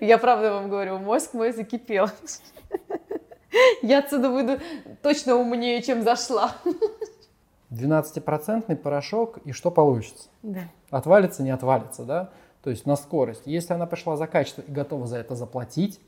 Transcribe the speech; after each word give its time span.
Я 0.00 0.18
правда 0.18 0.52
вам 0.54 0.68
говорю, 0.68 0.98
мозг 0.98 1.34
мой 1.34 1.52
закипел. 1.52 2.08
Я 3.82 4.00
отсюда 4.00 4.28
выйду 4.28 4.58
точно 5.02 5.36
умнее, 5.36 5.80
чем 5.82 6.02
зашла. 6.02 6.56
12% 7.70 8.74
порошок, 8.76 9.38
и 9.44 9.52
что 9.52 9.70
получится? 9.70 10.28
Да. 10.42 10.62
Отвалится, 10.90 11.42
не 11.42 11.50
отвалится, 11.50 12.04
да? 12.04 12.30
То 12.62 12.70
есть 12.70 12.86
на 12.86 12.96
скорость. 12.96 13.42
Если 13.46 13.72
она 13.72 13.86
пришла 13.86 14.16
за 14.16 14.26
качество 14.26 14.62
и 14.62 14.70
готова 14.70 15.06
за 15.06 15.18
это 15.18 15.36
заплатить, 15.36 16.00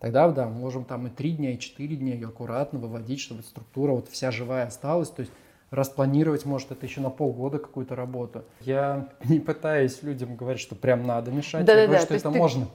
тогда 0.00 0.28
да, 0.28 0.46
можем 0.46 0.84
там 0.84 1.06
и 1.06 1.10
3 1.10 1.32
дня, 1.32 1.52
и 1.52 1.58
4 1.58 1.96
дня 1.96 2.14
ее 2.14 2.28
аккуратно 2.28 2.78
выводить, 2.78 3.20
чтобы 3.20 3.42
структура 3.42 3.92
вот 3.92 4.08
вся 4.08 4.30
живая 4.30 4.66
осталась. 4.66 5.08
То 5.08 5.20
есть 5.20 5.32
распланировать, 5.70 6.44
может, 6.44 6.72
это 6.72 6.84
еще 6.84 7.00
на 7.00 7.10
полгода 7.10 7.58
какую-то 7.58 7.96
работу. 7.96 8.44
Я 8.60 9.08
не 9.24 9.40
пытаюсь 9.40 10.02
людям 10.02 10.36
говорить, 10.36 10.60
что 10.60 10.74
прям 10.74 11.06
надо 11.06 11.30
мешать. 11.30 11.64
Да, 11.64 11.72
я 11.72 11.78
да, 11.78 11.86
говорю, 11.86 12.00
да. 12.00 12.06
что 12.06 12.14
это 12.14 12.30
ты, 12.30 12.38
можно. 12.38 12.66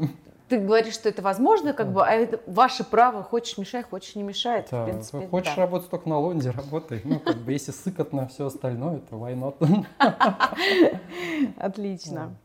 Ты 0.50 0.58
говоришь, 0.58 0.96
что 0.96 1.10
это 1.10 1.22
возможно, 1.22 1.74
как 1.74 1.94
бы, 1.94 2.04
а 2.04 2.12
это 2.12 2.40
ваше 2.48 2.84
право, 2.84 3.22
хочешь 3.22 3.60
мешай, 3.60 3.84
хочешь 3.84 4.16
не 4.16 4.24
мешает. 4.24 4.68
Да, 4.72 4.84
в 4.84 4.90
принципе, 4.90 5.28
хочешь 5.28 5.54
да. 5.56 5.62
работать 5.62 5.92
только 5.92 6.10
на 6.10 6.18
лонде, 6.18 6.50
работай. 6.50 7.02
Ну, 7.04 7.20
как 7.20 7.38
бы, 7.38 7.52
если 7.52 7.72
сыкотно 7.72 8.28
все 8.28 8.48
остальное, 8.48 9.00
то 9.00 9.16
why 9.16 9.36
not? 9.36 9.86
Отлично. 11.58 12.36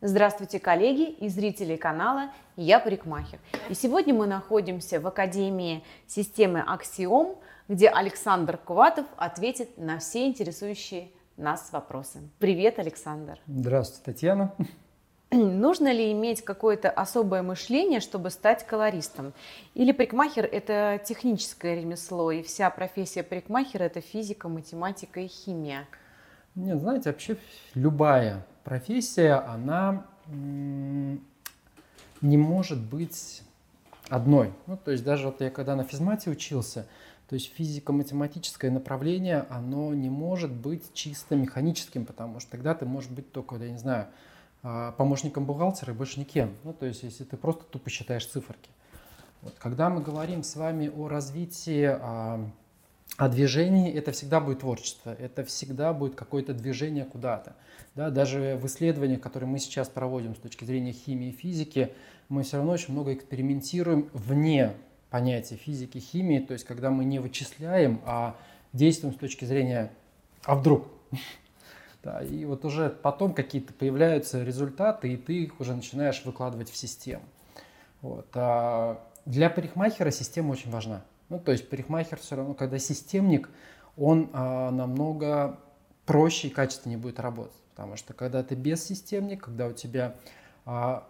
Здравствуйте, 0.00 0.58
коллеги 0.58 1.10
и 1.10 1.28
зрители 1.28 1.76
канала 1.76 2.30
«Я 2.56 2.80
парикмахер». 2.80 3.38
И 3.68 3.74
сегодня 3.74 4.14
мы 4.14 4.26
находимся 4.26 4.98
в 4.98 5.06
Академии 5.06 5.84
системы 6.06 6.60
Аксиом, 6.66 7.36
где 7.68 7.88
Александр 7.88 8.56
Куватов 8.56 9.06
ответит 9.16 9.76
на 9.76 9.98
все 9.98 10.26
интересующие 10.26 11.10
нас 11.36 11.68
вопросы. 11.70 12.20
Привет, 12.38 12.78
Александр. 12.78 13.38
Здравствуйте, 13.46 14.02
Татьяна. 14.04 14.54
Нужно 15.34 15.90
ли 15.90 16.12
иметь 16.12 16.42
какое-то 16.42 16.90
особое 16.90 17.42
мышление, 17.42 18.00
чтобы 18.00 18.28
стать 18.28 18.66
колористом? 18.66 19.32
Или 19.74 19.92
парикмахер– 19.92 20.44
это 20.52 21.00
техническое 21.02 21.74
ремесло, 21.74 22.30
и 22.30 22.42
вся 22.42 22.68
профессия 22.68 23.22
парикмахера– 23.22 23.82
это 23.84 24.02
физика, 24.02 24.50
математика 24.50 25.20
и 25.20 25.28
химия? 25.28 25.88
Нет, 26.54 26.78
знаете, 26.80 27.10
вообще 27.10 27.38
любая 27.74 28.44
профессия, 28.62 29.36
она 29.36 30.04
не 30.26 31.16
может 32.36 32.78
быть 32.78 33.42
одной. 34.10 34.52
Ну, 34.66 34.76
то 34.76 34.90
есть 34.90 35.02
даже 35.02 35.26
вот 35.26 35.40
я 35.40 35.50
когда 35.50 35.76
на 35.76 35.84
физмате 35.84 36.28
учился, 36.28 36.86
то 37.30 37.34
есть 37.36 37.54
физико-математическое 37.54 38.70
направление, 38.70 39.46
оно 39.48 39.94
не 39.94 40.10
может 40.10 40.52
быть 40.52 40.92
чисто 40.92 41.36
механическим, 41.36 42.04
потому 42.04 42.38
что 42.38 42.50
тогда 42.50 42.74
ты 42.74 42.84
можешь 42.84 43.08
быть 43.08 43.32
только, 43.32 43.56
я 43.56 43.70
не 43.70 43.78
знаю, 43.78 44.08
помощником 44.62 45.44
бухгалтера 45.44 45.92
и 45.92 45.96
больше 45.96 46.20
никем. 46.20 46.54
Ну, 46.64 46.72
то 46.72 46.86
есть 46.86 47.02
если 47.02 47.24
ты 47.24 47.36
просто 47.36 47.64
тупо 47.64 47.90
считаешь 47.90 48.26
циферки. 48.26 48.70
Вот, 49.42 49.54
когда 49.58 49.90
мы 49.90 50.00
говорим 50.00 50.44
с 50.44 50.54
вами 50.54 50.88
о 50.88 51.08
развитии 51.08 51.84
а, 51.84 52.48
о 53.16 53.28
движении 53.28 53.92
это 53.92 54.12
всегда 54.12 54.40
будет 54.40 54.60
творчество, 54.60 55.14
это 55.18 55.44
всегда 55.44 55.92
будет 55.92 56.14
какое-то 56.14 56.54
движение 56.54 57.04
куда-то. 57.04 57.54
Да, 57.94 58.10
даже 58.10 58.58
в 58.60 58.66
исследованиях, 58.66 59.20
которые 59.20 59.50
мы 59.50 59.58
сейчас 59.58 59.88
проводим 59.88 60.34
с 60.34 60.38
точки 60.38 60.64
зрения 60.64 60.92
химии 60.92 61.28
и 61.28 61.32
физики, 61.32 61.92
мы 62.28 62.42
все 62.42 62.56
равно 62.56 62.72
очень 62.72 62.94
много 62.94 63.12
экспериментируем 63.12 64.08
вне 64.14 64.72
понятия 65.10 65.56
физики, 65.56 65.98
химии, 65.98 66.38
то 66.38 66.54
есть 66.54 66.64
когда 66.64 66.90
мы 66.90 67.04
не 67.04 67.18
вычисляем, 67.18 68.00
а 68.06 68.34
действуем 68.72 69.14
с 69.14 69.18
точки 69.18 69.44
зрения 69.44 69.92
«а 70.44 70.54
вдруг?». 70.54 70.88
Да, 72.02 72.20
и 72.20 72.44
вот 72.44 72.64
уже 72.64 72.90
потом 72.90 73.32
какие-то 73.32 73.72
появляются 73.72 74.42
результаты, 74.42 75.12
и 75.12 75.16
ты 75.16 75.44
их 75.44 75.60
уже 75.60 75.74
начинаешь 75.74 76.24
выкладывать 76.24 76.68
в 76.68 76.76
систему. 76.76 77.22
Вот. 78.00 78.26
А 78.34 79.00
для 79.24 79.48
парикмахера 79.50 80.10
система 80.10 80.52
очень 80.52 80.70
важна. 80.70 81.04
Ну, 81.28 81.38
то 81.38 81.52
есть 81.52 81.70
парикмахер 81.70 82.18
все 82.18 82.36
равно, 82.36 82.54
когда 82.54 82.78
системник, 82.78 83.48
он 83.96 84.30
а, 84.32 84.70
намного 84.70 85.60
проще 86.04 86.48
и 86.48 86.50
качественнее 86.50 86.98
будет 86.98 87.20
работать. 87.20 87.56
Потому 87.74 87.96
что 87.96 88.14
когда 88.14 88.42
ты 88.42 88.56
без 88.56 88.84
системник, 88.84 89.44
когда 89.44 89.68
у 89.68 89.72
тебя 89.72 90.16
а, 90.64 91.06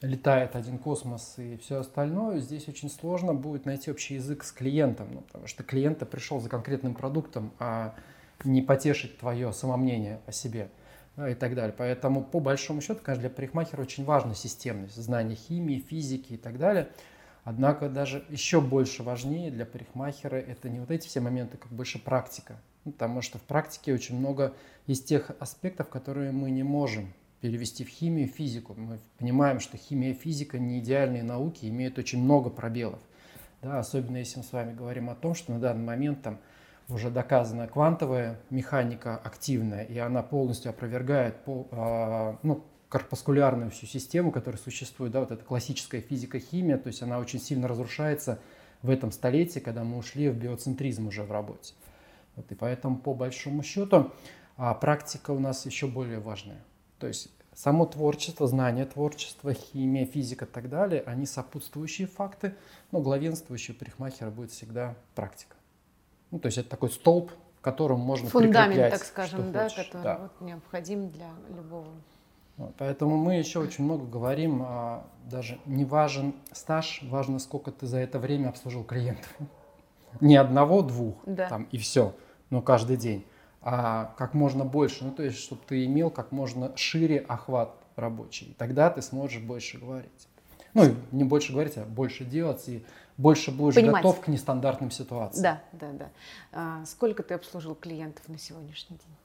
летает 0.00 0.56
один 0.56 0.78
космос 0.78 1.34
и 1.38 1.56
все 1.58 1.78
остальное, 1.78 2.40
здесь 2.40 2.68
очень 2.68 2.90
сложно 2.90 3.32
будет 3.32 3.64
найти 3.64 3.90
общий 3.90 4.14
язык 4.14 4.42
с 4.42 4.52
клиентом. 4.52 5.08
Ну, 5.12 5.20
потому 5.20 5.46
что 5.46 5.62
клиент 5.62 5.98
пришел 6.10 6.40
за 6.40 6.48
конкретным 6.48 6.94
продуктом, 6.94 7.52
а 7.58 7.94
не 8.42 8.62
потешить 8.62 9.18
твое 9.18 9.52
самомнение 9.52 10.20
о 10.26 10.32
себе 10.32 10.68
да, 11.16 11.28
и 11.28 11.34
так 11.34 11.54
далее. 11.54 11.74
Поэтому, 11.76 12.22
по 12.22 12.40
большому 12.40 12.80
счету, 12.80 13.00
конечно, 13.02 13.22
для 13.22 13.30
парикмахера 13.30 13.82
очень 13.82 14.04
важна 14.04 14.34
системность, 14.34 14.96
знание 14.96 15.36
химии, 15.36 15.78
физики 15.78 16.34
и 16.34 16.36
так 16.36 16.58
далее. 16.58 16.88
Однако 17.44 17.88
даже 17.88 18.24
еще 18.30 18.60
больше 18.60 19.02
важнее 19.02 19.50
для 19.50 19.66
парикмахера 19.66 20.36
это 20.36 20.68
не 20.70 20.80
вот 20.80 20.90
эти 20.90 21.06
все 21.06 21.20
моменты, 21.20 21.58
как 21.58 21.70
больше 21.70 21.98
практика. 21.98 22.56
Ну, 22.84 22.92
потому 22.92 23.22
что 23.22 23.38
в 23.38 23.42
практике 23.42 23.94
очень 23.94 24.18
много 24.18 24.54
из 24.86 25.02
тех 25.02 25.30
аспектов, 25.38 25.88
которые 25.88 26.32
мы 26.32 26.50
не 26.50 26.62
можем 26.62 27.12
перевести 27.40 27.84
в 27.84 27.88
химию, 27.88 28.26
физику. 28.26 28.74
Мы 28.74 28.98
понимаем, 29.18 29.60
что 29.60 29.76
химия 29.76 30.12
и 30.12 30.14
физика 30.14 30.58
не 30.58 30.80
идеальные 30.80 31.22
науки, 31.22 31.66
имеют 31.66 31.98
очень 31.98 32.22
много 32.22 32.48
пробелов. 32.48 33.00
Да, 33.60 33.78
особенно 33.78 34.18
если 34.18 34.38
мы 34.38 34.44
с 34.44 34.52
вами 34.52 34.74
говорим 34.74 35.10
о 35.10 35.14
том, 35.14 35.34
что 35.34 35.52
на 35.52 35.60
данный 35.60 35.84
момент 35.84 36.22
там 36.22 36.38
уже 36.88 37.10
доказана 37.10 37.66
квантовая 37.66 38.40
механика 38.50 39.16
активная, 39.16 39.84
и 39.84 39.98
она 39.98 40.22
полностью 40.22 40.70
опровергает 40.70 41.42
пол, 41.44 41.68
а, 41.70 42.38
ну, 42.42 42.64
корпускулярную 42.88 43.70
всю 43.70 43.86
систему, 43.86 44.30
которая 44.30 44.60
существует, 44.60 45.12
да, 45.12 45.20
вот 45.20 45.30
эта 45.30 45.42
классическая 45.44 46.00
физика-химия, 46.00 46.78
то 46.78 46.88
есть 46.88 47.02
она 47.02 47.18
очень 47.18 47.40
сильно 47.40 47.66
разрушается 47.66 48.38
в 48.82 48.90
этом 48.90 49.10
столетии, 49.12 49.60
когда 49.60 49.82
мы 49.82 49.96
ушли 49.96 50.28
в 50.28 50.36
биоцентризм 50.36 51.08
уже 51.08 51.22
в 51.24 51.32
работе. 51.32 51.74
Вот, 52.36 52.50
и 52.52 52.54
поэтому, 52.54 52.98
по 52.98 53.14
большому 53.14 53.62
счету, 53.62 54.12
а, 54.56 54.74
практика 54.74 55.30
у 55.30 55.38
нас 55.38 55.66
еще 55.66 55.86
более 55.86 56.20
важная. 56.20 56.62
То 56.98 57.06
есть 57.06 57.30
само 57.54 57.86
творчество, 57.86 58.46
знание 58.46 58.84
творчества, 58.84 59.54
химия, 59.54 60.06
физика 60.06 60.44
и 60.44 60.48
так 60.48 60.68
далее, 60.68 61.02
они 61.06 61.26
сопутствующие 61.26 62.06
факты, 62.06 62.54
но 62.92 63.00
главенствующий 63.00 63.74
парикмахера 63.74 64.30
будет 64.30 64.50
всегда 64.50 64.94
практика. 65.14 65.56
Ну, 66.34 66.40
то 66.40 66.46
есть 66.46 66.58
это 66.58 66.68
такой 66.68 66.90
столб, 66.90 67.30
в 67.58 67.60
котором 67.60 68.00
можно 68.00 68.28
Фундамент, 68.28 68.90
так 68.90 69.04
скажем, 69.04 69.52
да, 69.52 69.68
хочешь. 69.68 69.86
который 69.86 70.02
Да. 70.02 70.18
Вот 70.18 70.40
необходим 70.40 71.08
для 71.10 71.28
любого. 71.56 71.86
Вот, 72.56 72.74
Поэтому 72.76 73.16
мы 73.16 73.36
еще 73.36 73.60
очень 73.60 73.84
много 73.84 74.04
говорим, 74.04 74.60
а, 74.64 75.06
даже 75.30 75.60
не 75.64 75.84
важен 75.84 76.34
стаж, 76.50 77.02
важно, 77.04 77.38
сколько 77.38 77.70
ты 77.70 77.86
за 77.86 77.98
это 77.98 78.18
время 78.18 78.48
обслужил 78.48 78.82
клиентов. 78.82 79.32
Не 80.20 80.34
одного, 80.34 80.82
двух, 80.82 81.14
Да. 81.24 81.48
там, 81.48 81.68
и 81.70 81.78
все, 81.78 82.16
но 82.50 82.62
каждый 82.62 82.96
день, 82.96 83.24
а 83.62 84.12
как 84.18 84.34
можно 84.34 84.64
больше, 84.64 85.04
ну 85.04 85.12
то 85.12 85.22
есть, 85.22 85.38
чтобы 85.38 85.62
ты 85.68 85.84
имел 85.84 86.10
как 86.10 86.32
можно 86.32 86.76
шире 86.76 87.18
охват 87.18 87.76
рабочий. 87.94 88.46
И 88.46 88.54
тогда 88.54 88.90
ты 88.90 89.02
сможешь 89.02 89.40
больше 89.40 89.78
говорить. 89.78 90.28
Ну, 90.74 90.94
не 91.12 91.24
больше 91.24 91.52
говорить, 91.52 91.76
а 91.78 91.84
больше 91.84 92.24
делать, 92.24 92.68
и 92.68 92.84
больше 93.16 93.52
будешь 93.52 93.76
Понимать. 93.76 94.02
готов 94.02 94.20
к 94.20 94.28
нестандартным 94.28 94.90
ситуациям. 94.90 95.42
Да, 95.42 95.62
да, 95.72 95.92
да. 95.92 96.10
А, 96.52 96.84
сколько 96.84 97.22
ты 97.22 97.34
обслужил 97.34 97.74
клиентов 97.74 98.28
на 98.28 98.38
сегодняшний 98.38 98.98
день? 98.98 99.16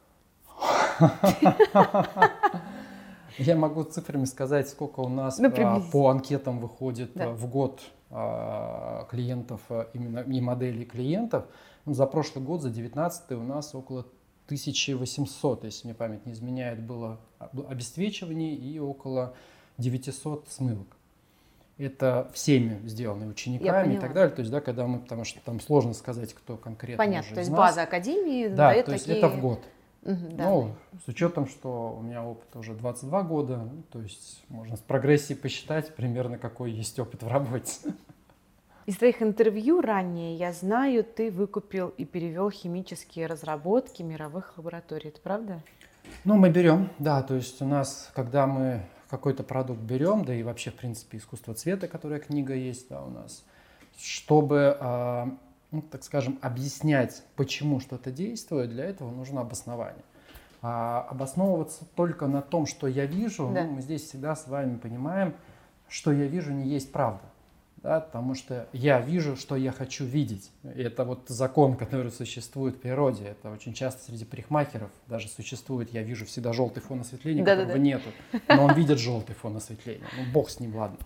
Я 3.38 3.56
могу 3.56 3.84
цифрами 3.84 4.26
сказать, 4.26 4.70
сколько 4.70 5.00
у 5.00 5.10
нас 5.10 5.40
Ну, 5.40 5.52
а, 5.58 5.82
по 5.92 6.10
анкетам 6.10 6.60
выходит 6.60 7.20
а, 7.20 7.32
в 7.32 7.50
год 7.50 7.82
а, 8.12 9.06
клиентов, 9.10 9.62
а, 9.70 9.88
именно 9.94 10.20
и 10.20 10.42
моделей 10.42 10.86
клиентов. 10.86 11.46
Ну, 11.86 11.94
за 11.94 12.06
прошлый 12.06 12.44
год, 12.44 12.62
за 12.62 12.70
19 12.70 13.32
у 13.32 13.44
нас 13.44 13.74
около 13.74 14.06
1800, 14.48 15.64
если 15.64 15.88
мне 15.88 15.96
память 15.96 16.26
не 16.26 16.34
изменяет, 16.34 16.82
было 16.82 17.20
об- 17.38 17.68
обесцвечиваний 17.70 18.56
и 18.56 18.80
около 18.80 19.34
900 19.78 20.48
смывок. 20.50 20.88
Это 21.80 22.30
всеми 22.34 22.86
сделаны 22.88 23.28
учениками 23.28 23.96
и 23.96 23.98
так 23.98 24.14
далее. 24.14 24.36
То 24.36 24.42
есть, 24.42 24.52
да, 24.52 24.60
когда 24.60 24.86
мы, 24.86 25.00
потому 25.00 25.24
что 25.24 25.40
там 25.40 25.62
сложно 25.62 25.94
сказать, 25.94 26.34
кто 26.34 26.58
конкретно 26.58 27.04
Понятно, 27.04 27.34
то 27.34 27.40
есть 27.40 27.52
база 27.52 27.84
академии 27.84 28.50
Да, 28.50 28.72
дает 28.72 28.86
то 28.86 28.92
есть 28.92 29.06
такие... 29.06 29.20
это 29.20 29.30
в 29.30 29.40
год. 29.40 29.62
Да. 30.02 30.50
Ну, 30.50 30.76
с 31.06 31.08
учетом, 31.08 31.48
что 31.48 31.98
у 31.98 32.02
меня 32.02 32.24
опыт 32.24 32.54
уже 32.56 32.74
22 32.74 33.22
года, 33.24 33.70
то 33.92 34.02
есть 34.02 34.44
можно 34.50 34.76
с 34.76 34.80
прогрессией 34.80 35.38
посчитать 35.40 35.96
примерно, 35.96 36.38
какой 36.38 36.72
есть 36.72 37.00
опыт 37.00 37.24
в 37.24 37.28
работе. 37.28 37.72
Из 38.86 38.98
твоих 38.98 39.22
интервью 39.22 39.82
ранее, 39.82 40.36
я 40.36 40.52
знаю, 40.52 41.04
ты 41.04 41.32
выкупил 41.32 41.90
и 41.90 42.06
перевел 42.06 42.50
химические 42.50 43.28
разработки 43.28 44.02
мировых 44.02 44.54
лабораторий. 44.58 45.10
Это 45.10 45.22
правда? 45.22 45.62
Ну, 46.24 46.36
мы 46.36 46.50
берем, 46.50 46.90
да, 46.98 47.22
то 47.22 47.36
есть 47.36 47.62
у 47.62 47.66
нас, 47.66 48.10
когда 48.16 48.48
мы 48.48 48.82
какой-то 49.10 49.44
продукт 49.44 49.82
берем, 49.82 50.24
да 50.24 50.34
и 50.34 50.44
вообще, 50.44 50.72
в 50.72 50.76
принципе, 50.76 51.18
искусство 51.18 51.54
цвета, 51.54 51.88
которая 51.88 52.20
книга 52.20 52.54
есть, 52.54 52.90
да, 52.90 53.02
у 53.04 53.10
нас, 53.10 53.44
чтобы, 53.98 54.78
а, 54.80 55.30
ну, 55.72 55.82
так 55.82 56.04
скажем, 56.04 56.38
объяснять, 56.42 57.24
почему 57.36 57.80
что-то 57.80 58.12
действует, 58.12 58.70
для 58.70 58.86
этого 58.86 59.12
нужно 59.12 59.42
обоснование. 59.42 60.04
А 60.62 61.08
обосновываться 61.10 61.86
только 61.96 62.28
на 62.28 62.42
том, 62.42 62.66
что 62.66 62.88
я 62.88 63.06
вижу, 63.06 63.50
Да. 63.54 63.64
ну, 63.64 63.72
мы 63.76 63.82
здесь 63.82 64.04
всегда 64.04 64.36
с 64.36 64.48
вами 64.48 64.78
понимаем, 64.78 65.34
что 65.88 66.12
я 66.12 66.28
вижу, 66.28 66.52
не 66.52 66.68
есть 66.68 66.92
правда. 66.92 67.24
Да, 67.82 68.02
потому 68.02 68.36
что 68.36 68.68
я 68.74 69.00
вижу, 69.00 69.38
что 69.38 69.56
я 69.56 69.72
хочу 69.72 70.04
видеть. 70.04 70.52
И 70.76 70.82
это 70.82 71.06
вот 71.06 71.30
закон, 71.30 71.76
который 71.78 72.12
существует 72.12 72.76
в 72.76 72.80
природе. 72.80 73.24
Это 73.26 73.52
очень 73.52 73.74
часто 73.74 74.04
среди 74.04 74.26
парикмахеров 74.26 74.92
даже 75.08 75.30
существует. 75.30 75.94
Я 75.94 76.04
вижу 76.04 76.26
всегда 76.26 76.52
желтый 76.52 76.84
фон 76.84 77.02
осветления, 77.02 77.44
да, 77.44 77.52
которого 77.52 77.74
да, 77.74 77.78
да. 77.78 77.80
нету. 77.80 78.10
Но 78.50 78.66
он 78.66 78.74
видит 78.74 79.00
желтый 79.00 79.36
фон 79.36 79.56
осветления. 79.56 80.06
Ну, 80.18 80.32
бог 80.34 80.50
с 80.50 80.60
ним, 80.60 80.76
ладно. 80.76 80.98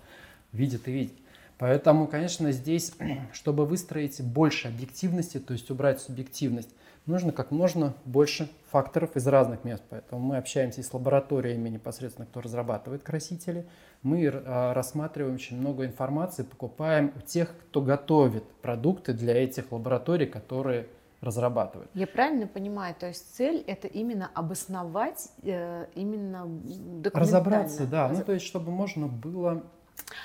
Видит 0.52 0.88
и 0.88 0.92
видит. 0.92 1.14
Поэтому, 1.60 2.08
конечно, 2.08 2.52
здесь, 2.52 2.94
чтобы 3.34 3.66
выстроить 3.68 4.20
больше 4.22 4.68
объективности, 4.68 5.40
то 5.40 5.54
есть 5.54 5.70
убрать 5.70 6.02
субъективность, 6.02 6.70
нужно 7.05 7.31
как 7.31 7.51
можно 7.51 7.94
больше 8.05 8.50
факторов 8.71 9.15
из 9.15 9.27
разных 9.27 9.63
мест. 9.63 9.83
Поэтому 9.89 10.21
мы 10.21 10.38
общаемся 10.38 10.81
и 10.81 10.83
с 10.83 10.94
лабораториями 10.94 11.69
непосредственно, 11.69 12.25
кто 12.25 12.41
разрабатывает 12.41 13.03
красители. 13.03 13.65
Мы 14.01 14.27
а, 14.27 14.73
рассматриваем 14.73 15.35
очень 15.35 15.59
много 15.59 15.85
информации, 15.85 16.44
покупаем 16.44 17.13
у 17.15 17.21
тех, 17.21 17.53
кто 17.69 17.81
готовит 17.81 18.44
продукты 18.61 19.13
для 19.13 19.41
этих 19.41 19.71
лабораторий, 19.71 20.25
которые 20.25 20.88
разрабатывают. 21.21 21.89
Я 21.94 22.05
правильно 22.05 22.47
понимаю, 22.47 22.95
то 23.00 23.07
есть 23.07 23.33
цель 23.35 23.63
это 23.65 23.88
именно 23.88 24.29
обосновать, 24.33 25.29
э, 25.44 25.85
именно 25.95 26.45
документально. 26.45 27.19
Разобраться, 27.19 27.85
да, 27.88 28.09
ну 28.09 28.21
то 28.23 28.33
есть 28.33 28.45
чтобы 28.45 28.71
можно 28.71 29.07
было 29.07 29.63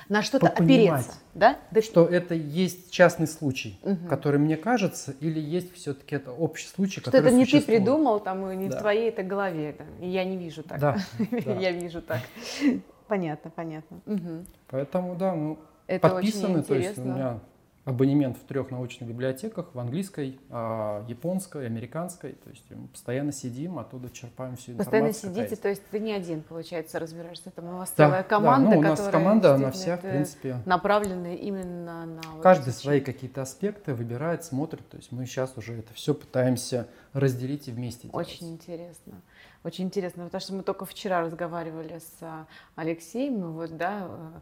на 0.09 0.23
что-то 0.23 0.49
опереться, 0.49 1.15
да? 1.35 1.59
Что 1.83 2.07
это 2.07 2.35
есть 2.35 2.91
частный 2.91 3.27
случай, 3.27 3.79
угу. 3.83 4.07
который 4.09 4.39
мне 4.39 4.57
кажется, 4.57 5.15
или 5.21 5.39
есть 5.41 5.75
все-таки 5.75 6.17
это 6.17 6.33
общий 6.33 6.67
случай, 6.67 7.01
что 7.01 7.11
который 7.11 7.27
это 7.27 7.37
не 7.37 7.45
существует. 7.45 7.67
ты 7.67 7.73
придумал, 7.73 8.21
там, 8.21 8.51
и 8.51 8.57
не 8.57 8.69
да. 8.69 8.77
в 8.77 8.81
твоей 8.81 9.09
это 9.11 9.23
голове, 9.23 9.77
да. 9.79 9.85
и 10.05 10.09
я 10.09 10.25
не 10.25 10.37
вижу 10.37 10.63
так. 10.63 10.81
Да, 10.81 10.97
я 11.31 11.73
вижу 11.73 12.03
так. 12.03 12.21
Понятно, 13.07 13.51
понятно. 13.51 14.01
Поэтому, 14.69 15.15
да, 15.17 15.35
мы 15.35 15.57
подписаны, 16.01 16.63
то 16.63 16.75
есть 16.75 16.99
у 16.99 17.03
меня 17.03 17.41
абонемент 17.89 18.37
в 18.37 18.45
трех 18.45 18.71
научных 18.71 19.09
библиотеках, 19.09 19.75
в 19.75 19.79
английской, 19.79 20.39
а, 20.51 21.05
японской, 21.09 21.67
американской. 21.67 22.33
То 22.33 22.51
есть 22.51 22.65
мы 22.69 22.87
постоянно 22.89 23.33
сидим, 23.33 23.79
оттуда 23.79 24.11
черпаем 24.11 24.57
всю 24.57 24.73
информацию. 24.73 24.85
Постоянно 24.85 25.13
сидите, 25.13 25.57
то 25.57 25.69
есть 25.69 25.83
ты 25.91 25.99
не 25.99 26.13
один, 26.13 26.43
получается, 26.43 26.99
разбираешься. 26.99 27.51
Там 27.51 27.65
у 27.67 27.79
вас 27.79 27.93
да, 27.97 28.07
целая 28.07 28.23
команда, 28.23 28.71
да, 28.71 28.75
ну, 28.75 28.81
у 28.81 28.83
нас 28.83 29.09
команда, 29.09 29.55
она 29.55 29.71
вся, 29.71 29.97
в 29.97 30.03
принципе... 30.03 30.59
Направленная 30.67 31.37
именно 31.37 32.05
на... 32.05 32.23
Каждый 32.43 32.75
свои 32.75 33.01
какие-то 33.01 33.43
аспекты 33.43 33.95
выбирает, 33.95 34.45
смотрит. 34.45 34.87
То 34.89 34.99
есть 34.99 35.11
мы 35.11 35.25
сейчас 35.25 35.57
уже 35.57 35.79
это 35.79 35.95
все 35.95 36.13
пытаемся 36.13 36.89
разделить 37.15 37.69
и 37.69 37.71
вместе 37.71 38.09
делать. 38.09 38.29
Очень 38.29 38.51
интересно. 38.51 39.15
Очень 39.65 39.87
интересно, 39.87 40.25
потому 40.25 40.41
что 40.41 40.55
мы 40.55 40.63
только 40.63 40.87
вчера 40.87 41.21
разговаривали 41.21 41.99
с 41.99 42.23
а, 42.23 42.47
Алексеем, 42.77 43.53
вот, 43.53 43.77
да, 43.77 44.07
э, 44.09 44.41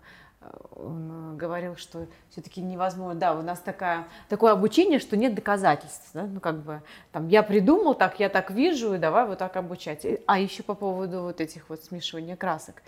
он 0.74 1.36
говорил, 1.36 1.76
что 1.76 2.06
все-таки 2.30 2.60
невозможно, 2.60 3.18
да, 3.18 3.34
у 3.34 3.42
нас 3.42 3.60
такая, 3.60 4.06
такое 4.28 4.52
обучение, 4.52 4.98
что 4.98 5.16
нет 5.16 5.34
доказательств, 5.34 6.10
да? 6.14 6.26
ну 6.26 6.40
как 6.40 6.62
бы 6.62 6.82
там 7.12 7.28
я 7.28 7.42
придумал 7.42 7.94
так, 7.94 8.20
я 8.20 8.28
так 8.28 8.50
вижу, 8.50 8.94
и 8.94 8.98
давай 8.98 9.26
вот 9.26 9.38
так 9.38 9.56
обучать. 9.56 10.06
А 10.26 10.38
еще 10.38 10.62
по 10.62 10.74
поводу 10.74 11.22
вот 11.22 11.40
этих 11.40 11.68
вот 11.68 11.82
смешивания 11.84 12.36
красок. 12.36 12.82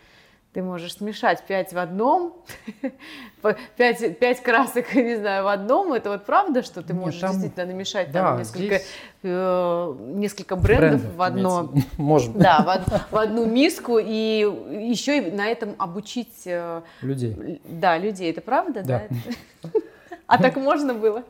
Ты 0.55 0.63
можешь 0.63 0.95
смешать 0.95 1.45
пять 1.47 1.75
в 1.75 1.79
одном, 1.79 2.35
пять, 3.77 4.19
пять 4.19 4.43
красок, 4.43 4.95
не 4.95 5.17
знаю, 5.17 5.45
в 5.45 5.49
одном. 5.49 5.93
Это 5.93 6.09
вот 6.09 6.25
правда, 6.25 6.63
что 6.63 6.83
ты 6.83 6.95
можешь 6.95 7.21
там, 7.21 7.33
действительно 7.33 7.67
намешать 7.67 8.11
да, 8.11 8.23
там 8.23 8.39
несколько, 8.39 8.79
здесь... 8.79 8.87
э, 9.25 9.95
несколько 10.15 10.57
брендов, 10.57 11.03
брендов 11.03 11.17
в 11.17 11.23
одно, 11.23 11.73
можно. 11.99 12.41
Да, 12.41 12.83
в, 12.87 13.13
в 13.13 13.17
одну 13.19 13.45
миску 13.45 13.99
и 13.99 14.41
еще 14.91 15.19
и 15.19 15.31
на 15.31 15.49
этом 15.49 15.75
обучить 15.79 16.47
э, 16.47 16.81
людей. 17.03 17.61
Да, 17.65 17.99
людей. 17.99 18.31
Это 18.31 18.41
правда, 18.41 18.83
да? 18.83 19.03
да? 19.61 19.71
А 20.27 20.43
так 20.43 20.57
можно 20.57 20.95
было? 20.95 21.25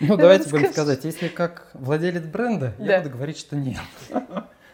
Ну, 0.00 0.16
давайте 0.16 0.48
будем 0.48 0.72
сказать, 0.72 1.04
если 1.04 1.28
как 1.28 1.68
владелец 1.74 2.24
бренда, 2.24 2.74
я 2.78 3.00
буду 3.00 3.14
говорить, 3.14 3.38
что 3.38 3.54
нет. 3.54 3.80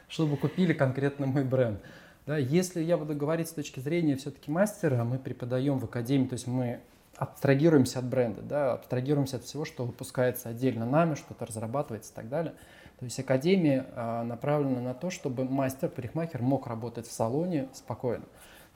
Чтобы 0.08 0.36
купили 0.36 0.72
конкретно 0.72 1.26
мой 1.26 1.44
бренд. 1.44 1.80
Да, 2.26 2.36
если 2.36 2.82
я 2.82 2.96
буду 2.96 3.14
говорить 3.14 3.48
с 3.48 3.52
точки 3.52 3.80
зрения 3.80 4.16
все-таки 4.16 4.50
мастера, 4.50 5.04
мы 5.04 5.18
преподаем 5.18 5.78
в 5.78 5.84
академии, 5.84 6.26
то 6.26 6.34
есть 6.34 6.46
мы 6.46 6.80
абстрагируемся 7.16 7.98
от 7.98 8.06
бренда, 8.06 8.42
да, 8.42 8.72
абстрагируемся 8.74 9.36
от 9.36 9.44
всего, 9.44 9.64
что 9.64 9.84
выпускается 9.84 10.48
отдельно 10.48 10.86
нами, 10.86 11.14
что-то 11.14 11.46
разрабатывается 11.46 12.12
и 12.12 12.14
так 12.14 12.28
далее. 12.28 12.54
То 12.98 13.04
есть 13.04 13.18
академия 13.18 13.86
а, 13.94 14.24
направлена 14.24 14.80
на 14.80 14.94
то, 14.94 15.10
чтобы 15.10 15.44
мастер, 15.44 15.88
парикмахер 15.88 16.42
мог 16.42 16.66
работать 16.66 17.06
в 17.06 17.12
салоне 17.12 17.68
спокойно. 17.72 18.24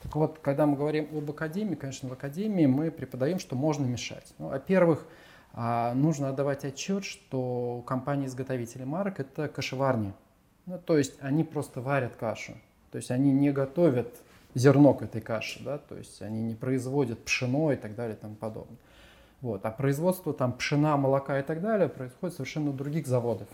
Так 0.02 0.16
вот, 0.16 0.38
когда 0.38 0.66
мы 0.66 0.76
говорим 0.76 1.08
об 1.16 1.30
академии, 1.30 1.74
конечно, 1.74 2.08
в 2.08 2.12
академии 2.12 2.66
мы 2.66 2.90
преподаем, 2.90 3.38
что 3.38 3.56
можно 3.56 3.84
мешать. 3.86 4.34
Ну, 4.38 4.48
во-первых, 4.48 5.06
а, 5.52 5.94
нужно 5.94 6.30
отдавать 6.30 6.64
отчет, 6.64 7.04
что 7.04 7.82
компании-изготовители 7.86 8.84
марок– 8.84 9.18
это 9.20 9.48
кашеварни. 9.48 10.12
Ну, 10.66 10.78
то 10.78 10.98
есть 10.98 11.16
они 11.20 11.44
просто 11.44 11.80
варят 11.80 12.16
кашу. 12.16 12.54
То 12.94 12.98
есть 12.98 13.10
они 13.10 13.32
не 13.32 13.50
готовят 13.50 14.06
зерно 14.54 14.94
к 14.94 15.02
этой 15.02 15.20
каше, 15.20 15.60
да, 15.64 15.78
то 15.78 15.96
есть 15.96 16.22
они 16.22 16.44
не 16.44 16.54
производят 16.54 17.24
пшено 17.24 17.72
и 17.72 17.76
так 17.76 17.96
далее 17.96 18.14
и 18.14 18.20
тому 18.20 18.36
подобное. 18.36 18.76
Вот. 19.40 19.66
А 19.66 19.72
производство 19.72 20.32
там 20.32 20.52
пшена, 20.52 20.96
молока 20.96 21.40
и 21.40 21.42
так 21.42 21.60
далее 21.60 21.88
происходит 21.88 22.36
совершенно 22.36 22.70
у 22.70 22.72
других 22.72 23.08
заводов. 23.08 23.48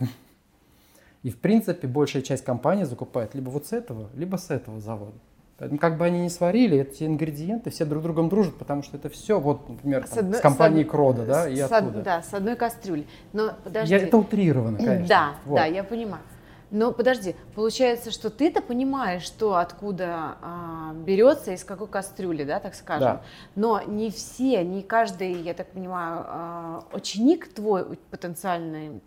И 1.23 1.31
в 1.31 1.39
принципе 1.39 1.87
большая 1.87 2.21
часть 2.21 2.43
компании 2.43 2.83
закупает 2.83 3.33
либо 3.33 3.49
вот 3.49 3.65
с 3.65 3.71
этого, 3.71 4.11
либо 4.13 4.35
с 4.35 4.51
этого 4.51 4.79
завода. 4.79 5.17
Поэтому 5.57 5.79
как 5.79 5.97
бы 5.97 6.05
они 6.05 6.21
не 6.21 6.29
сварили, 6.29 6.77
эти 6.77 7.03
ингредиенты 7.05 7.71
все 7.71 7.85
друг 7.85 8.03
другом 8.03 8.29
дружат, 8.29 8.55
потому 8.57 8.83
что 8.83 8.97
это 8.97 9.09
все, 9.09 9.39
вот, 9.39 9.67
например, 9.67 10.07
там, 10.07 10.33
с, 10.33 10.37
с 10.37 10.39
компании 10.39 10.83
с, 10.83 10.87
Крода, 10.87 11.25
да, 11.25 11.49
и 11.49 11.57
с, 11.57 11.71
оттуда. 11.71 12.03
Да, 12.03 12.21
с 12.21 12.31
одной 12.31 12.55
кастрюли. 12.55 13.07
Но 13.33 13.53
подожди. 13.63 13.91
Я, 13.91 14.01
это 14.01 14.17
утрировано, 14.17 14.77
конечно. 14.77 15.07
Да, 15.07 15.33
вот. 15.45 15.55
да, 15.55 15.65
я 15.65 15.83
понимаю. 15.83 16.21
Но 16.71 16.93
подожди, 16.93 17.35
получается, 17.53 18.11
что 18.11 18.29
ты-то 18.29 18.61
понимаешь, 18.61 19.23
что 19.23 19.57
откуда 19.57 20.37
а, 20.41 20.93
берется, 20.93 21.51
из 21.51 21.65
какой 21.65 21.87
кастрюли, 21.87 22.45
да, 22.45 22.59
так 22.61 22.75
скажем. 22.75 23.17
Да. 23.17 23.21
Но 23.55 23.81
не 23.81 24.09
все, 24.09 24.63
не 24.63 24.81
каждый, 24.81 25.33
я 25.33 25.53
так 25.53 25.71
понимаю, 25.71 26.23
а, 26.25 26.83
ученик 26.93 27.53
твой 27.53 27.97
потенциальный 28.09 29.01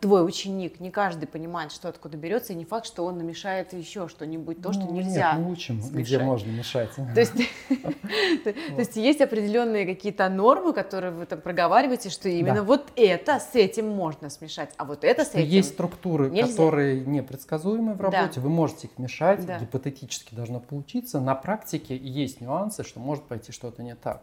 твой 0.00 0.24
ученик, 0.24 0.78
не 0.78 0.90
каждый 0.90 1.26
понимает, 1.26 1.72
что 1.72 1.88
откуда 1.88 2.16
берется, 2.16 2.52
и 2.52 2.56
не 2.56 2.64
факт, 2.64 2.86
что 2.86 3.04
он 3.04 3.18
намешает 3.18 3.72
еще 3.72 4.08
что-нибудь, 4.08 4.62
то, 4.62 4.72
что 4.72 4.82
ну, 4.82 4.92
нельзя. 4.92 5.32
Нет, 5.32 5.44
мы 5.44 5.52
учим, 5.52 5.82
смешать. 5.82 6.06
где 6.06 6.18
можно 6.18 6.50
мешать. 6.50 6.90
То 6.94 7.20
есть, 7.20 7.32
то 8.44 8.54
есть 8.78 8.96
есть 8.96 9.20
определенные 9.20 9.84
какие-то 9.84 10.28
нормы, 10.28 10.72
которые 10.72 11.12
вы 11.12 11.26
там 11.26 11.40
проговариваете, 11.40 12.10
что 12.10 12.28
именно 12.28 12.62
вот 12.62 12.92
это 12.94 13.40
с 13.40 13.54
этим 13.54 13.88
можно 13.88 14.30
смешать, 14.30 14.70
а 14.76 14.84
вот 14.84 15.02
это 15.02 15.24
с 15.24 15.34
этим 15.34 15.48
Есть 15.48 15.70
структуры, 15.70 16.30
которые 16.30 17.00
непредсказуемы 17.00 17.94
в 17.94 18.00
работе, 18.00 18.40
вы 18.40 18.48
можете 18.48 18.86
их 18.86 18.98
мешать, 18.98 19.40
гипотетически 19.60 20.34
должно 20.34 20.60
получиться, 20.60 21.20
на 21.20 21.34
практике 21.34 21.96
есть 21.96 22.40
нюансы, 22.40 22.84
что 22.84 23.00
может 23.00 23.24
пойти 23.24 23.50
что-то 23.52 23.82
не 23.82 23.94
так. 23.94 24.22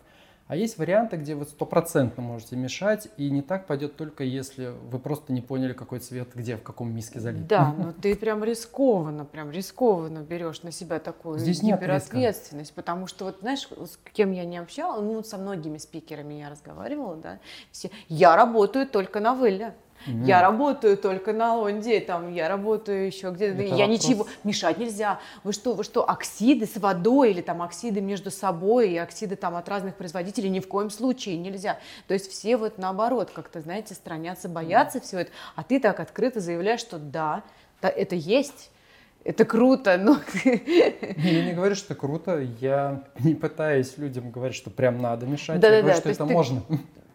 А 0.49 0.55
есть 0.55 0.79
варианты, 0.79 1.15
где 1.17 1.35
вы 1.35 1.45
стопроцентно 1.45 2.23
можете 2.23 2.55
мешать, 2.55 3.07
и 3.17 3.29
не 3.29 3.43
так 3.43 3.67
пойдет 3.67 3.95
только 3.95 4.23
если 4.23 4.73
вы 4.89 4.97
просто 4.97 5.31
не 5.31 5.41
поняли, 5.41 5.73
какой 5.73 5.99
цвет 5.99 6.29
где, 6.33 6.57
в 6.57 6.63
каком 6.63 6.91
миске 6.91 7.19
залит. 7.19 7.45
Да, 7.45 7.71
но 7.77 7.93
ты 7.93 8.15
прям 8.15 8.43
рискованно, 8.43 9.25
прям 9.25 9.51
рискованно 9.51 10.23
берешь 10.23 10.63
на 10.63 10.71
себя 10.71 10.97
такую 10.97 11.37
Здесь 11.37 11.61
гиперответственность, 11.61 12.73
потому 12.73 13.05
что 13.05 13.25
вот 13.25 13.37
знаешь, 13.41 13.69
с 13.69 13.99
кем 14.11 14.31
я 14.31 14.43
не 14.43 14.57
общалась, 14.57 15.03
ну 15.03 15.21
со 15.21 15.37
многими 15.37 15.77
спикерами 15.77 16.33
я 16.33 16.49
разговаривала, 16.49 17.15
да, 17.15 17.39
все, 17.71 17.91
я 18.07 18.35
работаю 18.35 18.87
только 18.87 19.19
на 19.19 19.35
выле. 19.35 19.75
Mm. 20.05 20.25
Я 20.25 20.41
работаю 20.41 20.97
только 20.97 21.33
на 21.33 21.55
Лонде, 21.55 21.99
там, 21.99 22.33
я 22.33 22.47
работаю 22.47 23.05
еще 23.05 23.31
где-то, 23.31 23.61
я 23.61 23.69
вопрос. 23.69 23.89
ничего, 23.89 24.27
мешать 24.43 24.77
нельзя. 24.77 25.19
Вы 25.43 25.53
что, 25.53 25.73
вы 25.73 25.83
что, 25.83 26.09
оксиды 26.09 26.65
с 26.65 26.77
водой 26.77 27.31
или 27.31 27.41
там 27.41 27.61
оксиды 27.61 28.01
между 28.01 28.31
собой 28.31 28.91
и 28.91 28.97
оксиды 28.97 29.35
там 29.35 29.55
от 29.55 29.67
разных 29.67 29.95
производителей 29.95 30.49
ни 30.49 30.59
в 30.59 30.67
коем 30.67 30.89
случае 30.89 31.37
нельзя. 31.37 31.79
То 32.07 32.13
есть 32.13 32.31
все 32.31 32.57
вот 32.57 32.77
наоборот 32.77 33.31
как-то, 33.33 33.61
знаете, 33.61 33.93
странятся, 33.93 34.47
боятся 34.47 34.99
mm. 34.99 35.01
все 35.01 35.19
это, 35.19 35.31
а 35.55 35.63
ты 35.63 35.79
так 35.79 35.99
открыто 35.99 36.39
заявляешь, 36.39 36.79
что 36.79 36.97
да, 36.97 37.43
да 37.81 37.89
это 37.89 38.15
есть. 38.15 38.71
Это 39.25 39.43
круто, 39.43 39.97
но... 39.97 40.17
Я 40.45 41.45
не 41.45 41.53
говорю, 41.53 41.75
что 41.75 41.93
круто, 41.93 42.39
я 42.39 43.03
не 43.19 43.35
пытаюсь 43.35 43.97
людям 43.97 44.31
говорить, 44.31 44.55
что 44.55 44.69
прям 44.69 45.01
надо 45.01 45.25
мешать, 45.25 45.59
да, 45.59 45.67
я 45.67 45.73
да, 45.73 45.81
говорю, 45.81 45.95
да. 45.95 45.99
что 45.99 46.09
это 46.09 46.25
ты, 46.25 46.33
можно 46.33 46.63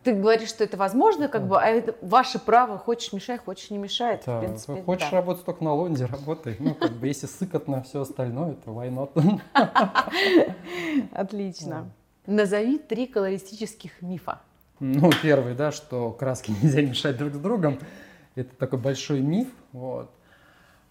ты 0.05 0.13
говоришь, 0.13 0.51
что 0.51 0.63
это 0.63 0.77
возможно, 0.77 1.29
как 1.29 1.49
бы, 1.49 1.61
а 1.61 1.67
это 1.67 1.97
ваше 2.03 2.39
право, 2.39 2.79
хочешь 2.79 3.13
мешай, 3.13 3.39
хочешь 3.39 3.71
не 3.71 3.79
мешает. 3.79 4.23
Да, 4.27 4.39
в 4.39 4.45
принципе, 4.45 4.83
хочешь 4.83 5.11
да. 5.11 5.17
работать 5.17 5.45
только 5.45 5.65
на 5.65 5.73
лонде, 5.73 6.05
работай. 6.05 6.57
Ну, 6.61 6.75
как 6.75 6.93
бы, 6.93 7.09
если 7.09 7.27
сыкотно 7.27 7.83
все 7.83 8.03
остальное, 8.03 8.55
то 8.55 8.71
why 8.71 8.91
not? 8.91 9.41
Отлично. 11.13 11.91
Назови 12.27 12.79
три 12.79 13.07
колористических 13.07 14.03
мифа. 14.03 14.41
Ну, 14.79 15.11
первый, 15.23 15.55
да, 15.55 15.73
что 15.73 16.13
краски 16.13 16.51
нельзя 16.63 16.83
мешать 16.83 17.17
друг 17.17 17.33
с 17.33 17.39
другом. 17.39 17.79
Это 18.35 18.55
такой 18.57 18.79
большой 18.79 19.21
миф. 19.21 19.49
Вот. 19.73 20.11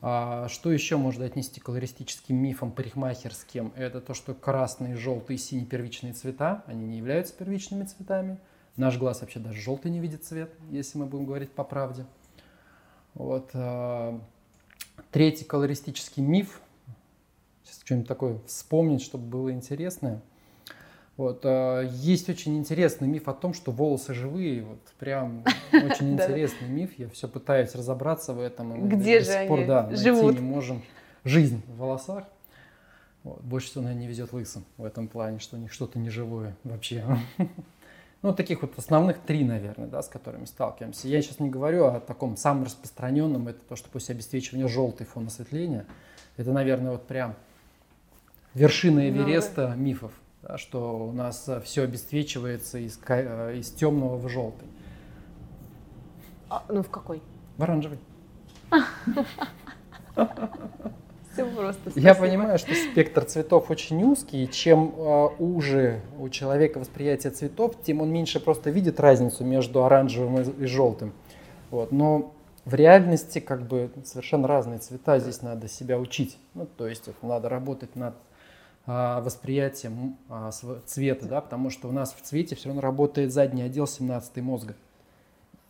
А, 0.02 0.48
что 0.50 0.72
еще 0.72 0.98
можно 0.98 1.26
отнести 1.26 1.60
к 1.60 1.66
колористическим 1.66 2.36
мифам 2.36 2.72
парикмахерским? 2.72 3.74
Это 3.76 4.02
то, 4.02 4.14
что 4.14 4.34
красные, 4.34 4.98
желтые, 4.98 5.38
синие 5.38 5.66
первичные 5.66 6.14
цвета, 6.14 6.64
они 6.68 6.86
не 6.86 6.98
являются 6.98 7.34
первичными 7.36 7.86
цветами. 7.86 8.40
Наш 8.76 8.98
глаз 8.98 9.22
вообще 9.22 9.40
даже 9.40 9.62
желтый 9.62 9.92
не 9.92 10.00
видит 10.00 10.24
цвет, 10.24 10.52
если 10.72 10.98
мы 10.98 11.06
будем 11.06 11.26
говорить 11.26 11.52
по 11.52 11.64
правде. 11.64 12.06
Вот. 13.14 13.52
А, 13.54 14.20
третий 15.12 15.46
колористический 15.46 16.24
миф. 16.24 16.60
Сейчас 17.64 17.82
что-нибудь 17.84 18.08
такое 18.08 18.40
вспомнить, 18.48 19.04
чтобы 19.04 19.26
было 19.26 19.52
интересное. 19.52 20.22
Вот, 21.18 21.42
а, 21.44 21.82
есть 21.82 22.30
очень 22.30 22.58
интересный 22.58 23.08
миф 23.08 23.28
о 23.28 23.34
том, 23.34 23.54
что 23.54 23.72
волосы 23.72 24.16
живые. 24.16 24.64
Вот 24.64 24.80
прям 24.98 25.44
очень 25.72 26.14
интересный 26.14 26.68
миф. 26.68 26.98
Я 26.98 27.10
все 27.10 27.28
пытаюсь 27.28 27.76
разобраться 27.76 28.34
в 28.34 28.40
этом. 28.40 28.90
Где 28.90 29.20
же 29.20 29.34
они 29.34 29.96
живут? 29.96 30.34
не 30.34 30.42
можем 30.42 30.82
жизнь 31.24 31.62
в 31.68 31.78
волосах. 31.78 32.26
Больше 33.24 33.68
всего, 33.68 33.84
наверное, 33.84 34.02
не 34.02 34.08
везет 34.08 34.34
лысым 34.34 34.66
в 34.78 34.84
этом 34.84 35.08
плане, 35.08 35.40
что 35.40 35.56
у 35.56 35.60
них 35.60 35.72
что-то 35.72 36.00
неживое 36.00 36.58
вообще. 36.64 37.06
Ну, 38.24 38.34
таких 38.34 38.62
вот 38.62 38.72
основных 38.78 39.20
три, 39.20 39.44
наверное, 39.44 39.88
да, 39.88 40.02
с 40.02 40.08
которыми 40.08 40.46
сталкиваемся. 40.46 41.10
Я 41.10 41.22
сейчас 41.22 41.42
не 41.42 41.50
говорю 41.50 41.88
о 41.88 42.00
таком 42.00 42.38
самом 42.38 42.64
распространенном, 42.64 43.50
это 43.50 43.60
то, 43.68 43.76
что 43.76 43.90
после 43.90 44.16
обесцвечивания 44.16 44.70
желтый 44.70 45.06
фон 45.06 45.28
осветления. 45.28 45.86
Это, 46.38 46.54
наверное, 46.54 46.94
вот 46.94 47.06
прям 47.06 47.36
вершина 48.54 49.02
ну, 49.02 49.10
Эвереста 49.10 49.74
ну, 49.76 49.84
мифов, 49.84 50.14
да, 50.42 50.58
что 50.58 51.06
у 51.06 51.12
нас 51.12 51.50
все 51.66 51.84
обесцвечивается 51.84 52.78
из, 52.78 52.98
э, 53.10 53.58
из 53.58 53.72
темного 53.72 54.16
в 54.16 54.30
желтый. 54.30 54.70
А, 56.50 56.64
ну, 56.70 56.82
в 56.82 56.90
какой? 56.90 57.22
В 57.58 57.64
оранжевый. 57.64 58.00
Все 61.34 61.46
просто. 61.46 61.82
Спасибо. 61.82 62.08
Я 62.08 62.16
понимаю, 62.16 62.58
что 62.60 62.74
спектр 62.74 63.26
цветов 63.26 63.70
очень 63.72 64.04
узкий, 64.04 64.50
чем 64.50 64.94
э, 64.96 65.28
уже 65.40 66.02
у 66.20 66.30
человека 66.30 66.80
восприятие 66.80 67.32
цветов, 67.32 67.76
тем 67.84 68.02
он 68.02 68.12
меньше 68.12 68.40
просто 68.40 68.70
видит 68.70 69.00
разницу 69.00 69.44
между 69.44 69.84
оранжевым 69.84 70.42
и, 70.42 70.64
и 70.64 70.66
желтым. 70.66 71.12
Вот. 71.72 71.92
Но 71.92 72.34
в 72.66 72.76
реальности 72.76 73.40
как 73.40 73.68
бы 73.68 73.92
совершенно 74.06 74.48
разные 74.48 74.80
цвета, 74.80 75.20
здесь 75.20 75.42
надо 75.42 75.68
себя 75.68 76.00
учить. 76.00 76.38
Ну, 76.54 76.66
то 76.66 76.88
есть 76.88 77.08
это 77.08 77.26
надо 77.26 77.50
работать 77.50 77.96
над 77.96 78.16
а, 78.86 79.22
восприятием 79.22 80.18
а, 80.30 80.52
цвета, 80.86 81.26
да, 81.26 81.42
потому 81.42 81.70
что 81.70 81.88
у 81.88 81.92
нас 81.92 82.14
в 82.14 82.22
цвете 82.22 82.56
все 82.56 82.68
равно 82.68 82.82
работает 82.82 83.34
задний 83.34 83.64
отдел 83.64 83.88
17 83.88 84.38
мозга, 84.38 84.76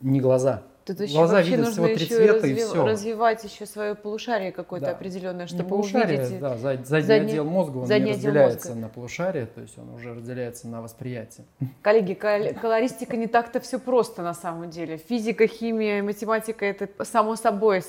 не 0.02 0.20
глаза. 0.20 0.64
Тут 0.86 1.00
еще 1.00 1.14
Глаза 1.14 1.36
вообще 1.36 1.52
видят 1.52 1.66
нужно 1.68 1.84
всего 1.86 1.96
три 1.98 2.06
цвета 2.08 2.46
разви- 2.48 2.52
и 2.52 2.56
все. 2.56 2.86
развивать 2.86 3.44
еще 3.46 3.66
свое 3.66 3.96
полушарие 3.96 4.52
какое-то 4.52 4.88
да. 4.88 4.92
определенное, 4.92 5.48
чтобы 5.48 5.64
Не 5.64 5.70
полушарие, 5.70 6.20
увидеть. 6.20 6.40
Да, 6.40 6.58
задний, 6.58 6.86
задний 6.86 7.16
отдел 7.32 7.46
мозга, 7.46 7.78
он 7.78 7.88
не 7.88 8.12
разделяется 8.12 8.68
мозга. 8.70 8.82
на 8.82 8.90
полушарие, 8.90 9.46
то 9.46 9.62
есть 9.62 9.78
он 9.78 9.94
уже 9.94 10.14
разделяется 10.14 10.68
на 10.68 10.82
восприятие. 10.82 11.46
Коллеги, 11.82 12.14
кол- 12.14 12.54
колористика 12.62 13.16
не 13.16 13.28
так-то 13.28 13.62
все 13.62 13.80
просто 13.80 14.24
на 14.24 14.34
самом 14.34 14.70
деле. 14.70 14.98
Физика, 14.98 15.48
химия, 15.48 16.04
математика, 16.04 16.66
это 16.66 16.90
само 17.06 17.38
собой 17.38 17.82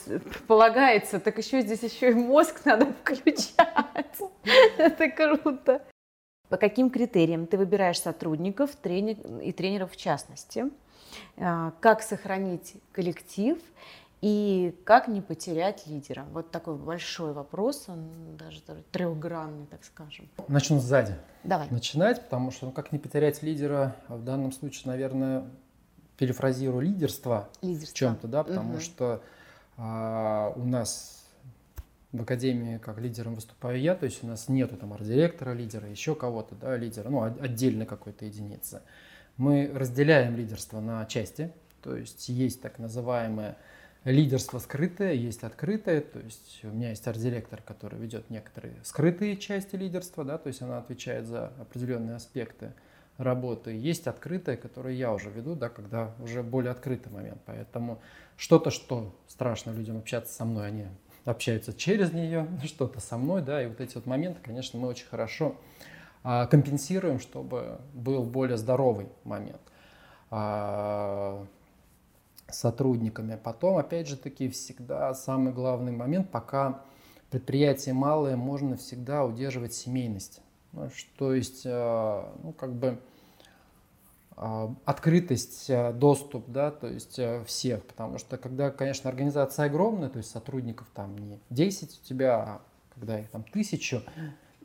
полагается, 0.46 1.18
так 1.18 1.36
еще 1.38 1.62
здесь 1.62 1.82
еще 1.82 2.10
и 2.10 2.14
мозг 2.14 2.60
надо 2.64 2.86
включать. 3.02 3.54
Это 4.78 5.08
круто. 5.10 5.82
По 6.48 6.56
каким 6.58 6.90
критериям 6.90 7.46
ты 7.46 7.56
выбираешь 7.56 7.98
сотрудников 8.00 8.70
тренер, 8.76 9.16
и 9.42 9.50
тренеров 9.50 9.92
в 9.92 9.96
частности? 9.96 10.66
А, 11.36 11.72
как 11.80 12.02
сохранить 12.02 12.74
коллектив 12.92 13.58
и 14.20 14.74
как 14.84 15.08
не 15.08 15.20
потерять 15.20 15.86
лидера? 15.86 16.24
Вот 16.32 16.50
такой 16.50 16.76
большой 16.76 17.32
вопрос, 17.32 17.84
он 17.88 18.08
даже 18.38 18.60
трехгранный, 18.90 19.66
так 19.66 19.84
скажем. 19.84 20.28
Начну 20.48 20.78
сзади. 20.78 21.14
Давай. 21.42 21.68
Начинать, 21.70 22.22
потому 22.22 22.50
что 22.50 22.66
ну, 22.66 22.72
как 22.72 22.92
не 22.92 22.98
потерять 22.98 23.42
лидера, 23.42 23.96
в 24.08 24.22
данном 24.22 24.52
случае, 24.52 24.84
наверное, 24.86 25.44
перефразирую 26.16 26.80
лидерство, 26.80 27.48
лидерство. 27.60 27.90
в 27.90 27.94
чем-то, 27.94 28.28
да, 28.28 28.44
потому 28.44 28.74
угу. 28.74 28.80
что 28.80 29.22
а, 29.76 30.52
у 30.56 30.64
нас 30.64 31.24
в 32.12 32.22
академии 32.22 32.78
как 32.78 32.98
лидером 32.98 33.34
выступаю 33.34 33.80
я, 33.80 33.96
то 33.96 34.06
есть 34.06 34.22
у 34.22 34.26
нас 34.26 34.48
нету 34.48 34.76
там 34.76 34.92
арт-директора, 34.92 35.52
лидера, 35.52 35.88
еще 35.88 36.14
кого-то, 36.14 36.54
да, 36.54 36.76
лидера, 36.76 37.08
ну, 37.08 37.22
отдельно 37.22 37.86
какой-то 37.86 38.24
единицы. 38.24 38.82
Мы 39.36 39.70
разделяем 39.74 40.36
лидерство 40.36 40.80
на 40.80 41.04
части, 41.06 41.52
то 41.82 41.96
есть 41.96 42.28
есть 42.28 42.60
так 42.62 42.78
называемое 42.78 43.56
лидерство 44.04 44.58
скрытое, 44.58 45.14
есть 45.14 45.42
открытое, 45.42 46.00
то 46.00 46.20
есть 46.20 46.60
у 46.62 46.68
меня 46.68 46.90
есть 46.90 47.06
арт-директор, 47.06 47.60
который 47.62 47.98
ведет 47.98 48.30
некоторые 48.30 48.74
скрытые 48.84 49.36
части 49.36 49.76
лидерства, 49.76 50.24
да, 50.24 50.38
то 50.38 50.48
есть 50.48 50.62
она 50.62 50.78
отвечает 50.78 51.26
за 51.26 51.48
определенные 51.60 52.16
аспекты 52.16 52.72
работы. 53.16 53.70
Есть 53.70 54.06
открытое, 54.06 54.56
которое 54.56 54.94
я 54.94 55.12
уже 55.12 55.30
веду, 55.30 55.54
да, 55.54 55.68
когда 55.68 56.12
уже 56.20 56.42
более 56.42 56.72
открытый 56.72 57.12
момент. 57.12 57.40
Поэтому 57.46 58.00
что-то, 58.36 58.70
что 58.70 59.14
страшно 59.28 59.70
людям 59.70 59.98
общаться 59.98 60.34
со 60.34 60.44
мной, 60.44 60.68
они 60.68 60.86
общаются 61.24 61.72
через 61.72 62.12
нее, 62.12 62.46
что-то 62.64 63.00
со 63.00 63.16
мной, 63.16 63.42
да, 63.42 63.62
и 63.62 63.66
вот 63.66 63.80
эти 63.80 63.94
вот 63.94 64.06
моменты, 64.06 64.40
конечно, 64.42 64.78
мы 64.78 64.88
очень 64.88 65.06
хорошо 65.06 65.56
компенсируем, 66.24 67.20
чтобы 67.20 67.80
был 67.92 68.24
более 68.24 68.56
здоровый 68.56 69.08
момент 69.24 69.60
а, 70.30 71.46
сотрудниками. 72.48 73.38
Потом, 73.42 73.76
опять 73.76 74.08
же 74.08 74.16
таки, 74.16 74.48
всегда 74.48 75.12
самый 75.12 75.52
главный 75.52 75.92
момент, 75.92 76.30
пока 76.30 76.82
предприятие 77.30 77.94
малое, 77.94 78.36
можно 78.36 78.76
всегда 78.76 79.24
удерживать 79.24 79.74
семейность. 79.74 80.40
Ну, 80.72 80.88
то 81.18 81.34
есть, 81.34 81.64
а, 81.66 82.34
ну, 82.42 82.52
как 82.52 82.74
бы 82.74 82.98
открытость, 84.84 85.70
доступ, 85.96 86.48
да, 86.48 86.72
то 86.72 86.88
есть 86.88 87.20
всех, 87.46 87.84
потому 87.84 88.18
что 88.18 88.36
когда, 88.36 88.72
конечно, 88.72 89.08
организация 89.08 89.66
огромная, 89.66 90.08
то 90.08 90.18
есть 90.18 90.28
сотрудников 90.28 90.88
там 90.92 91.16
не 91.16 91.38
10 91.50 92.00
у 92.02 92.04
тебя, 92.04 92.34
а 92.34 92.60
когда 92.92 93.20
их 93.20 93.28
там 93.28 93.44
тысячу, 93.44 94.02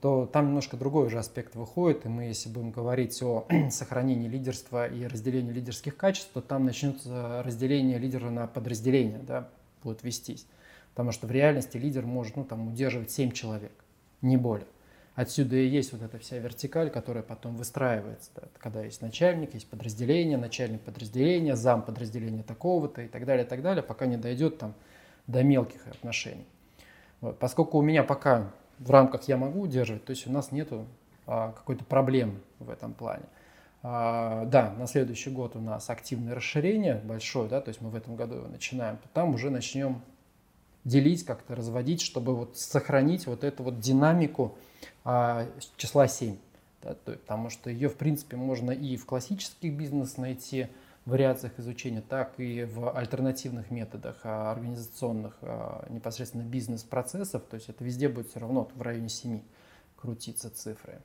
то 0.01 0.25
там 0.25 0.48
немножко 0.48 0.77
другой 0.77 1.08
уже 1.08 1.20
аспект 1.20 1.56
выходит, 1.56 2.06
и 2.06 2.10
мы, 2.10 2.24
если 2.24 2.50
будем 2.50 2.72
говорить 2.72 3.22
о 3.22 3.46
сохранении 3.72 4.27
лидерства 4.27 4.88
и 4.88 5.06
разделении 5.06 5.51
лидерских 5.51 5.98
качеств, 5.98 6.29
то 6.34 6.41
там 6.41 6.65
начнется 6.65 7.44
разделение 7.44 7.98
лидера 7.98 8.29
на 8.29 8.48
подразделения, 8.48 9.20
да, 9.20 9.50
будет 9.84 10.03
вестись. 10.03 10.46
Потому 10.91 11.12
что 11.12 11.27
в 11.27 11.32
реальности 11.32 11.77
лидер 11.77 12.06
может 12.06 12.36
ну, 12.36 12.44
там, 12.44 12.68
удерживать 12.68 13.12
7 13.12 13.32
человек, 13.32 13.72
не 14.22 14.38
более. 14.38 14.68
Отсюда 15.15 15.58
и 15.58 15.68
есть 15.68 15.91
вот 15.91 16.01
эта 16.01 16.18
вся 16.18 16.38
вертикаль, 16.38 16.89
которая 16.89 17.24
потом 17.24 17.58
выстраивается. 17.58 18.32
Да, 18.36 18.44
когда 18.58 18.86
есть 18.86 19.01
начальник, 19.01 19.53
есть 19.53 19.68
подразделение, 19.68 20.38
начальник 20.38 20.79
подразделения, 20.82 21.58
зам 21.58 21.82
подразделения 21.82 22.41
такого-то 22.41 23.01
и 23.01 23.08
так 23.10 23.25
далее, 23.25 23.46
и 23.46 23.50
так 23.50 23.62
далее, 23.62 23.84
пока 23.84 24.06
не 24.06 24.15
дойдет 24.15 24.60
там 24.60 24.75
до 25.27 25.44
мелких 25.44 25.86
отношений. 25.88 26.46
Вот. 27.20 27.38
Поскольку 27.38 27.79
у 27.79 27.82
меня 27.82 28.03
пока 28.03 28.51
в 28.79 28.91
рамках 28.91 29.27
я 29.27 29.38
могу 29.38 29.62
удерживать, 29.62 30.05
то 30.05 30.12
есть 30.12 30.25
у 30.27 30.31
нас 30.31 30.51
нету 30.51 30.86
а, 31.27 31.51
какой-то 31.51 31.83
проблемы 31.83 32.39
в 32.59 32.69
этом 32.69 32.93
плане. 32.93 33.25
А, 33.83 34.45
да, 34.45 34.71
на 34.71 34.88
следующий 34.88 35.29
год 35.29 35.55
у 35.55 35.62
нас 35.62 35.89
активное 35.89 36.36
расширение 36.36 36.95
большое, 36.95 37.48
да, 37.48 37.62
то 37.62 37.69
есть 37.69 37.81
мы 37.81 37.89
в 37.89 37.95
этом 37.95 38.15
году 38.15 38.36
его 38.36 38.48
начинаем, 38.48 38.98
то 38.98 39.07
там 39.13 39.33
уже 39.33 39.50
начнем 39.50 40.01
делить, 40.83 41.25
как-то 41.25 41.55
разводить, 41.55 42.01
чтобы 42.01 42.36
вот 42.36 42.57
сохранить 42.57 43.27
вот 43.27 43.43
эту 43.43 43.63
вот 43.63 43.79
динамику 43.79 44.57
а, 45.03 45.45
числа 45.77 46.07
7. 46.07 46.38
Да, 46.81 46.93
то, 46.93 47.12
потому 47.12 47.50
что 47.50 47.69
ее, 47.69 47.89
в 47.89 47.95
принципе, 47.95 48.38
можно 48.38 48.71
и 48.71 48.95
в 48.95 49.05
классических 49.05 49.74
бизнес 49.74 50.15
найти, 50.15 50.67
вариациях 51.06 51.60
изучения, 51.60 52.01
так 52.01 52.39
и 52.39 52.63
в 52.63 52.96
альтернативных 52.96 53.72
методах 53.72 54.20
а, 54.24 54.51
организационных 54.51 55.38
а, 55.41 55.86
непосредственно 55.89 56.44
бизнес-процессов. 56.44 57.44
То 57.50 57.56
есть 57.56 57.70
это 57.70 57.84
везде 57.84 58.10
будет 58.10 58.29
все 58.29 58.39
равно 58.39 58.70
в 58.75 58.82
районе 58.82 59.10
7 59.10 59.41
крутиться 59.96 60.50
цифры. 60.50 61.01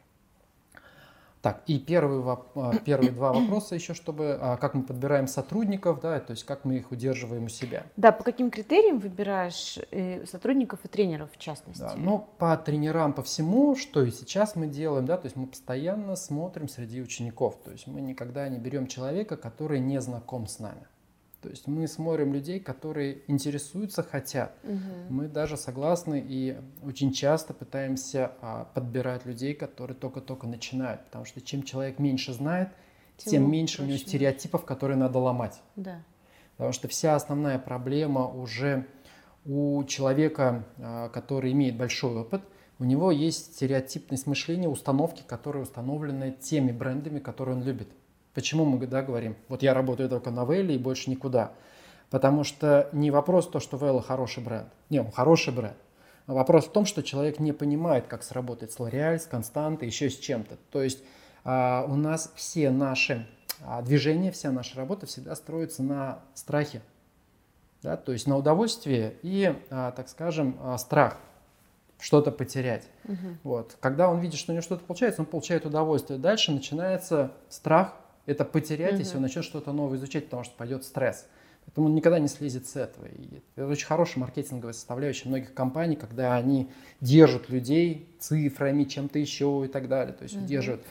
Так, 1.44 1.62
и 1.66 1.78
первые, 1.78 2.24
а, 2.54 2.72
первые 2.86 3.12
два 3.12 3.34
вопроса 3.34 3.74
еще, 3.74 3.92
чтобы 3.92 4.38
а, 4.40 4.56
как 4.56 4.72
мы 4.72 4.82
подбираем 4.82 5.26
сотрудников, 5.26 6.00
да, 6.00 6.18
то 6.18 6.30
есть 6.30 6.44
как 6.44 6.64
мы 6.64 6.76
их 6.76 6.90
удерживаем 6.90 7.44
у 7.44 7.48
себя. 7.50 7.84
Да, 7.98 8.12
по 8.12 8.24
каким 8.24 8.50
критериям 8.50 8.98
выбираешь 8.98 9.78
э, 9.90 10.24
сотрудников 10.24 10.80
и 10.84 10.88
тренеров 10.88 11.28
в 11.34 11.36
частности? 11.36 11.82
Да, 11.82 11.96
ну, 11.98 12.26
по 12.38 12.56
тренерам, 12.56 13.12
по 13.12 13.22
всему, 13.22 13.76
что 13.76 14.02
и 14.02 14.10
сейчас 14.10 14.56
мы 14.56 14.68
делаем, 14.68 15.04
да, 15.04 15.18
то 15.18 15.26
есть 15.26 15.36
мы 15.36 15.46
постоянно 15.46 16.16
смотрим 16.16 16.66
среди 16.66 17.02
учеников, 17.02 17.58
то 17.62 17.72
есть 17.72 17.86
мы 17.86 18.00
никогда 18.00 18.48
не 18.48 18.56
берем 18.56 18.86
человека, 18.86 19.36
который 19.36 19.80
не 19.80 20.00
знаком 20.00 20.46
с 20.46 20.58
нами. 20.60 20.86
То 21.44 21.50
есть 21.50 21.66
мы 21.66 21.86
смотрим 21.86 22.32
людей, 22.32 22.58
которые 22.58 23.18
интересуются, 23.26 24.02
хотят. 24.02 24.56
Угу. 24.62 25.10
Мы 25.10 25.28
даже 25.28 25.58
согласны 25.58 26.24
и 26.26 26.56
очень 26.82 27.12
часто 27.12 27.52
пытаемся 27.52 28.32
а, 28.40 28.64
подбирать 28.72 29.26
людей, 29.26 29.52
которые 29.52 29.94
только-только 29.94 30.46
начинают. 30.46 31.04
Потому 31.04 31.26
что 31.26 31.42
чем 31.42 31.62
человек 31.62 31.98
меньше 31.98 32.32
знает, 32.32 32.70
тем, 33.18 33.30
тем 33.30 33.50
меньше 33.50 33.82
у 33.82 33.84
него 33.84 33.98
стереотипов, 33.98 34.64
которые 34.64 34.96
надо 34.96 35.18
ломать. 35.18 35.60
Да. 35.76 36.02
Потому 36.56 36.72
что 36.72 36.88
вся 36.88 37.14
основная 37.14 37.58
проблема 37.58 38.26
уже 38.26 38.86
у 39.44 39.84
человека, 39.84 40.64
а, 40.78 41.10
который 41.10 41.52
имеет 41.52 41.76
большой 41.76 42.16
опыт, 42.16 42.40
у 42.78 42.84
него 42.84 43.10
есть 43.10 43.56
стереотипность 43.56 44.26
мышления, 44.26 44.70
установки, 44.70 45.22
которые 45.26 45.64
установлены 45.64 46.34
теми 46.40 46.72
брендами, 46.72 47.18
которые 47.18 47.56
он 47.58 47.62
любит. 47.62 47.88
Почему 48.34 48.64
мы 48.64 48.84
да, 48.86 49.02
говорим, 49.02 49.36
вот 49.48 49.62
я 49.62 49.74
работаю 49.74 50.08
только 50.08 50.30
на 50.30 50.44
Вейле 50.44 50.74
и 50.74 50.78
больше 50.78 51.08
никуда? 51.08 51.52
Потому 52.10 52.44
что 52.44 52.88
не 52.92 53.10
вопрос 53.10 53.48
то, 53.48 53.60
что 53.60 53.76
Вейла 53.76 54.02
хороший 54.02 54.42
бренд. 54.42 54.68
Не, 54.90 55.00
он 55.00 55.10
хороший 55.10 55.52
бренд. 55.52 55.76
Вопрос 56.26 56.66
в 56.66 56.72
том, 56.72 56.86
что 56.86 57.02
человек 57.02 57.38
не 57.38 57.52
понимает, 57.52 58.06
как 58.06 58.22
сработать 58.22 58.72
с 58.72 58.78
L'Oreal, 58.78 59.18
с 59.18 59.26
Константой, 59.26 59.88
еще 59.88 60.08
с 60.10 60.18
чем-то. 60.18 60.56
То 60.70 60.82
есть 60.82 61.02
а, 61.44 61.84
у 61.88 61.96
нас 61.96 62.32
все 62.34 62.70
наши 62.70 63.26
а, 63.62 63.82
движения, 63.82 64.30
вся 64.30 64.50
наша 64.50 64.76
работа 64.76 65.06
всегда 65.06 65.34
строится 65.34 65.82
на 65.82 66.20
страхе. 66.34 66.82
Да? 67.82 67.96
То 67.96 68.12
есть 68.12 68.26
на 68.26 68.36
удовольствие 68.36 69.14
и, 69.22 69.54
а, 69.70 69.92
так 69.92 70.08
скажем, 70.08 70.56
а, 70.60 70.78
страх 70.78 71.18
что-то 72.00 72.30
потерять. 72.30 72.88
Угу. 73.04 73.38
Вот. 73.44 73.76
Когда 73.80 74.08
он 74.10 74.20
видит, 74.20 74.38
что 74.38 74.52
у 74.52 74.54
него 74.54 74.62
что-то 74.62 74.84
получается, 74.84 75.22
он 75.22 75.26
получает 75.26 75.66
удовольствие. 75.66 76.18
Дальше 76.18 76.52
начинается 76.52 77.32
страх, 77.48 77.94
это 78.26 78.44
потерять, 78.44 78.94
угу. 78.94 79.00
если 79.00 79.16
он 79.16 79.22
начнет 79.22 79.44
что-то 79.44 79.72
новое 79.72 79.98
изучать, 79.98 80.24
потому 80.24 80.44
что 80.44 80.54
пойдет 80.56 80.84
стресс. 80.84 81.26
Поэтому 81.66 81.86
он 81.86 81.94
никогда 81.94 82.18
не 82.18 82.28
слезет 82.28 82.66
с 82.66 82.76
этого. 82.76 83.06
И 83.06 83.40
это 83.56 83.66
очень 83.66 83.86
хорошая 83.86 84.20
маркетинговая 84.20 84.74
составляющая 84.74 85.28
многих 85.28 85.54
компаний, 85.54 85.96
когда 85.96 86.36
они 86.36 86.68
держат 87.00 87.48
людей 87.48 88.08
цифрами, 88.18 88.84
чем-то 88.84 89.18
еще 89.18 89.62
и 89.64 89.68
так 89.68 89.88
далее. 89.88 90.14
То 90.14 90.24
есть 90.24 90.36
угу. 90.36 90.44
удерживают. 90.44 90.82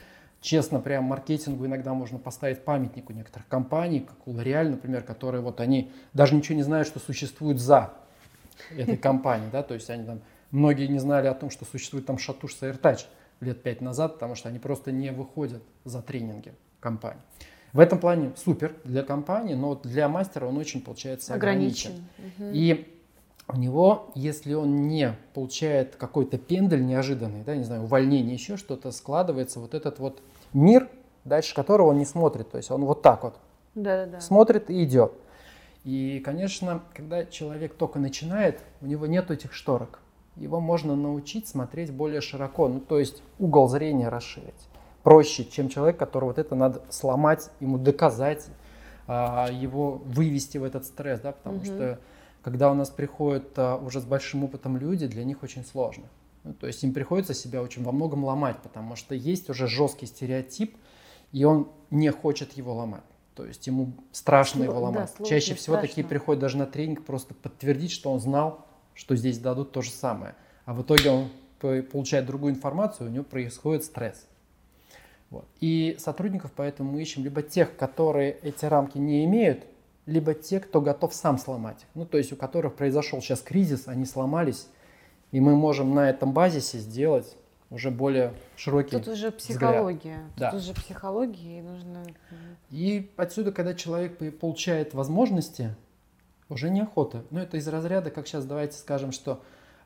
Честно, 0.41 0.81
прям 0.81 1.05
маркетингу 1.05 1.65
иногда 1.65 1.93
можно 1.93 2.19
поставить 2.19 2.65
памятник 2.65 3.09
у 3.09 3.13
некоторых 3.13 3.47
компаний, 3.47 4.01
как 4.01 4.27
у 4.27 4.33
L'Oreal, 4.33 4.69
например, 4.69 5.03
которые 5.03 5.41
вот 5.41 5.61
они 5.61 5.91
даже 6.11 6.35
ничего 6.35 6.57
не 6.57 6.63
знают, 6.63 6.85
что 6.85 6.99
существует 6.99 7.59
за 7.59 7.93
этой 8.75 8.97
компанией, 9.09 9.49
да, 9.53 9.63
то 9.63 9.73
есть 9.73 9.89
они 9.89 10.03
там, 10.03 10.19
многие 10.51 10.87
не 10.87 10.99
знали 10.99 11.27
о 11.27 11.33
том, 11.33 11.49
что 11.49 11.63
существует 11.63 12.05
там 12.05 12.17
Шатуш 12.17 12.57
AirTouch 12.59 13.05
лет 13.39 13.63
пять 13.63 13.79
назад, 13.79 14.15
потому 14.15 14.35
что 14.35 14.49
они 14.49 14.59
просто 14.59 14.91
не 14.91 15.13
выходят 15.13 15.63
за 15.85 16.01
тренинги 16.01 16.53
компании. 16.83 17.21
В 17.71 17.79
этом 17.79 17.97
плане 17.97 18.33
супер 18.35 18.75
для 18.83 19.01
компании, 19.01 19.55
но 19.55 19.73
для 19.73 20.07
мастера 20.07 20.45
он 20.45 20.57
очень, 20.57 20.81
получается, 20.81 21.33
ограничен. 21.33 21.89
ограничен. 21.89 22.37
Угу. 22.37 22.51
И 22.53 22.99
у 23.47 23.57
него, 23.57 24.11
если 24.13 24.53
он 24.53 24.87
не 24.87 25.15
получает 25.33 25.95
какой-то 25.95 26.37
пендель 26.37 26.85
неожиданный, 26.85 27.43
да, 27.43 27.55
не 27.55 27.63
знаю, 27.63 27.83
увольнение, 27.83 28.35
еще 28.35 28.57
что-то, 28.57 28.91
складывается 28.91 29.59
вот 29.59 29.73
этот 29.73 29.97
вот 29.97 30.21
мир, 30.53 30.87
дальше 31.25 31.55
которого 31.55 31.89
он 31.89 31.97
не 31.97 32.05
смотрит. 32.05 32.51
То 32.51 32.57
есть 32.57 32.69
он 32.69 32.85
вот 32.85 33.01
так 33.01 33.23
вот 33.23 33.39
да, 33.73 34.05
да, 34.05 34.11
да. 34.11 34.21
смотрит 34.21 34.69
и 34.69 34.83
идет. 34.83 35.13
И, 35.83 36.21
конечно, 36.23 36.83
когда 36.93 37.25
человек 37.25 37.73
только 37.73 37.97
начинает, 37.97 38.61
у 38.81 38.85
него 38.85 39.07
нет 39.07 39.31
этих 39.31 39.53
шторок. 39.53 39.99
Его 40.35 40.59
можно 40.59 40.95
научить 40.95 41.47
смотреть 41.47 41.91
более 41.91 42.21
широко, 42.21 42.67
ну, 42.67 42.79
то 42.79 42.99
есть 42.99 43.21
угол 43.39 43.67
зрения 43.67 44.09
расширить 44.09 44.69
проще, 45.03 45.45
чем 45.45 45.69
человек, 45.69 45.97
которого 45.97 46.29
вот 46.29 46.39
это 46.39 46.55
надо 46.55 46.81
сломать, 46.89 47.49
ему 47.59 47.77
доказать, 47.77 48.47
а, 49.05 49.49
его 49.51 50.01
вывести 50.05 50.57
в 50.57 50.63
этот 50.63 50.85
стресс, 50.85 51.19
да, 51.19 51.33
потому 51.33 51.57
угу. 51.57 51.65
что 51.65 51.99
когда 52.41 52.71
у 52.71 52.73
нас 52.73 52.89
приходят 52.89 53.51
а, 53.57 53.77
уже 53.77 53.99
с 54.01 54.05
большим 54.05 54.45
опытом 54.45 54.77
люди, 54.77 55.07
для 55.07 55.23
них 55.23 55.43
очень 55.43 55.65
сложно. 55.65 56.05
Ну, 56.43 56.53
то 56.53 56.67
есть 56.67 56.83
им 56.83 56.93
приходится 56.93 57.33
себя 57.33 57.61
очень 57.61 57.83
во 57.83 57.91
многом 57.91 58.25
ломать, 58.25 58.57
потому 58.61 58.95
что 58.95 59.15
есть 59.15 59.49
уже 59.49 59.67
жесткий 59.67 60.05
стереотип, 60.05 60.75
и 61.31 61.43
он 61.45 61.69
не 61.89 62.11
хочет 62.11 62.53
его 62.53 62.73
ломать. 62.73 63.03
То 63.35 63.45
есть 63.45 63.65
ему 63.67 63.93
страшно 64.11 64.65
Сло, 64.65 64.71
его 64.71 64.83
ломать. 64.83 65.11
Да, 65.17 65.25
Чаще 65.25 65.55
всего 65.55 65.75
страшно. 65.75 65.87
такие 65.87 66.07
приходят 66.07 66.39
даже 66.41 66.57
на 66.57 66.65
тренинг 66.65 67.05
просто 67.05 67.33
подтвердить, 67.33 67.91
что 67.91 68.11
он 68.11 68.19
знал, 68.19 68.67
что 68.93 69.15
здесь 69.15 69.39
дадут 69.39 69.71
то 69.71 69.81
же 69.81 69.89
самое. 69.89 70.35
А 70.65 70.73
в 70.73 70.81
итоге 70.83 71.09
он 71.09 71.29
получает 71.91 72.25
другую 72.25 72.53
информацию, 72.53 73.09
у 73.09 73.11
него 73.11 73.23
происходит 73.23 73.85
стресс. 73.85 74.27
Вот. 75.33 75.45
И 75.61 75.95
сотрудников 75.97 76.51
поэтому 76.55 76.91
мы 76.91 77.01
ищем 77.01 77.23
либо 77.23 77.41
тех, 77.41 77.75
которые 77.75 78.33
эти 78.43 78.65
рамки 78.65 78.99
не 78.99 79.25
имеют, 79.25 79.65
либо 80.05 80.35
те, 80.35 80.59
кто 80.59 80.79
готов 80.79 81.11
сам 81.15 81.39
сломать. 81.39 81.87
Ну, 81.95 82.05
то 82.05 82.19
есть 82.19 82.31
у 82.31 82.35
которых 82.35 82.75
произошел 82.75 83.19
сейчас 83.19 83.41
кризис, 83.41 83.87
они 83.87 84.05
сломались, 84.05 84.67
и 85.31 85.39
мы 85.39 85.55
можем 85.55 85.95
на 85.95 86.07
этом 86.07 86.33
базисе 86.33 86.77
сделать 86.77 87.35
уже 87.71 87.89
более 87.89 88.33
широкий 88.57 88.91
Тут 88.91 89.07
уже 89.07 89.31
психология. 89.31 90.19
Взгляд. 90.19 90.29
Тут 90.35 90.37
да. 90.37 90.55
уже 90.55 90.73
психология 90.75 91.57
и 91.57 91.61
нужно... 91.63 92.03
И 92.69 93.11
отсюда, 93.17 93.51
когда 93.51 93.73
человек 93.73 94.37
получает 94.37 94.93
возможности, 94.93 95.75
уже 96.47 96.69
неохота. 96.69 97.25
Ну, 97.31 97.39
это 97.39 97.57
из 97.57 97.67
разряда, 97.67 98.11
как 98.11 98.27
сейчас 98.27 98.45
давайте 98.45 98.77
скажем, 98.77 99.11
что 99.11 99.41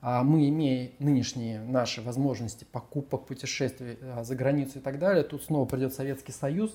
а 0.09 0.23
мы, 0.23 0.47
имея 0.47 0.91
нынешние 0.99 1.59
наши 1.59 2.01
возможности 2.01 2.65
покупок, 2.71 3.25
путешествий 3.25 3.97
а, 4.01 4.23
за 4.23 4.37
границу 4.37 4.79
и 4.79 4.81
так 4.81 4.99
далее, 4.99 5.21
тут 5.25 5.43
снова 5.43 5.65
придет 5.65 5.93
Советский 5.93 6.31
Союз, 6.31 6.73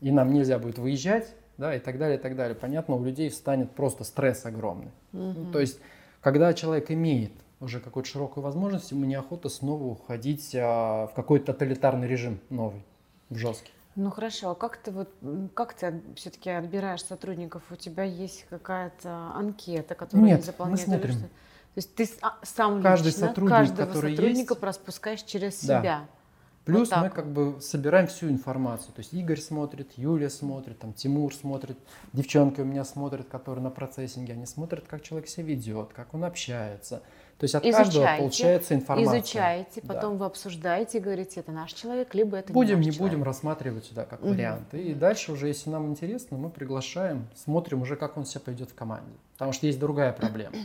и 0.00 0.12
нам 0.12 0.32
нельзя 0.32 0.60
будет 0.60 0.78
выезжать, 0.78 1.34
да, 1.58 1.74
и 1.74 1.80
так 1.80 1.98
далее, 1.98 2.18
и 2.18 2.22
так 2.22 2.36
далее. 2.36 2.54
Понятно, 2.54 2.94
у 2.94 3.04
людей 3.04 3.30
встанет 3.30 3.72
просто 3.72 4.04
стресс 4.04 4.46
огромный. 4.46 4.92
Угу. 5.12 5.20
Ну, 5.22 5.50
то 5.50 5.58
есть, 5.58 5.80
когда 6.20 6.54
человек 6.54 6.88
имеет 6.92 7.32
уже 7.58 7.80
какую-то 7.80 8.08
широкую 8.08 8.44
возможность, 8.44 8.92
ему 8.92 9.06
неохота 9.06 9.48
снова 9.48 9.82
уходить 9.82 10.54
а, 10.54 11.08
в 11.08 11.14
какой-то 11.14 11.46
тоталитарный 11.52 12.06
режим 12.06 12.38
новый, 12.48 12.84
в 13.28 13.34
жесткий. 13.34 13.72
Ну 13.96 14.10
хорошо, 14.10 14.50
а 14.50 14.54
как 14.54 14.76
ты 14.76 14.92
вот 14.92 15.08
как 15.54 15.74
ты 15.74 16.00
все-таки 16.14 16.50
отбираешь 16.50 17.02
сотрудников? 17.02 17.64
У 17.72 17.74
тебя 17.74 18.04
есть 18.04 18.46
какая-то 18.50 19.32
анкета, 19.34 19.96
которую 19.96 20.26
Нет, 20.26 20.34
они 20.34 20.42
заполняют? 20.44 20.86
Мы 20.86 20.86
смотрим. 20.86 21.10
Или 21.10 21.18
что? 21.18 21.28
То 21.76 21.80
есть 21.80 21.94
ты 21.94 22.08
а, 22.22 22.38
сам 22.42 22.82
Каждый 22.82 23.08
лично 23.08 23.28
сотрудник, 23.28 23.54
каждого 23.54 23.86
который 23.86 24.16
сотрудника 24.16 24.54
есть, 24.54 24.60
пропускаешь 24.60 25.22
через 25.24 25.62
да. 25.62 25.80
себя. 25.80 26.08
Плюс 26.64 26.90
вот 26.90 27.00
мы 27.00 27.10
как 27.10 27.30
бы 27.30 27.60
собираем 27.60 28.06
всю 28.06 28.30
информацию. 28.30 28.94
То 28.94 29.00
есть 29.00 29.12
Игорь 29.12 29.38
смотрит, 29.38 29.92
Юлия 29.96 30.30
смотрит, 30.30 30.78
там 30.78 30.94
Тимур 30.94 31.34
смотрит, 31.34 31.76
девчонки 32.14 32.62
у 32.62 32.64
меня 32.64 32.82
смотрят, 32.82 33.28
которые 33.28 33.62
на 33.62 33.68
процессинге, 33.68 34.32
они 34.32 34.46
смотрят, 34.46 34.86
как 34.88 35.02
человек 35.02 35.28
себя 35.28 35.44
ведет, 35.44 35.92
как 35.92 36.14
он 36.14 36.24
общается. 36.24 37.02
То 37.36 37.44
есть 37.44 37.54
от 37.54 37.62
изучаете, 37.62 37.84
каждого 37.84 38.16
получается 38.16 38.74
информация. 38.74 39.18
Изучаете, 39.18 39.82
потом 39.82 40.12
да. 40.14 40.20
вы 40.20 40.24
обсуждаете 40.24 40.96
и 40.96 41.00
говорите, 41.02 41.40
это 41.40 41.52
наш 41.52 41.74
человек, 41.74 42.14
либо 42.14 42.38
это 42.38 42.54
будем, 42.54 42.80
не 42.80 42.86
наш 42.86 42.94
не 42.94 43.00
будем 43.00 43.22
рассматривать 43.22 43.84
сюда 43.84 44.06
как 44.06 44.22
угу. 44.22 44.30
вариант. 44.30 44.72
И 44.72 44.94
дальше 44.94 45.32
уже, 45.32 45.48
если 45.48 45.68
нам 45.68 45.90
интересно, 45.90 46.38
мы 46.38 46.48
приглашаем, 46.48 47.28
смотрим 47.34 47.82
уже, 47.82 47.96
как 47.96 48.16
он 48.16 48.24
себя 48.24 48.40
пойдет 48.40 48.70
в 48.70 48.74
команде. 48.74 49.12
Потому 49.34 49.52
что 49.52 49.66
есть 49.66 49.78
другая 49.78 50.14
проблема. 50.14 50.56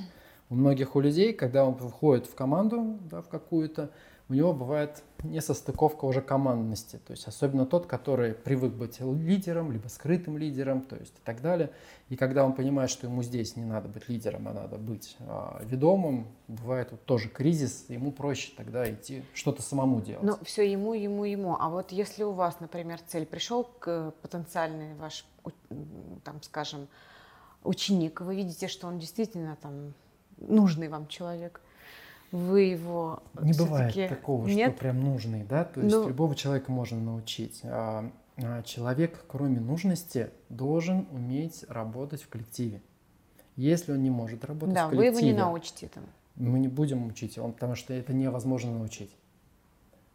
У 0.52 0.56
многих 0.56 0.98
у 0.98 1.00
людей, 1.00 1.32
когда 1.32 1.66
он 1.66 1.76
входит 1.76 2.28
в 2.28 2.36
команду, 2.36 3.00
да, 3.10 3.22
в 3.22 3.30
какую-то, 3.30 3.90
у 4.28 4.34
него 4.34 4.52
бывает 4.52 5.02
несостыковка 5.24 6.04
уже 6.04 6.22
командности. 6.22 7.00
То 7.08 7.12
есть 7.12 7.26
особенно 7.26 7.66
тот, 7.66 7.86
который 7.86 8.34
привык 8.34 8.74
быть 8.74 9.00
лидером, 9.00 9.72
либо 9.72 9.88
скрытым 9.88 10.38
лидером, 10.38 10.82
то 10.82 10.98
есть 10.98 11.14
и 11.18 11.22
так 11.24 11.42
далее. 11.42 11.72
И 12.10 12.18
когда 12.18 12.44
он 12.44 12.52
понимает, 12.52 12.90
что 12.90 13.08
ему 13.08 13.24
здесь 13.24 13.56
не 13.56 13.64
надо 13.64 13.88
быть 13.88 14.10
лидером, 14.10 14.50
а 14.50 14.54
надо 14.54 14.76
быть 14.76 15.16
а, 15.22 15.62
ведомым, 15.64 16.28
бывает 16.50 16.92
вот 16.92 17.06
тоже 17.06 17.30
кризис, 17.30 17.86
ему 17.88 18.12
проще 18.12 18.52
тогда 18.58 18.90
идти 18.92 19.24
что-то 19.34 19.62
самому 19.62 20.02
делать. 20.02 20.24
Ну, 20.24 20.38
все 20.44 20.70
ему, 20.70 20.94
ему, 20.94 21.24
ему. 21.24 21.56
А 21.58 21.70
вот 21.70 21.94
если 21.94 22.24
у 22.24 22.32
вас, 22.32 22.60
например, 22.60 23.00
цель, 23.08 23.26
пришел 23.26 23.64
к 23.80 24.14
потенциальный 24.22 24.96
ваш, 24.96 25.26
там, 26.26 26.44
скажем, 26.44 26.90
ученик, 27.64 28.20
вы 28.20 28.36
видите, 28.36 28.68
что 28.68 28.88
он 28.88 29.00
действительно 29.00 29.56
там 29.62 29.94
нужный 30.48 30.88
вам 30.88 31.08
человек, 31.08 31.62
вы 32.32 32.62
его 32.62 33.22
не 33.42 33.54
бывает 33.54 34.10
такого, 34.10 34.48
Нет? 34.48 34.72
что 34.72 34.80
прям 34.80 35.02
нужный, 35.02 35.44
да, 35.44 35.66
то 35.66 35.82
есть 35.82 35.94
ну... 35.94 36.08
любого 36.08 36.36
человека 36.36 36.72
можно 36.72 37.00
научить. 37.00 37.62
А, 37.64 38.10
а 38.38 38.64
человек, 38.64 39.26
кроме 39.28 39.60
нужности, 39.60 40.30
должен 40.50 41.08
уметь 41.12 41.66
работать 41.68 42.24
в 42.24 42.30
коллективе. 42.30 42.82
Если 43.58 43.92
он 43.92 44.02
не 44.02 44.10
может 44.10 44.46
работать 44.46 44.76
да, 44.76 44.88
в 44.88 44.92
коллективе, 44.92 45.12
вы 45.12 45.20
его 45.20 45.28
не 45.28 45.38
научите 45.38 45.88
этому. 45.88 46.08
Мы 46.36 46.60
не 46.60 46.70
будем 46.70 47.06
учить, 47.06 47.38
он, 47.38 47.52
потому 47.52 47.76
что 47.76 47.94
это 47.94 48.14
невозможно 48.14 48.72
научить. 48.72 49.16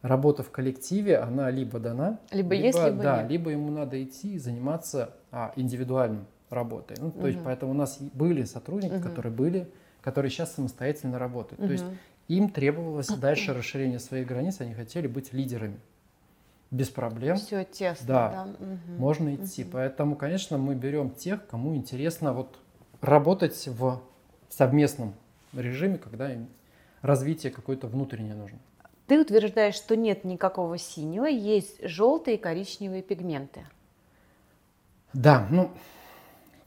Работа 0.01 0.43
в 0.43 0.51
коллективе, 0.51 1.17
она 1.17 1.49
либо 1.51 1.79
дана, 1.79 2.19
либо, 2.31 2.53
либо 2.55 2.65
есть, 2.65 2.83
либо 2.83 3.03
да, 3.03 3.21
нет. 3.21 3.31
либо 3.31 3.51
ему 3.51 3.71
надо 3.71 4.01
идти 4.03 4.35
и 4.35 4.39
заниматься 4.39 5.15
а, 5.31 5.53
индивидуальным 5.55 6.25
работой. 6.49 6.97
Ну, 6.99 7.11
то 7.11 7.19
угу. 7.19 7.27
есть, 7.27 7.39
поэтому 7.43 7.71
у 7.71 7.75
нас 7.75 7.97
были 7.99 8.43
сотрудники, 8.43 8.95
угу. 8.95 9.03
которые 9.03 9.33
были 9.33 9.69
которые 10.01 10.31
сейчас 10.31 10.55
самостоятельно 10.55 11.19
работают. 11.19 11.59
Угу. 11.59 11.67
То 11.67 11.73
есть 11.73 11.85
им 12.27 12.49
требовалось 12.49 13.07
дальше 13.07 13.53
расширение 13.53 13.99
своих 13.99 14.27
границ, 14.27 14.59
они 14.59 14.73
хотели 14.73 15.07
быть 15.07 15.33
лидерами. 15.33 15.79
Без 16.69 16.89
проблем. 16.89 17.37
Все 17.37 17.63
тесно, 17.63 18.07
да. 18.07 18.29
да. 18.29 18.65
Угу. 18.65 18.99
Можно 18.99 19.35
идти. 19.35 19.63
Угу. 19.63 19.71
Поэтому, 19.71 20.15
конечно, 20.15 20.57
мы 20.57 20.75
берем 20.75 21.11
тех, 21.11 21.47
кому 21.47 21.75
интересно 21.75 22.33
вот 22.33 22.59
работать 22.99 23.67
в 23.67 24.01
совместном 24.49 25.13
режиме, 25.53 25.97
когда 25.97 26.31
им 26.31 26.49
развитие 27.01 27.51
какое-то 27.51 27.87
внутреннее 27.87 28.35
нужно. 28.35 28.59
Ты 29.07 29.21
утверждаешь, 29.21 29.75
что 29.75 29.95
нет 29.95 30.25
никакого 30.25 30.77
синего, 30.77 31.25
есть 31.25 31.81
желтые 31.81 32.35
и 32.35 32.39
коричневые 32.39 33.01
пигменты. 33.01 33.65
Да, 35.13 35.47
ну 35.49 35.71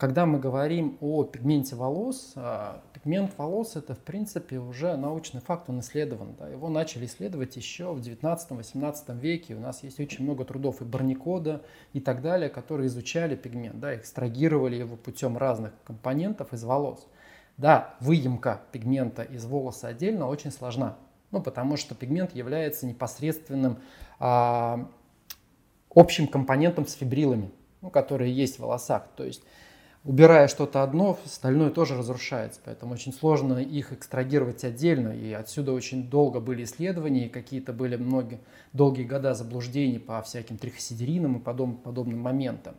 когда 0.00 0.24
мы 0.24 0.38
говорим 0.38 0.96
о 1.02 1.24
пигменте 1.24 1.76
волос, 1.76 2.32
а, 2.34 2.80
пигмент 2.94 3.36
волос 3.36 3.76
это 3.76 3.94
в 3.94 3.98
принципе 3.98 4.58
уже 4.58 4.96
научный 4.96 5.42
факт, 5.42 5.68
он 5.68 5.80
исследован. 5.80 6.34
Да? 6.38 6.48
Его 6.48 6.70
начали 6.70 7.04
исследовать 7.04 7.54
еще 7.56 7.92
в 7.92 8.00
19-18 8.00 9.20
веке. 9.20 9.54
У 9.54 9.60
нас 9.60 9.82
есть 9.82 10.00
очень 10.00 10.24
много 10.24 10.46
трудов 10.46 10.80
и 10.80 10.84
Барникода 10.86 11.60
и 11.92 12.00
так 12.00 12.22
далее, 12.22 12.48
которые 12.48 12.86
изучали 12.86 13.36
пигмент, 13.36 13.78
да, 13.78 13.94
экстрагировали 13.94 14.76
его 14.76 14.96
путем 14.96 15.36
разных 15.36 15.72
компонентов 15.84 16.54
из 16.54 16.64
волос. 16.64 17.06
Да, 17.58 17.94
выемка 18.00 18.62
пигмента 18.72 19.22
из 19.22 19.44
волоса 19.44 19.88
отдельно 19.88 20.28
очень 20.28 20.50
сложна, 20.50 20.96
ну, 21.30 21.42
потому 21.42 21.76
что 21.76 21.94
пигмент 21.94 22.34
является 22.34 22.86
непосредственным 22.86 23.76
а, 24.18 24.88
общим 25.94 26.26
компонентом 26.26 26.86
с 26.86 26.94
фибрилами, 26.94 27.50
ну, 27.82 27.90
которые 27.90 28.34
есть 28.34 28.56
в 28.56 28.60
волосах. 28.60 29.06
То 29.14 29.24
есть 29.24 29.42
убирая 30.04 30.48
что-то 30.48 30.82
одно, 30.82 31.18
остальное 31.24 31.70
тоже 31.70 31.96
разрушается. 31.96 32.60
Поэтому 32.64 32.94
очень 32.94 33.12
сложно 33.12 33.58
их 33.58 33.92
экстрагировать 33.92 34.64
отдельно. 34.64 35.10
И 35.10 35.32
отсюда 35.32 35.72
очень 35.72 36.08
долго 36.08 36.40
были 36.40 36.64
исследования, 36.64 37.28
какие-то 37.28 37.72
были 37.72 37.96
многие, 37.96 38.40
долгие 38.72 39.04
года 39.04 39.34
заблуждений 39.34 39.98
по 39.98 40.22
всяким 40.22 40.58
трихосидеринам 40.58 41.36
и 41.36 41.40
подобным, 41.40 41.76
подобным 41.78 42.20
моментам. 42.20 42.74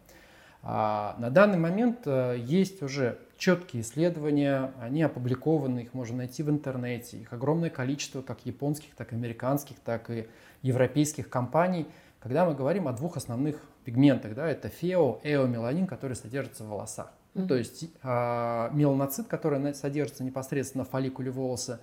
А 0.63 1.15
на 1.17 1.31
данный 1.31 1.57
момент 1.57 2.01
э, 2.05 2.38
есть 2.39 2.84
уже 2.84 3.17
четкие 3.38 3.81
исследования, 3.81 4.71
они 4.79 5.01
опубликованы, 5.01 5.79
их 5.79 5.95
можно 5.95 6.17
найти 6.17 6.43
в 6.43 6.51
интернете. 6.51 7.17
Их 7.17 7.34
огромное 7.34 7.71
количество 7.71 8.21
как 8.21 8.45
японских, 8.45 8.93
так 8.95 9.12
и 9.12 9.15
американских, 9.15 9.77
так 9.84 10.12
и 10.12 10.27
европейских 10.62 11.29
компаний, 11.29 11.88
когда 12.19 12.45
мы 12.45 12.53
говорим 12.53 12.88
о 12.88 12.93
двух 12.93 13.17
основных 13.17 13.70
пигментах, 13.83 14.33
да, 14.35 14.47
это 14.49 14.69
фео, 14.69 15.19
эомеланин, 15.23 15.87
который 15.87 16.15
содержится 16.15 16.63
в 16.63 16.69
волосах. 16.69 17.11
Mm-hmm. 17.33 17.47
То 17.47 17.55
есть 17.55 17.83
э, 18.03 18.69
меланоцит, 18.73 19.27
который 19.27 19.73
содержится 19.73 20.23
непосредственно 20.23 20.83
в 20.83 20.89
фолликуле 20.89 21.31
волоса, 21.31 21.79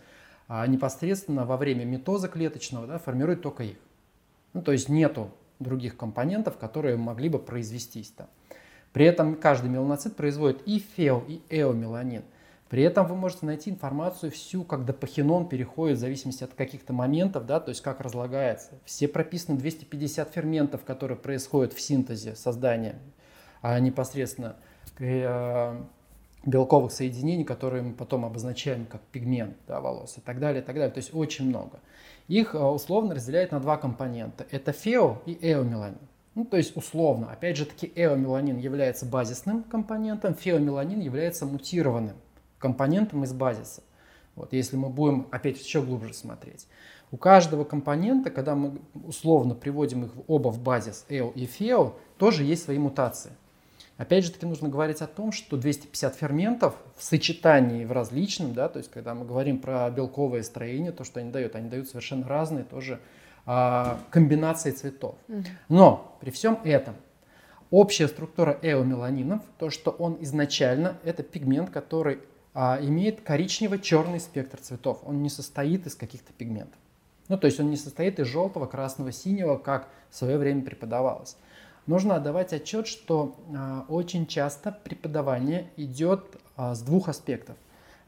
а 0.47 0.67
непосредственно 0.67 1.45
во 1.45 1.57
время 1.57 1.85
метоза 1.85 2.29
клеточного 2.29 2.87
да, 2.87 2.99
формирует 2.99 3.43
только 3.43 3.65
их. 3.65 3.77
Ну, 4.53 4.63
то 4.63 4.73
есть 4.73 4.89
нету 4.89 5.31
других 5.59 5.97
компонентов, 5.97 6.57
которые 6.57 6.97
могли 6.97 7.29
бы 7.29 7.39
произвестись 7.39 8.11
там. 8.11 8.29
При 8.93 9.05
этом 9.05 9.37
каждый 9.37 9.71
меланоцит 9.71 10.17
производит 10.17 10.63
и 10.67 10.79
фео, 10.79 11.23
и 11.29 11.43
эомеланин. 11.51 12.23
При 12.69 12.83
этом 12.83 13.07
вы 13.07 13.17
можете 13.17 13.47
найти 13.47 13.71
информацию 13.71 14.31
всю, 14.31 14.63
как 14.63 14.85
допахинон 14.85 15.49
переходит 15.49 15.97
в 15.97 16.01
зависимости 16.01 16.45
от 16.45 16.53
каких-то 16.55 16.93
моментов, 16.93 17.47
да, 17.47 17.61
то 17.61 17.71
есть 17.71 17.81
как 17.81 18.01
разлагается. 18.01 18.73
Все 18.85 19.09
прописаны 19.09 19.59
250 19.59 20.31
ферментов, 20.31 20.85
которые 20.85 21.17
происходят 21.17 21.73
в 21.73 21.81
синтезе 21.81 22.35
создания 22.37 22.99
а 23.63 23.79
непосредственно 23.81 24.57
э, 24.99 25.81
белковых 26.45 26.93
соединений, 26.93 27.45
которые 27.45 27.83
мы 27.83 27.95
потом 27.95 28.25
обозначаем 28.25 28.87
как 28.87 29.01
пигмент 29.13 29.57
да, 29.67 29.81
волос 29.81 30.19
и 30.19 30.21
так 30.21 30.39
далее, 30.39 30.63
и 30.63 30.65
так 30.65 30.77
далее. 30.77 30.93
То 30.93 30.99
есть 30.99 31.15
очень 31.15 31.49
много. 31.49 31.81
Их 32.29 32.55
э, 32.55 32.59
условно 32.59 33.15
разделяют 33.15 33.53
на 33.53 33.61
два 33.61 33.77
компонента. 33.77 34.47
Это 34.51 34.73
фео 34.73 35.19
и 35.27 35.37
эомеланин. 35.41 35.99
Ну, 36.35 36.45
то 36.45 36.57
есть 36.57 36.77
условно, 36.77 37.33
опять 37.33 37.57
же 37.57 37.67
таки, 37.67 37.91
эомеланин 37.97 38.59
является 38.59 39.05
базисным 39.07 39.65
компонентом, 39.65 40.35
феомеланин 40.35 41.01
является 41.01 41.47
мутированным 41.47 42.17
компонентом 42.59 43.25
из 43.25 43.33
базиса. 43.33 43.83
Вот, 44.37 44.53
если 44.53 44.77
мы 44.77 44.89
будем 44.89 45.27
опять 45.31 45.59
еще 45.59 45.83
глубже 45.83 46.15
смотреть. 46.15 46.67
У 47.11 47.17
каждого 47.17 47.65
компонента, 47.65 48.31
когда 48.31 48.55
мы 48.55 48.79
условно 48.95 49.55
приводим 49.55 50.05
их 50.05 50.11
оба 50.27 50.49
в 50.49 50.61
базис 50.61 51.07
EO 51.09 51.33
и 51.35 51.47
FEO, 51.47 51.95
тоже 52.19 52.45
есть 52.45 52.65
свои 52.65 52.79
мутации. 52.79 53.33
Опять 53.97 54.25
же 54.25 54.31
таки 54.31 54.47
нужно 54.47 54.69
говорить 54.69 55.03
о 55.03 55.09
том, 55.09 55.33
что 55.33 55.57
250 55.57 56.15
ферментов 56.15 56.77
в 56.97 57.03
сочетании 57.03 57.85
в 57.85 57.91
различном, 57.91 58.55
да, 58.55 58.69
то 58.69 58.79
есть 58.79 58.91
когда 58.93 59.13
мы 59.15 59.25
говорим 59.25 59.59
про 59.59 59.91
белковое 59.91 60.45
строение, 60.45 60.93
то, 60.93 61.03
что 61.03 61.19
они 61.19 61.33
дают, 61.33 61.57
они 61.57 61.69
дают 61.69 61.89
совершенно 61.89 62.29
разные 62.29 62.63
тоже 62.63 63.01
а, 63.45 63.99
комбинации 64.11 64.71
цветов. 64.71 65.17
Но 65.69 66.17
при 66.21 66.31
всем 66.31 66.61
этом 66.63 66.95
общая 67.71 68.07
структура 68.07 68.57
эомеланинов, 68.63 69.43
то, 69.59 69.71
что 69.71 69.91
он 69.91 70.19
изначально, 70.21 70.97
это 71.03 71.25
пигмент, 71.25 71.71
который 71.71 72.21
а, 72.61 72.81
имеет 72.83 73.21
коричнево-черный 73.21 74.19
спектр 74.19 74.59
цветов. 74.59 74.99
Он 75.05 75.23
не 75.23 75.31
состоит 75.31 75.87
из 75.87 75.95
каких-то 75.95 76.33
пигментов. 76.33 76.77
Ну, 77.29 77.39
то 77.39 77.47
есть 77.47 77.61
он 77.61 77.71
не 77.71 77.77
состоит 77.77 78.19
из 78.19 78.27
желтого, 78.27 78.67
красного, 78.67 79.13
синего, 79.13 79.59
как 79.59 79.89
в 80.11 80.17
свое 80.17 80.39
время 80.39 80.63
преподавалось. 80.63 81.37
Нужно 81.87 82.17
отдавать 82.17 82.53
отчет, 82.53 82.89
что 82.89 83.37
а, 83.57 83.85
очень 83.89 84.27
часто 84.27 84.73
преподавание 84.73 85.71
идет 85.77 86.37
а, 86.57 86.75
с 86.75 86.83
двух 86.83 87.09
аспектов. 87.09 87.57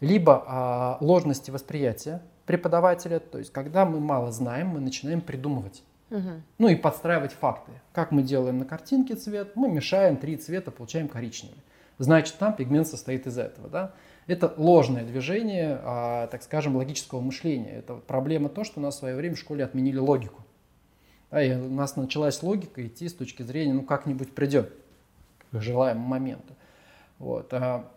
Либо 0.01 0.43
а, 0.45 0.99
ложности 1.01 1.53
восприятия 1.53 2.21
преподавателя, 2.45 3.21
то 3.21 3.39
есть 3.39 3.53
когда 3.53 3.85
мы 3.85 4.01
мало 4.01 4.33
знаем, 4.33 4.67
мы 4.71 4.81
начинаем 4.81 5.21
придумывать. 5.21 5.85
Угу. 6.11 6.43
Ну 6.59 6.69
и 6.69 6.75
подстраивать 6.75 7.35
факты. 7.35 7.71
Как 7.93 8.11
мы 8.11 8.25
делаем 8.25 8.59
на 8.59 8.65
картинке 8.65 9.15
цвет, 9.15 9.55
мы 9.55 9.71
мешаем 9.71 10.17
три 10.17 10.37
цвета, 10.37 10.73
получаем 10.73 11.07
коричневый. 11.07 11.63
Значит, 11.99 12.37
там 12.39 12.57
пигмент 12.57 12.89
состоит 12.89 13.29
из 13.29 13.39
этого. 13.39 13.69
Да? 13.69 13.93
Это 14.31 14.55
ложное 14.57 15.05
движение, 15.05 15.81
а, 15.83 16.29
так 16.29 16.45
скажем, 16.45 16.77
логического 16.77 17.21
мышления. 17.21 17.73
Это 17.73 17.95
проблема 17.95 18.49
то, 18.49 18.63
что 18.63 18.79
у 18.79 18.83
нас 18.83 18.95
в 18.95 18.99
свое 19.01 19.17
время 19.17 19.35
в 19.35 19.39
школе 19.41 19.65
отменили 19.65 19.99
логику. 19.99 20.43
Да, 21.33 21.43
и 21.43 21.53
у 21.57 21.69
нас 21.69 21.97
началась 21.97 22.41
логика 22.45 22.87
идти 22.87 23.09
с 23.09 23.15
точки 23.15 23.43
зрения, 23.43 23.73
ну 23.73 23.83
как-нибудь 23.83 24.33
придет 24.33 24.73
к 25.51 25.61
желаемому 25.61 26.07
моменту. 26.07 26.55
Вот. 27.19 27.53
А, 27.53 27.91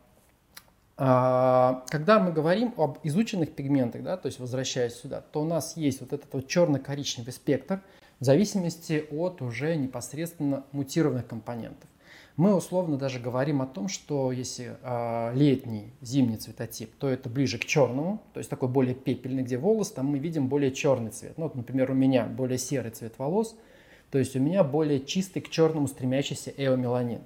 а, 0.98 1.84
когда 1.90 2.20
мы 2.20 2.32
говорим 2.32 2.74
об 2.78 2.98
изученных 3.04 3.54
пигментах, 3.54 4.02
да, 4.02 4.18
то 4.18 4.26
есть 4.26 4.40
возвращаясь 4.40 4.96
сюда, 4.96 5.22
то 5.22 5.42
у 5.42 5.46
нас 5.46 5.78
есть 5.78 6.02
вот 6.02 6.14
этот 6.14 6.34
вот 6.34 6.48
черно-коричневый 6.48 7.32
спектр 7.32 7.82
в 8.20 8.26
зависимости 8.26 9.06
от 9.12 9.44
уже 9.44 9.76
непосредственно 9.76 10.64
мутированных 10.72 11.28
компонентов. 11.28 11.88
Мы 12.36 12.56
условно 12.56 12.98
даже 12.98 13.20
говорим 13.20 13.62
о 13.62 13.68
том, 13.68 13.88
что 13.88 14.32
если 14.32 14.76
э, 14.82 15.36
летний, 15.36 15.94
зимний 16.02 16.38
цветотип, 16.38 16.96
то 16.98 17.08
это 17.08 17.30
ближе 17.30 17.60
к 17.60 17.66
черному, 17.66 18.24
то 18.34 18.40
есть 18.40 18.50
такой 18.50 18.70
более 18.70 18.96
пепельный, 18.96 19.44
где 19.44 19.58
волос, 19.58 19.92
там 19.92 20.08
мы 20.08 20.18
видим 20.18 20.48
более 20.48 20.72
черный 20.72 21.12
цвет. 21.12 21.38
Ну, 21.38 21.44
вот, 21.44 21.56
например, 21.56 21.92
у 21.92 21.94
меня 21.94 22.26
более 22.26 22.58
серый 22.58 22.90
цвет 22.90 23.14
волос, 23.20 23.56
то 24.10 24.18
есть 24.18 24.36
у 24.36 24.40
меня 24.40 24.64
более 24.64 25.00
чистый 25.06 25.42
к 25.42 25.50
черному 25.50 25.88
стремящийся 25.88 26.52
эомеланин. 26.58 27.22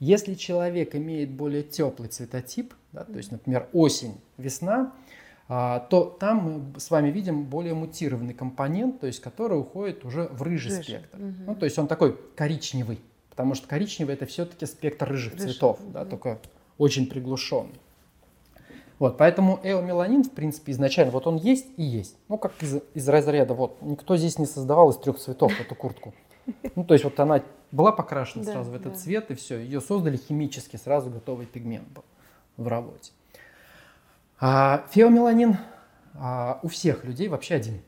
Если 0.00 0.34
человек 0.34 0.94
имеет 0.96 1.30
более 1.30 1.62
теплый 1.62 2.08
цветотип, 2.08 2.74
да, 2.92 3.04
то 3.04 3.16
есть, 3.16 3.30
например, 3.30 3.68
осень, 3.72 4.16
весна, 4.36 4.92
а, 5.48 5.80
то 5.80 6.04
там 6.04 6.72
мы 6.72 6.80
с 6.80 6.90
вами 6.90 7.10
видим 7.10 7.44
более 7.44 7.74
мутированный 7.74 8.34
компонент, 8.34 9.00
то 9.00 9.06
есть 9.06 9.20
который 9.20 9.58
уходит 9.58 10.04
уже 10.04 10.28
в 10.28 10.42
рыжий 10.42 10.70
Рыжий. 10.76 10.82
спектр. 10.98 11.18
Угу. 11.18 11.34
Ну, 11.46 11.54
то 11.54 11.64
есть 11.64 11.78
он 11.78 11.86
такой 11.86 12.18
коричневый. 12.34 12.98
Потому 13.32 13.54
что 13.54 13.66
коричневый 13.66 14.14
это 14.14 14.26
все-таки 14.26 14.66
спектр 14.66 15.08
рыжих 15.08 15.32
Рыжий. 15.32 15.52
цветов, 15.52 15.78
да, 15.90 16.04
только 16.04 16.38
очень 16.76 17.06
приглушенный. 17.06 17.80
Вот, 18.98 19.16
поэтому 19.16 19.58
эомеланин, 19.62 20.22
в 20.22 20.32
принципе, 20.32 20.72
изначально, 20.72 21.12
вот 21.12 21.26
он 21.26 21.36
есть 21.36 21.66
и 21.78 21.82
есть. 21.82 22.14
Ну, 22.28 22.36
как 22.36 22.52
из, 22.62 22.82
из 22.92 23.08
разряда, 23.08 23.54
вот, 23.54 23.80
никто 23.80 24.18
здесь 24.18 24.38
не 24.38 24.44
создавал 24.44 24.90
из 24.90 24.98
трех 24.98 25.18
цветов 25.18 25.58
эту 25.58 25.74
куртку. 25.74 26.12
Ну, 26.76 26.84
то 26.84 26.92
есть 26.92 27.04
вот 27.04 27.18
она 27.20 27.42
была 27.70 27.92
покрашена 27.92 28.44
да, 28.44 28.52
сразу 28.52 28.72
в 28.72 28.74
этот 28.74 28.92
да. 28.92 28.98
цвет, 28.98 29.30
и 29.30 29.34
все, 29.34 29.58
ее 29.58 29.80
создали 29.80 30.18
химически, 30.18 30.76
сразу 30.76 31.08
готовый 31.08 31.46
пигмент 31.46 31.88
был 31.88 32.04
в 32.58 32.68
работе. 32.68 33.12
А 34.40 34.84
феомеланин 34.90 35.56
а, 36.14 36.58
у 36.62 36.68
всех 36.68 37.04
людей 37.04 37.28
вообще 37.28 37.54
один. 37.54 37.80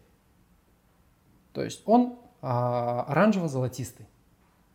То 1.53 1.63
есть 1.63 1.83
он 1.85 2.17
а, 2.41 3.05
оранжево-золотистый. 3.09 4.07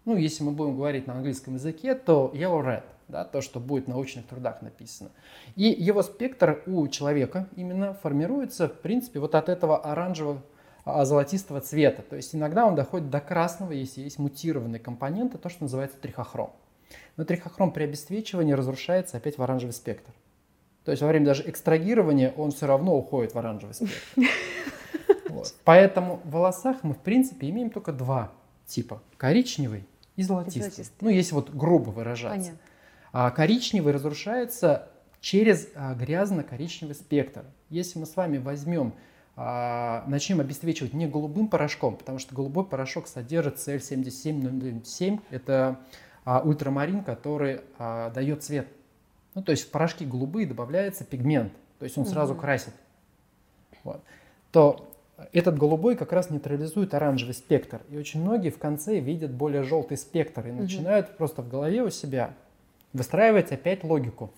Ну, 0.06 0.16
если 0.16 0.44
мы 0.44 0.52
будем 0.52 0.76
говорить 0.76 1.08
на 1.08 1.14
английском 1.14 1.56
языке, 1.56 1.94
то 1.94 2.32
yellow 2.34 2.64
red, 2.64 2.84
да, 3.08 3.26
то, 3.26 3.42
что 3.42 3.60
будет 3.60 3.86
в 3.86 3.90
научных 3.90 4.26
трудах 4.28 4.62
написано. 4.62 5.12
И 5.56 5.64
его 5.64 6.02
спектр 6.04 6.64
у 6.66 6.88
человека 6.88 7.48
именно 7.56 7.94
формируется, 7.94 8.70
в 8.70 8.80
принципе, 8.80 9.20
вот 9.20 9.36
от 9.36 9.50
этого 9.50 9.78
оранжевого 9.78 10.42
а, 10.86 11.06
золотистого 11.06 11.62
цвета. 11.62 12.02
То 12.02 12.16
есть 12.16 12.34
иногда 12.34 12.66
он 12.66 12.76
доходит 12.76 13.10
до 13.10 13.20
красного, 13.20 13.72
если 13.72 14.02
есть 14.02 14.20
мутированные 14.20 14.80
компоненты, 14.80 15.38
то, 15.38 15.50
что 15.50 15.64
называется 15.64 15.98
трихохром. 15.98 16.52
Но 17.18 17.26
трихохром 17.26 17.72
при 17.72 17.84
обесцвечивании 17.84 18.54
разрушается 18.54 19.18
опять 19.18 19.38
в 19.38 19.44
оранжевый 19.44 19.74
спектр. 19.74 20.12
То 20.86 20.92
есть 20.92 21.04
во 21.04 21.10
время 21.10 21.26
даже 21.26 21.48
экстрагирования 21.48 22.34
он 22.36 22.52
все 22.52 22.66
равно 22.66 22.98
уходит 22.98 23.34
в 23.34 23.38
оранжевый 23.38 23.76
спектр. 23.76 23.94
Вот. 25.30 25.54
Поэтому 25.64 26.20
в 26.24 26.32
волосах 26.32 26.78
мы, 26.82 26.96
в 26.96 26.98
принципе, 26.98 27.50
имеем 27.52 27.70
только 27.70 27.94
два 27.94 28.32
типа. 28.70 29.02
Коричневый 29.18 29.86
и 30.16 30.24
золотистый. 30.24 30.62
золотистый. 30.62 30.98
Ну, 31.02 31.10
если 31.10 31.34
вот 31.34 31.50
грубо 31.50 31.90
выражаться. 31.90 32.38
Понятно. 32.38 32.60
А 33.12 33.32
коричневый 33.32 33.92
разрушается 33.94 34.88
через 35.20 35.68
а, 35.76 35.94
грязно-коричневый 35.96 36.96
спектр. 36.96 37.46
Если 37.70 38.00
мы 38.00 38.06
с 38.06 38.16
вами 38.16 38.38
возьмем, 38.38 38.94
а, 39.36 40.04
начнем 40.08 40.40
обесцвечивать 40.40 40.94
не 40.94 41.08
голубым 41.08 41.48
порошком, 41.48 41.96
потому 41.98 42.20
что 42.20 42.36
голубой 42.36 42.66
порошок 42.66 43.08
содержит 43.08 43.56
CL7707, 43.56 45.22
это 45.30 45.80
а, 46.26 46.42
ультрамарин, 46.42 47.04
который 47.04 47.62
а, 47.78 48.10
дает 48.12 48.44
цвет. 48.44 48.68
ну 49.34 49.42
то 49.42 49.52
есть 49.52 49.68
в 49.68 49.72
порошки 49.72 50.04
голубые 50.04 50.46
добавляется 50.46 51.04
пигмент, 51.04 51.54
то 51.80 51.86
есть 51.86 51.98
он 51.98 52.06
сразу 52.06 52.34
Мгм. 52.34 52.42
красит, 52.42 52.74
вот, 53.84 54.04
то 54.52 54.89
этот 55.34 55.58
голубой 55.58 55.96
как 55.96 56.12
раз 56.14 56.30
нейтрализует 56.30 56.94
оранжевый 56.94 57.34
спектр. 57.34 57.82
И 57.90 57.98
очень 57.98 58.22
многие 58.22 58.50
в 58.50 58.58
конце 58.58 59.00
видят 59.00 59.32
более 59.32 59.64
желтый 59.64 59.98
спектр 59.98 60.48
и 60.48 60.52
Мгм. 60.52 60.62
начинают 60.64 61.18
просто 61.18 61.42
в 61.42 61.50
голове 61.50 61.84
у 61.84 61.90
себя 61.90 62.34
выстраивать 62.94 63.52
опять 63.52 63.84
логику. 63.84 64.32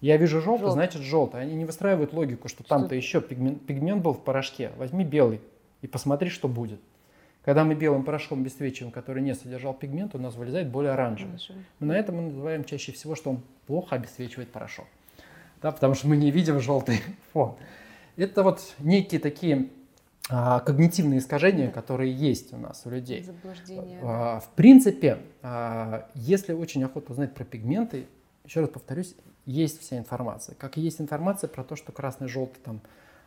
Я 0.00 0.16
вижу 0.18 0.40
желтый, 0.40 0.66
Желтый. 0.66 0.72
значит 0.74 1.02
желтый. 1.02 1.40
Они 1.40 1.54
не 1.54 1.64
выстраивают 1.64 2.12
логику, 2.12 2.48
что 2.48 2.62
там-то 2.64 2.88
Что- 2.88 2.94
еще 2.96 3.20
пигмент, 3.20 3.64
пигмент 3.66 4.02
был 4.02 4.12
в 4.12 4.22
порошке. 4.22 4.70
Возьми 4.76 5.04
белый 5.04 5.40
и 5.82 5.86
посмотри, 5.86 6.28
что 6.28 6.48
будет. 6.48 6.80
Когда 7.44 7.64
мы 7.64 7.74
белым 7.74 8.02
порошком 8.02 8.40
обесцвечиваем, 8.40 8.92
который 8.92 9.22
не 9.22 9.34
содержал 9.34 9.72
пигмент, 9.72 10.14
у 10.14 10.18
нас 10.18 10.34
вылезает 10.34 10.68
более 10.68 10.92
оранжевый. 10.92 11.34
Оранжевый. 11.36 11.64
Но 11.80 11.86
на 11.86 11.92
этом 11.92 12.16
мы 12.16 12.22
называем 12.22 12.64
чаще 12.64 12.92
всего, 12.92 13.14
что 13.14 13.30
он 13.30 13.40
плохо 13.66 13.96
обесцвечивает 13.96 14.50
порошок. 14.50 14.86
Да, 15.62 15.70
потому 15.72 15.94
что 15.94 16.08
мы 16.08 16.16
не 16.16 16.30
видим 16.30 16.60
желтый 16.60 17.00
фон. 17.32 17.54
Это 18.16 18.42
вот 18.42 18.74
некие 18.80 19.20
такие 19.20 19.68
когнитивные 20.28 21.18
искажения, 21.20 21.66
Да. 21.66 21.72
которые 21.72 22.12
есть 22.12 22.52
у 22.52 22.56
нас, 22.56 22.82
у 22.84 22.90
людей. 22.90 23.22
Заблуждение. 23.22 24.00
А, 24.02 24.40
В 24.40 24.48
принципе, 24.56 25.18
а, 25.42 26.06
если 26.14 26.52
очень 26.52 26.82
охотно 26.84 27.12
узнать 27.12 27.32
про 27.34 27.44
пигменты, 27.44 28.06
еще 28.44 28.60
раз 28.60 28.70
повторюсь, 28.70 29.14
есть 29.44 29.80
вся 29.80 29.98
информация. 29.98 30.54
Как 30.56 30.76
и 30.78 30.80
есть 30.80 31.00
информация 31.00 31.46
про 31.48 31.62
то, 31.64 31.76
что 31.76 31.92
красный, 31.92 32.26
желтый, 32.28 32.60
там, 32.64 32.80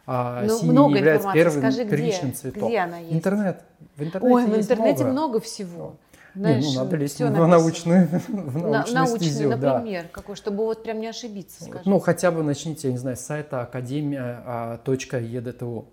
а, 0.05 0.43
Ну, 0.45 0.57
синий 0.57 0.71
много 0.71 0.89
не 0.91 0.97
является 0.97 1.27
информации. 1.29 1.43
первым 1.43 1.59
Скажи, 1.61 1.83
где? 1.87 1.95
первичным 1.97 2.33
цветом. 2.33 2.67
Где 2.67 2.77
она 2.79 2.97
есть? 2.97 3.13
Интернет. 3.13 3.63
В 3.95 4.03
интернете 4.03 4.35
Ой, 4.35 4.45
в 4.45 4.57
интернете 4.57 5.03
много. 5.05 5.11
много, 5.11 5.39
всего. 5.39 5.95
Не, 6.35 6.41
Знаешь, 6.41 6.65
ну 6.65 6.73
надо 6.83 6.95
лезть 6.97 7.19
в 7.21 7.47
научную, 7.47 8.07
в 8.27 8.57
На- 8.57 8.69
научную 8.69 9.05
научный, 9.05 9.27
стезю, 9.27 9.49
да. 9.57 9.73
например, 9.79 10.07
какой, 10.11 10.35
чтобы 10.35 10.63
вот 10.65 10.83
прям 10.83 10.99
не 10.99 11.07
ошибиться, 11.07 11.63
скажи. 11.63 11.83
Ну, 11.85 11.99
хотя 11.99 12.29
бы 12.31 12.43
начните, 12.43 12.87
я 12.89 12.91
не 12.91 12.97
знаю, 12.99 13.15
с 13.17 13.21
сайта 13.21 13.61
академия.едту. 13.61 15.87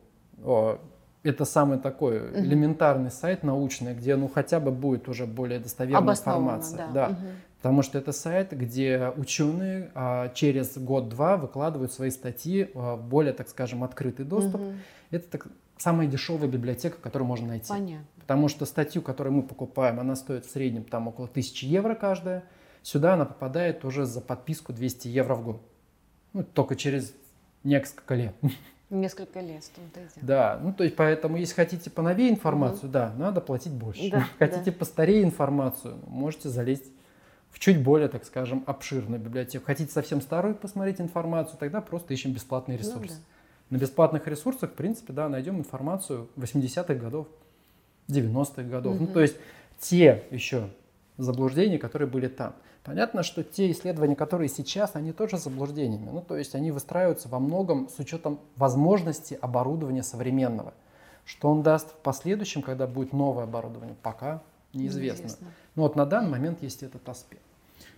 Это 1.26 1.44
самый 1.44 1.78
такой 1.78 2.20
Мгм. 2.20 2.38
элементарный 2.38 3.10
сайт 3.10 3.42
научный, 3.42 3.94
где 3.94 4.14
ну 4.16 4.28
хотя 4.28 4.60
бы 4.60 4.70
будет 4.70 5.08
уже 5.08 5.26
более 5.26 5.58
достоверная 5.58 6.14
информация. 6.14 6.76
да. 6.78 6.90
Да. 6.92 7.08
Мгм. 7.08 7.26
Потому 7.58 7.82
что 7.82 7.98
это 7.98 8.12
сайт, 8.12 8.52
где 8.52 9.12
ученые 9.16 9.90
а, 9.94 10.28
через 10.34 10.78
год-два 10.78 11.36
выкладывают 11.36 11.92
свои 11.92 12.10
статьи 12.10 12.70
а, 12.74 12.94
в 12.96 13.02
более, 13.08 13.32
так 13.32 13.48
скажем, 13.48 13.82
открытый 13.82 14.24
доступ. 14.24 14.60
Мгм. 14.60 14.78
Это 15.10 15.28
так, 15.28 15.48
самая 15.78 16.06
дешевая 16.06 16.48
библиотека, 16.48 16.98
которую 17.00 17.26
можно 17.26 17.48
найти. 17.48 17.68
Понятно. 17.68 18.06
Потому 18.20 18.46
что 18.48 18.66
статью, 18.66 19.02
которую 19.02 19.34
мы 19.34 19.42
покупаем, 19.42 19.98
она 19.98 20.14
стоит 20.14 20.46
в 20.46 20.50
среднем 20.50 20.84
там 20.84 21.08
около 21.08 21.26
1000 21.26 21.66
евро 21.66 21.94
каждая. 21.96 22.44
Сюда 22.82 23.14
она 23.14 23.24
попадает 23.24 23.84
уже 23.84 24.04
за 24.06 24.20
подписку 24.20 24.72
200 24.72 25.08
евро 25.08 25.34
в 25.34 25.42
год. 25.44 25.62
Ну, 26.34 26.44
только 26.44 26.76
через 26.76 27.14
несколько 27.64 28.14
лет. 28.14 28.34
Несколько 28.88 29.40
лет 29.40 29.64
в 29.64 29.70
том-то 29.70 30.00
и 30.00 30.02
дело. 30.04 30.12
Да, 30.22 30.60
ну 30.62 30.72
то 30.72 30.84
есть 30.84 30.94
поэтому, 30.94 31.36
если 31.36 31.54
хотите 31.54 31.90
поновее 31.90 32.30
информацию, 32.30 32.88
да, 32.88 33.12
надо 33.18 33.40
платить 33.40 33.72
больше. 33.72 34.10
Да, 34.10 34.26
хотите 34.38 34.70
постарее 34.70 35.24
информацию, 35.24 35.96
можете 36.06 36.48
залезть 36.48 36.84
в 37.50 37.58
чуть 37.58 37.82
более, 37.82 38.08
так 38.08 38.24
скажем, 38.24 38.62
обширную 38.66 39.20
библиотеку. 39.20 39.64
Хотите 39.66 39.90
совсем 39.92 40.20
старую 40.20 40.54
посмотреть 40.54 41.00
информацию, 41.00 41.58
тогда 41.58 41.80
просто 41.80 42.14
ищем 42.14 42.32
бесплатные 42.32 42.78
Ну 42.78 42.84
ресурсы. 42.84 43.16
да. 43.16 43.76
На 43.76 43.80
бесплатных 43.80 44.28
ресурсах, 44.28 44.70
в 44.70 44.74
принципе, 44.74 45.12
да, 45.12 45.28
найдем 45.28 45.58
информацию 45.58 46.28
80-х 46.36 46.94
годов, 46.94 47.26
90-х 48.08 48.62
годов. 48.68 48.96
Ну, 49.00 49.04
Мгм. 49.06 49.12
то 49.14 49.20
есть 49.20 49.36
те 49.80 50.22
еще 50.30 50.68
заблуждения, 51.18 51.78
которые 51.78 52.08
были 52.08 52.28
там. 52.28 52.54
Понятно, 52.86 53.24
что 53.24 53.42
те 53.42 53.72
исследования, 53.72 54.14
которые 54.14 54.48
сейчас, 54.48 54.94
они 54.94 55.10
тоже 55.10 55.38
заблуждениями. 55.38 56.08
Ну, 56.08 56.22
то 56.22 56.36
есть 56.36 56.54
они 56.54 56.70
выстраиваются 56.70 57.28
во 57.28 57.40
многом 57.40 57.88
с 57.88 57.98
учетом 57.98 58.38
возможности 58.54 59.36
оборудования 59.42 60.04
современного. 60.04 60.72
Что 61.24 61.50
он 61.50 61.64
даст 61.64 61.90
в 61.90 61.96
последующем, 61.96 62.62
когда 62.62 62.86
будет 62.86 63.12
новое 63.12 63.42
оборудование, 63.42 63.96
пока 64.00 64.40
неизвестно. 64.72 65.30
Ну 65.74 65.82
вот 65.82 65.96
на 65.96 66.06
данный 66.06 66.30
момент 66.30 66.62
есть 66.62 66.84
этот 66.84 67.08
аспект. 67.08 67.42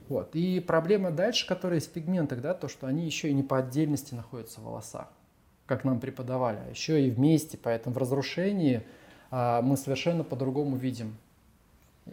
Вот. 0.08 0.30
И 0.34 0.58
проблема 0.60 1.10
дальше, 1.10 1.46
которая 1.46 1.80
есть 1.80 1.90
в 1.90 1.92
пигментах, 1.92 2.40
да, 2.40 2.54
то, 2.54 2.66
что 2.68 2.86
они 2.86 3.04
еще 3.04 3.28
и 3.28 3.34
не 3.34 3.42
по 3.42 3.58
отдельности 3.58 4.14
находятся 4.14 4.60
в 4.60 4.64
волосах, 4.64 5.08
как 5.66 5.84
нам 5.84 6.00
преподавали, 6.00 6.60
а 6.66 6.70
еще 6.70 7.06
и 7.06 7.10
вместе, 7.10 7.58
поэтому 7.62 7.94
в 7.94 7.98
разрушении 7.98 8.86
а, 9.30 9.60
мы 9.60 9.76
совершенно 9.76 10.24
по-другому 10.24 10.76
видим 10.76 11.14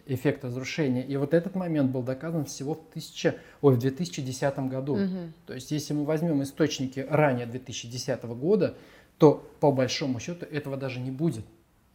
эффект 0.06 0.44
разрушения. 0.44 1.04
И 1.04 1.16
вот 1.16 1.34
этот 1.34 1.54
момент 1.54 1.90
был 1.90 2.02
доказан 2.02 2.44
всего 2.44 2.74
в, 2.74 2.80
1000, 2.90 3.36
ой, 3.62 3.74
в 3.74 3.78
2010 3.78 4.58
году. 4.68 4.96
Мгм. 4.96 5.32
То 5.46 5.54
есть 5.54 5.70
если 5.70 5.94
мы 5.94 6.04
возьмем 6.04 6.42
источники 6.42 7.06
ранее 7.08 7.46
2010 7.46 8.22
года, 8.24 8.76
то 9.18 9.48
по 9.60 9.72
большому 9.72 10.20
счету 10.20 10.46
этого 10.46 10.76
даже 10.76 11.00
не 11.00 11.10
будет. 11.10 11.44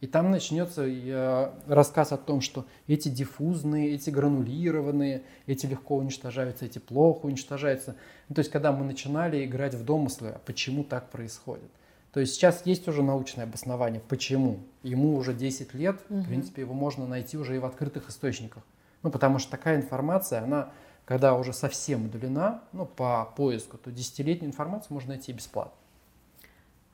И 0.02 0.08
там 0.08 0.32
начнется 0.32 0.84
э, 0.84 1.52
рассказ 1.68 2.10
о 2.10 2.16
том, 2.16 2.40
что 2.40 2.66
эти 2.88 3.08
диффузные, 3.08 3.94
эти 3.94 4.10
гранулированные, 4.10 5.22
эти 5.46 5.66
легко 5.66 5.96
уничтожаются, 5.96 6.64
эти 6.64 6.80
плохо 6.80 7.26
уничтожаются. 7.26 7.94
Ну, 8.28 8.34
то 8.34 8.40
есть 8.40 8.50
когда 8.50 8.72
мы 8.72 8.84
начинали 8.84 9.44
играть 9.44 9.74
в 9.74 9.84
домыслы, 9.84 10.30
а 10.30 10.40
почему 10.44 10.82
так 10.82 11.10
происходит. 11.10 11.70
То 12.12 12.20
есть 12.20 12.34
сейчас 12.34 12.66
есть 12.66 12.86
уже 12.88 13.02
научное 13.02 13.44
обоснование, 13.44 14.00
почему. 14.06 14.60
Ему 14.82 15.16
уже 15.16 15.32
10 15.32 15.72
лет, 15.74 15.98
Мгм. 16.10 16.22
в 16.22 16.26
принципе, 16.26 16.62
его 16.62 16.74
можно 16.74 17.06
найти 17.06 17.38
уже 17.38 17.56
и 17.56 17.58
в 17.58 17.64
открытых 17.64 18.10
источниках. 18.10 18.62
Ну, 19.02 19.10
потому 19.10 19.38
что 19.38 19.50
такая 19.50 19.76
информация, 19.76 20.42
она, 20.42 20.70
когда 21.06 21.34
уже 21.34 21.52
совсем 21.52 22.04
удалена, 22.06 22.62
ну, 22.72 22.84
по 22.86 23.32
поиску, 23.36 23.78
то 23.78 23.90
десятилетнюю 23.90 24.50
информацию 24.50 24.92
можно 24.94 25.10
найти 25.14 25.32
бесплатно. 25.32 25.72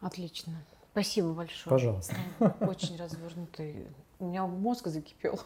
Отлично. 0.00 0.52
Спасибо 0.92 1.33
большое. 1.33 1.68
Пожалуйста. 1.70 2.14
Очень 2.61 2.96
развернутый. 2.96 3.87
У 4.20 4.26
меня 4.26 4.46
мозг 4.46 4.87
закипел. 4.87 5.40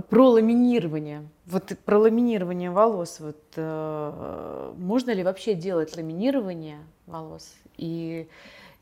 Про 0.00 0.30
ламинирование. 0.30 1.28
Вот 1.46 1.72
про 1.84 1.98
ламинирование 1.98 2.70
волос. 2.70 3.20
Вот, 3.20 3.42
э, 3.56 4.74
можно 4.76 5.10
ли 5.10 5.22
вообще 5.22 5.54
делать 5.54 5.96
ламинирование 5.96 6.78
волос? 7.06 7.54
И 7.76 8.28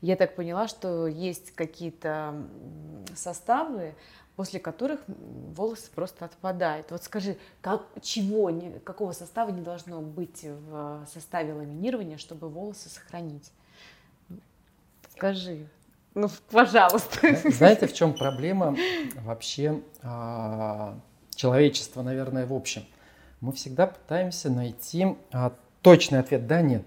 я 0.01 0.15
так 0.15 0.35
поняла, 0.35 0.67
что 0.67 1.07
есть 1.07 1.51
какие-то 1.51 2.35
составы, 3.15 3.95
после 4.35 4.59
которых 4.59 5.01
волосы 5.07 5.89
просто 5.93 6.25
отпадают. 6.25 6.91
Вот 6.91 7.03
скажи, 7.03 7.37
как, 7.61 7.87
чего, 8.01 8.51
какого 8.83 9.11
состава 9.11 9.49
не 9.49 9.61
должно 9.61 10.01
быть 10.01 10.43
в 10.43 11.07
составе 11.11 11.53
ламинирования, 11.53 12.17
чтобы 12.17 12.47
волосы 12.47 12.89
сохранить? 12.89 13.51
Скажи. 15.15 15.67
Ну, 16.13 16.29
пожалуйста. 16.51 17.35
Знаете, 17.49 17.87
в 17.87 17.93
чем 17.93 18.13
проблема 18.13 18.75
вообще 19.23 19.81
а, 20.03 20.97
человечества, 21.37 22.01
наверное, 22.01 22.45
в 22.45 22.53
общем? 22.53 22.83
Мы 23.39 23.53
всегда 23.53 23.87
пытаемся 23.87 24.49
найти 24.49 25.15
а, 25.31 25.53
точный 25.81 26.19
ответ 26.19 26.47
«да», 26.47 26.61
«нет». 26.61 26.83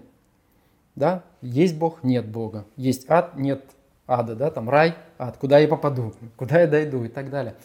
Да? 0.95 1.23
Есть 1.41 1.77
Бог, 1.77 2.03
нет 2.03 2.27
Бога. 2.27 2.65
Есть 2.75 3.09
ад, 3.09 3.35
нет 3.37 3.63
ада. 4.05 4.35
Да? 4.35 4.51
Там 4.51 4.69
рай, 4.69 4.95
ад. 5.17 5.37
Куда 5.37 5.57
я 5.57 5.67
попаду, 5.67 6.13
куда 6.35 6.61
я 6.61 6.67
дойду 6.67 7.03
и 7.05 7.07
так 7.07 7.29
далее. 7.29 7.55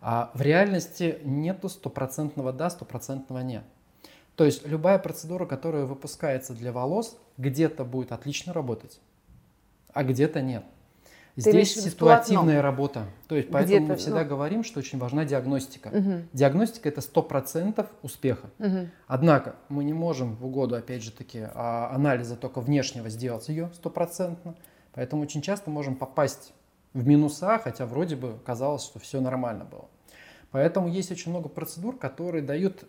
А 0.00 0.32
в 0.34 0.42
реальности 0.42 1.20
нету 1.22 1.68
стопроцентного 1.68 2.52
«да», 2.52 2.68
стопроцентного 2.70 3.38
«нет». 3.38 3.62
То 4.34 4.44
есть 4.44 4.66
любая 4.66 4.98
процедура, 4.98 5.46
которая 5.46 5.84
выпускается 5.84 6.54
для 6.54 6.72
волос, 6.72 7.16
где-то 7.36 7.84
будет 7.84 8.12
отлично 8.12 8.52
работать, 8.52 9.00
а 9.92 10.02
где-то 10.02 10.40
нет. 10.40 10.64
Здесь 11.36 11.74
ситуативная 11.74 12.60
работа. 12.60 13.06
То 13.26 13.36
есть 13.36 13.48
поэтому 13.50 13.86
мы 13.86 13.96
всегда 13.96 14.22
ну. 14.22 14.28
говорим, 14.28 14.64
что 14.64 14.80
очень 14.80 14.98
важна 14.98 15.24
диагностика. 15.24 15.88
Мгм, 15.88 16.28
Диагностика 16.32 16.88
это 16.88 17.00
100% 17.00 17.86
успеха. 18.02 18.50
мгм. 18.58 18.90
Однако 19.06 19.56
мы 19.68 19.84
не 19.84 19.94
можем 19.94 20.36
в 20.36 20.44
угоду, 20.44 20.76
опять 20.76 21.02
же 21.02 21.10
таки, 21.10 21.46
а, 21.54 21.90
анализа 21.94 22.36
только 22.36 22.60
внешнего 22.60 23.08
сделать 23.08 23.48
ее 23.48 23.70
стопроцентно. 23.74 24.54
Поэтому 24.92 25.22
очень 25.22 25.40
часто 25.40 25.70
можем 25.70 25.96
попасть 25.96 26.52
в 26.92 27.06
минуса, 27.06 27.58
хотя 27.58 27.86
вроде 27.86 28.16
бы 28.16 28.38
казалось, 28.44 28.84
что 28.84 28.98
все 28.98 29.20
нормально 29.20 29.64
было. 29.64 29.88
Поэтому 30.50 30.88
есть 30.88 31.10
очень 31.10 31.30
много 31.30 31.48
процедур, 31.48 31.96
которые 31.96 32.42
дают 32.42 32.84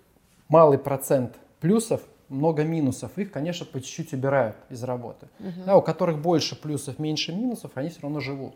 малый 0.50 0.78
процент 0.78 1.38
плюсов, 1.62 2.02
много 2.34 2.64
минусов. 2.64 3.18
Их, 3.18 3.32
конечно, 3.32 3.66
по 3.66 3.80
чуть-чуть 3.80 4.14
убирают 4.14 4.56
из 4.70 4.84
работы. 4.84 5.28
Мгм. 5.40 5.66
Да, 5.66 5.78
у 5.78 5.82
которых 5.82 6.20
больше 6.20 6.60
плюсов, 6.60 7.00
меньше 7.00 7.34
минусов, 7.34 7.72
они 7.76 7.90
все 7.90 8.02
равно 8.02 8.20
живут. 8.20 8.56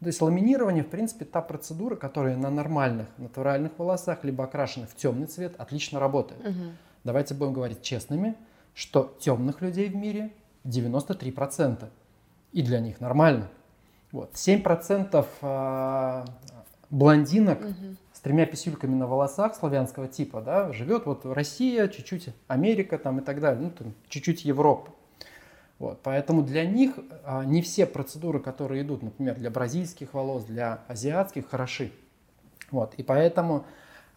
То 0.00 0.06
есть 0.08 0.20
ламинирование, 0.20 0.82
в 0.82 0.88
принципе, 0.88 1.24
та 1.24 1.40
процедура, 1.40 1.94
которая 1.94 2.36
на 2.36 2.50
нормальных 2.50 3.06
натуральных 3.18 3.72
волосах, 3.78 4.24
либо 4.24 4.44
окрашенных 4.44 4.90
в 4.90 4.96
темный 4.96 5.28
цвет, 5.28 5.54
отлично 5.58 6.00
работает. 6.00 6.42
Мгм. 6.44 6.76
Давайте 7.04 7.34
будем 7.34 7.52
говорить 7.52 7.82
честными, 7.82 8.34
что 8.74 9.16
темных 9.20 9.60
людей 9.60 9.88
в 9.88 9.94
мире 9.94 10.32
93%. 10.64 11.88
И 12.52 12.62
для 12.62 12.80
них 12.80 13.00
нормально. 13.00 13.48
Вот. 14.10 14.30
7% 14.34 15.24
а, 15.40 16.24
блондинок 16.90 17.60
Мгм. 17.60 17.96
Тремя 18.22 18.46
писюльками 18.46 18.94
на 18.94 19.06
волосах 19.06 19.54
славянского 19.54 20.08
типа, 20.08 20.40
да, 20.40 20.72
живет 20.72 21.06
вот 21.06 21.26
Россия, 21.26 21.88
чуть-чуть 21.88 22.28
Америка 22.46 22.98
там 22.98 23.18
и 23.18 23.22
так 23.22 23.40
далее, 23.40 23.60
ну, 23.62 23.70
там, 23.70 23.94
чуть-чуть 24.08 24.44
Европа. 24.44 24.90
Вот, 25.78 25.98
поэтому 26.02 26.42
для 26.42 26.64
них 26.64 26.94
а, 27.24 27.44
не 27.44 27.60
все 27.60 27.86
процедуры, 27.86 28.38
которые 28.38 28.82
идут, 28.82 29.02
например, 29.02 29.34
для 29.34 29.50
бразильских 29.50 30.14
волос, 30.14 30.44
для 30.44 30.78
азиатских, 30.86 31.48
хороши. 31.50 31.90
Вот, 32.70 32.94
и 32.94 33.02
поэтому 33.02 33.64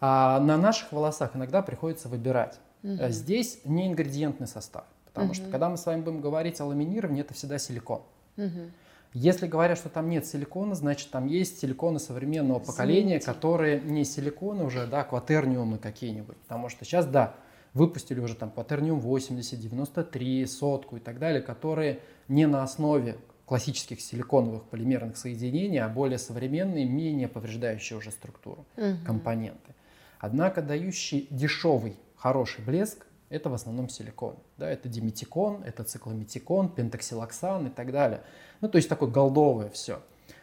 а, 0.00 0.38
на 0.38 0.56
наших 0.56 0.92
волосах 0.92 1.34
иногда 1.34 1.62
приходится 1.62 2.08
выбирать. 2.08 2.60
Угу. 2.84 3.08
Здесь 3.08 3.58
не 3.64 3.88
ингредиентный 3.88 4.46
состав, 4.46 4.84
потому 5.06 5.28
угу. 5.28 5.34
что 5.34 5.50
когда 5.50 5.68
мы 5.68 5.76
с 5.76 5.84
вами 5.84 6.02
будем 6.02 6.20
говорить 6.20 6.60
о 6.60 6.66
ламинировании, 6.66 7.22
это 7.22 7.34
всегда 7.34 7.58
силикон. 7.58 8.02
Угу. 8.36 8.70
Если 9.12 9.46
говорят, 9.46 9.78
что 9.78 9.88
там 9.88 10.10
нет 10.10 10.26
силикона, 10.26 10.74
значит 10.74 11.10
там 11.10 11.26
есть 11.26 11.60
силиконы 11.60 11.98
современного 11.98 12.58
поколения, 12.58 13.18
которые 13.20 13.80
не 13.80 14.04
силиконы 14.04 14.64
уже, 14.64 14.86
да, 14.86 15.04
кватерниумы 15.04 15.78
какие-нибудь. 15.78 16.36
Потому 16.38 16.68
что 16.68 16.84
сейчас, 16.84 17.06
да, 17.06 17.34
выпустили 17.72 18.20
уже 18.20 18.34
там 18.34 18.50
кватерниум 18.50 19.00
80, 19.00 19.58
93, 19.58 20.46
сотку 20.46 20.96
и 20.96 21.00
так 21.00 21.18
далее, 21.18 21.40
которые 21.40 22.00
не 22.28 22.46
на 22.46 22.62
основе 22.62 23.16
классических 23.46 24.00
силиконовых 24.00 24.64
полимерных 24.64 25.16
соединений, 25.16 25.78
а 25.78 25.88
более 25.88 26.18
современные, 26.18 26.84
менее 26.84 27.28
повреждающие 27.28 27.96
уже 27.96 28.10
структуру 28.10 28.66
угу. 28.76 28.96
компоненты. 29.06 29.74
Однако 30.18 30.62
дающий 30.62 31.28
дешевый, 31.30 31.96
хороший 32.16 32.64
блеск, 32.64 33.05
это 33.28 33.50
в 33.50 33.54
основном 33.54 33.88
силикон. 33.88 34.36
Да, 34.56 34.70
это 34.70 34.88
диметикон, 34.88 35.62
это 35.64 35.84
циклометикон, 35.84 36.68
пентаксилоксан 36.68 37.66
и 37.66 37.70
так 37.70 37.92
далее. 37.92 38.22
Ну, 38.60 38.68
то 38.68 38.76
есть 38.76 38.88
такое 38.88 39.08
голдовое 39.08 39.70
все. 39.70 40.00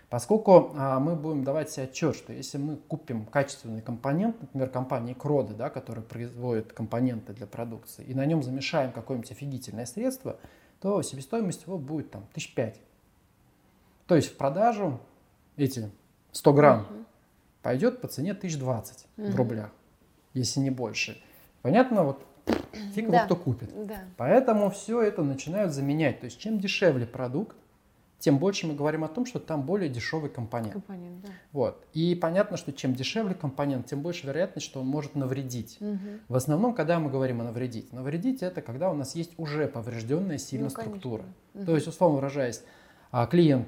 Поскольку 0.09 0.73
а, 0.75 0.99
мы 0.99 1.15
будем 1.15 1.43
давать 1.43 1.71
себе 1.71 1.85
отчет, 1.85 2.15
что 2.15 2.33
если 2.33 2.59
мы 2.59 2.75
купим 2.75 3.25
качественный 3.25 3.81
компонент, 3.81 4.39
например, 4.39 4.69
компании 4.69 5.13
Кроды, 5.13 5.55
да, 5.55 5.71
которая 5.71 6.05
производит 6.05 6.71
компоненты 6.71 7.33
для 7.33 7.47
продукции, 7.47 8.05
и 8.05 8.13
на 8.13 8.23
нем 8.25 8.43
замешаем 8.43 8.91
какое-нибудь 8.91 9.31
офигительное 9.31 9.87
средство, 9.87 10.37
то 10.81 11.01
себестоимость 11.01 11.63
его 11.65 11.79
будет 11.79 12.11
там 12.11 12.27
тысяч 12.33 12.53
пять. 12.53 12.79
То 14.05 14.15
есть 14.15 14.29
в 14.29 14.37
продажу 14.37 14.99
эти 15.55 15.89
100 16.31 16.53
грамм 16.53 16.81
uh-huh. 16.81 17.05
пойдет 17.63 18.01
по 18.01 18.07
цене 18.07 18.33
1020 18.33 19.07
uh-huh. 19.17 19.31
в 19.31 19.35
рублях, 19.35 19.71
если 20.35 20.59
не 20.59 20.69
больше. 20.69 21.19
Понятно, 21.63 22.03
вот 22.03 22.23
фиг 22.93 23.09
да. 23.09 23.25
кто 23.25 23.35
купит. 23.35 23.69
Да. 23.87 23.99
Поэтому 24.17 24.69
все 24.69 25.01
это 25.01 25.23
начинают 25.23 25.73
заменять. 25.73 26.19
То 26.19 26.25
есть 26.25 26.39
чем 26.39 26.59
дешевле 26.59 27.05
продукт, 27.05 27.55
тем 28.23 28.37
больше 28.37 28.67
мы 28.67 28.73
говорим 28.73 29.03
о 29.03 29.09
том, 29.09 29.25
что 29.25 29.37
там 29.39 29.63
более 29.63 29.89
дешевый 29.89 30.29
компонент. 30.29 30.71
компонент 30.71 31.21
да. 31.23 31.29
вот. 31.51 31.85
И 31.93 32.15
понятно, 32.15 32.55
что 32.55 32.71
чем 32.71 32.95
дешевле 32.95 33.35
компонент, 33.35 33.87
тем 33.87 34.01
больше 34.01 34.27
вероятность, 34.27 34.65
что 34.65 34.79
он 34.79 34.87
может 34.87 35.15
навредить. 35.15 35.75
Угу. 35.81 35.99
В 36.29 36.35
основном, 36.37 36.73
когда 36.73 36.99
мы 36.99 37.09
говорим 37.09 37.41
о 37.41 37.43
навредить, 37.43 37.91
навредить 37.91 38.41
это 38.41 38.61
когда 38.61 38.89
у 38.91 38.93
нас 38.93 39.13
есть 39.15 39.33
уже 39.35 39.67
поврежденная 39.67 40.37
сильно 40.37 40.65
ну, 40.65 40.69
структура. 40.69 41.25
Угу. 41.53 41.65
То 41.65 41.75
есть, 41.75 41.87
условно 41.87 42.15
выражаясь, 42.15 42.63
а, 43.11 43.27
клиент, 43.27 43.67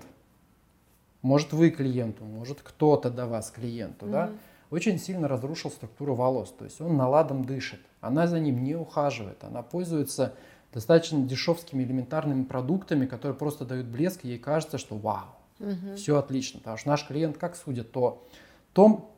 может 1.21 1.51
вы 1.51 1.69
клиенту, 1.69 2.23
может 2.23 2.61
кто-то 2.61 3.09
до 3.09 3.27
вас 3.27 3.51
клиенту, 3.51 4.05
угу. 4.05 4.13
да, 4.13 4.31
очень 4.75 4.99
сильно 4.99 5.27
разрушил 5.27 5.71
структуру 5.71 6.15
волос. 6.15 6.53
То 6.57 6.65
есть 6.65 6.81
он 6.81 6.97
наладом 6.97 7.45
дышит, 7.45 7.79
она 8.01 8.27
за 8.27 8.39
ним 8.39 8.63
не 8.63 8.75
ухаживает, 8.75 9.43
она 9.43 9.61
пользуется 9.61 10.35
достаточно 10.73 11.23
дешевскими 11.23 11.83
элементарными 11.83 12.43
продуктами, 12.43 13.05
которые 13.05 13.37
просто 13.37 13.65
дают 13.65 13.87
блеск, 13.87 14.25
и 14.25 14.29
ей 14.29 14.39
кажется, 14.39 14.77
что 14.77 14.97
вау, 14.97 15.27
угу. 15.59 15.95
все 15.95 16.17
отлично. 16.17 16.59
Потому 16.59 16.77
что 16.77 16.89
наш 16.89 17.07
клиент 17.07 17.37
как 17.37 17.55
судит, 17.55 17.91
то 17.91 18.27
том, 18.73 19.09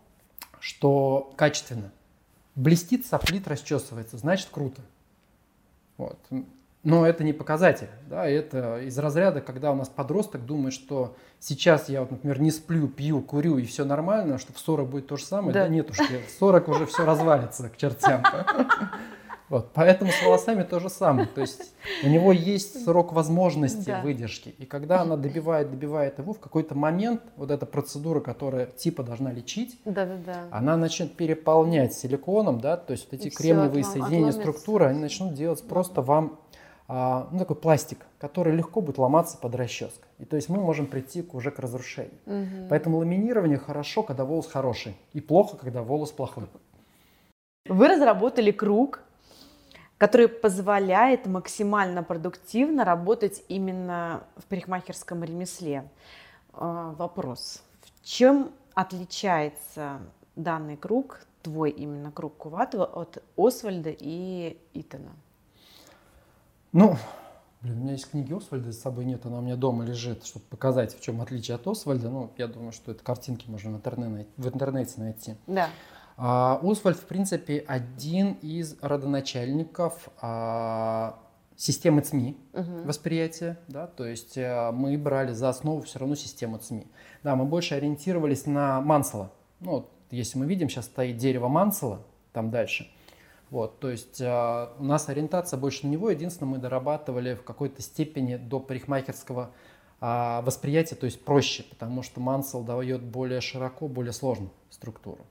что 0.59 1.33
качественно. 1.35 1.91
Блестит, 2.55 3.05
соплит, 3.05 3.47
расчесывается, 3.47 4.17
значит 4.17 4.49
круто. 4.51 4.81
Вот. 5.97 6.19
Но 6.87 7.05
это 7.05 7.25
не 7.25 7.33
показатель. 7.33 7.89
Да? 8.09 8.25
Это 8.25 8.79
из 8.79 8.97
разряда, 8.97 9.41
когда 9.41 9.73
у 9.73 9.75
нас 9.75 9.89
подросток 9.89 10.45
думает, 10.45 10.73
что 10.73 11.17
сейчас 11.37 11.89
я, 11.89 11.99
вот, 11.99 12.11
например, 12.11 12.39
не 12.39 12.49
сплю, 12.49 12.87
пью, 12.87 13.21
курю 13.21 13.57
и 13.57 13.65
все 13.65 13.83
нормально, 13.83 14.37
что 14.37 14.53
в 14.53 14.57
40 14.57 14.89
будет 14.89 15.07
то 15.07 15.17
же 15.17 15.25
самое. 15.25 15.53
Да, 15.53 15.63
да 15.63 15.67
нет 15.67 15.89
уж, 15.89 15.99
в 15.99 16.39
40 16.39 16.67
уже 16.69 16.85
все 16.85 17.03
развалится 17.03 17.67
к 17.67 17.75
чертям. 17.75 18.23
Вот, 19.49 19.71
поэтому 19.73 20.11
с 20.11 20.21
волосами 20.25 20.63
то 20.63 20.79
же 20.79 20.89
самое. 20.89 21.25
То 21.25 21.39
есть 21.39 21.73
у 22.03 22.09
него 22.09 22.33
есть 22.33 22.83
срок 22.83 23.13
возможности 23.13 23.85
да. 23.85 24.01
выдержки. 24.01 24.49
И 24.57 24.65
когда 24.65 25.01
она 25.01 25.15
добивает, 25.15 25.71
добивает 25.71 26.19
его, 26.19 26.33
в 26.33 26.39
какой-то 26.39 26.75
момент 26.75 27.21
вот 27.37 27.49
эта 27.49 27.65
процедура, 27.65 28.19
которая 28.19 28.65
типа 28.65 29.03
должна 29.03 29.31
лечить, 29.31 29.79
да, 29.85 30.05
да, 30.05 30.17
да. 30.25 30.47
она 30.51 30.75
начнет 30.75 31.15
переполнять 31.15 31.93
силиконом, 31.93 32.59
да, 32.59 32.75
то 32.75 32.91
есть 32.91 33.07
вот 33.09 33.21
эти 33.21 33.27
и 33.27 33.29
кремниевые 33.29 33.83
все, 33.83 33.93
соединения 33.93 34.29
отломится. 34.29 34.41
структуры, 34.41 34.85
они 34.87 34.99
начнут 34.99 35.33
делать 35.33 35.63
просто 35.63 36.01
вам 36.01 36.39
ну, 36.87 37.39
такой 37.39 37.55
пластик, 37.55 38.05
который 38.17 38.55
легко 38.55 38.79
будет 38.81 38.97
ломаться 38.97 39.37
под 39.37 39.55
расческой. 39.55 40.07
И 40.19 40.25
то 40.25 40.37
есть 40.37 40.47
мы 40.47 40.59
можем 40.59 40.87
прийти 40.87 41.27
уже 41.33 41.51
к 41.51 41.59
разрушению. 41.59 42.19
Угу. 42.25 42.67
Поэтому 42.69 42.97
ламинирование 42.99 43.57
хорошо, 43.57 44.03
когда 44.03 44.23
волос 44.23 44.47
хороший, 44.47 44.95
и 45.13 45.19
плохо, 45.19 45.57
когда 45.57 45.83
волос 45.83 46.11
плохой. 46.11 46.45
Вы 47.67 47.87
разработали 47.89 48.51
круг 48.51 49.01
который 49.97 50.27
позволяет 50.27 51.25
максимально 51.25 52.03
продуктивно 52.03 52.85
работать 52.85 53.43
именно 53.47 54.23
в 54.35 54.45
парикмахерском 54.45 55.23
ремесле. 55.23 55.89
А, 56.53 56.93
вопрос. 56.97 57.63
В 57.81 58.05
чем 58.05 58.51
отличается 58.73 59.99
данный 60.35 60.77
круг, 60.77 61.21
твой 61.41 61.71
именно 61.71 62.11
круг 62.11 62.37
Куватова, 62.37 62.85
от 62.85 63.23
Освальда 63.37 63.89
и 63.97 64.57
Итана? 64.73 65.11
Ну, 66.71 66.97
блин, 67.61 67.77
у 67.77 67.81
меня 67.81 67.91
есть 67.93 68.09
книги 68.09 68.33
Освальда, 68.33 68.71
с 68.71 68.79
собой 68.79 69.05
нет, 69.05 69.25
она 69.25 69.39
у 69.39 69.41
меня 69.41 69.55
дома 69.55 69.83
лежит, 69.83 70.25
чтобы 70.25 70.45
показать, 70.45 70.97
в 70.97 71.01
чем 71.01 71.21
отличие 71.21 71.55
от 71.55 71.67
Освальда. 71.67 72.09
Ну, 72.09 72.31
я 72.37 72.47
думаю, 72.47 72.71
что 72.71 72.91
это 72.91 73.03
картинки 73.03 73.49
можно 73.49 73.71
в 73.71 73.75
интернете, 73.75 74.29
в 74.37 74.47
интернете 74.47 74.93
найти. 74.97 75.35
Да. 75.47 75.69
А, 76.17 76.59
Освальд, 76.63 76.97
в 76.97 77.05
принципе, 77.05 77.63
один 77.67 78.33
из 78.41 78.75
родоначальников 78.81 80.09
а, 80.19 81.19
системы 81.55 82.01
ЦМИ 82.01 82.37
угу. 82.53 82.81
восприятия, 82.85 83.59
да, 83.67 83.87
то 83.87 84.05
есть 84.05 84.37
а, 84.37 84.71
мы 84.71 84.97
брали 84.97 85.33
за 85.33 85.49
основу 85.49 85.81
все 85.81 85.99
равно 85.99 86.15
систему 86.15 86.57
ЦМИ. 86.57 86.87
Да, 87.23 87.35
мы 87.35 87.45
больше 87.45 87.75
ориентировались 87.75 88.45
на 88.45 88.81
Мансела. 88.81 89.31
Ну, 89.59 89.71
вот, 89.71 89.91
если 90.11 90.39
мы 90.39 90.45
видим, 90.45 90.69
сейчас 90.69 90.85
стоит 90.85 91.17
дерево 91.17 91.47
Мансела, 91.47 92.01
там 92.33 92.49
дальше. 92.49 92.91
Вот, 93.49 93.79
то 93.79 93.89
есть 93.89 94.21
а, 94.21 94.73
у 94.77 94.83
нас 94.83 95.07
ориентация 95.07 95.57
больше 95.57 95.85
на 95.85 95.91
него. 95.91 96.09
Единственное, 96.09 96.51
мы 96.51 96.57
дорабатывали 96.57 97.33
в 97.35 97.43
какой-то 97.43 97.81
степени 97.81 98.35
до 98.35 98.59
парикмахерского 98.59 99.51
а, 100.01 100.41
восприятия, 100.41 100.95
то 100.95 101.05
есть 101.05 101.23
проще, 101.23 101.63
потому 101.63 102.03
что 102.03 102.19
Мансел 102.19 102.63
дает 102.63 103.01
более 103.01 103.41
широко, 103.41 103.87
более 103.87 104.13
сложную 104.13 104.51
структуру. 104.69 105.25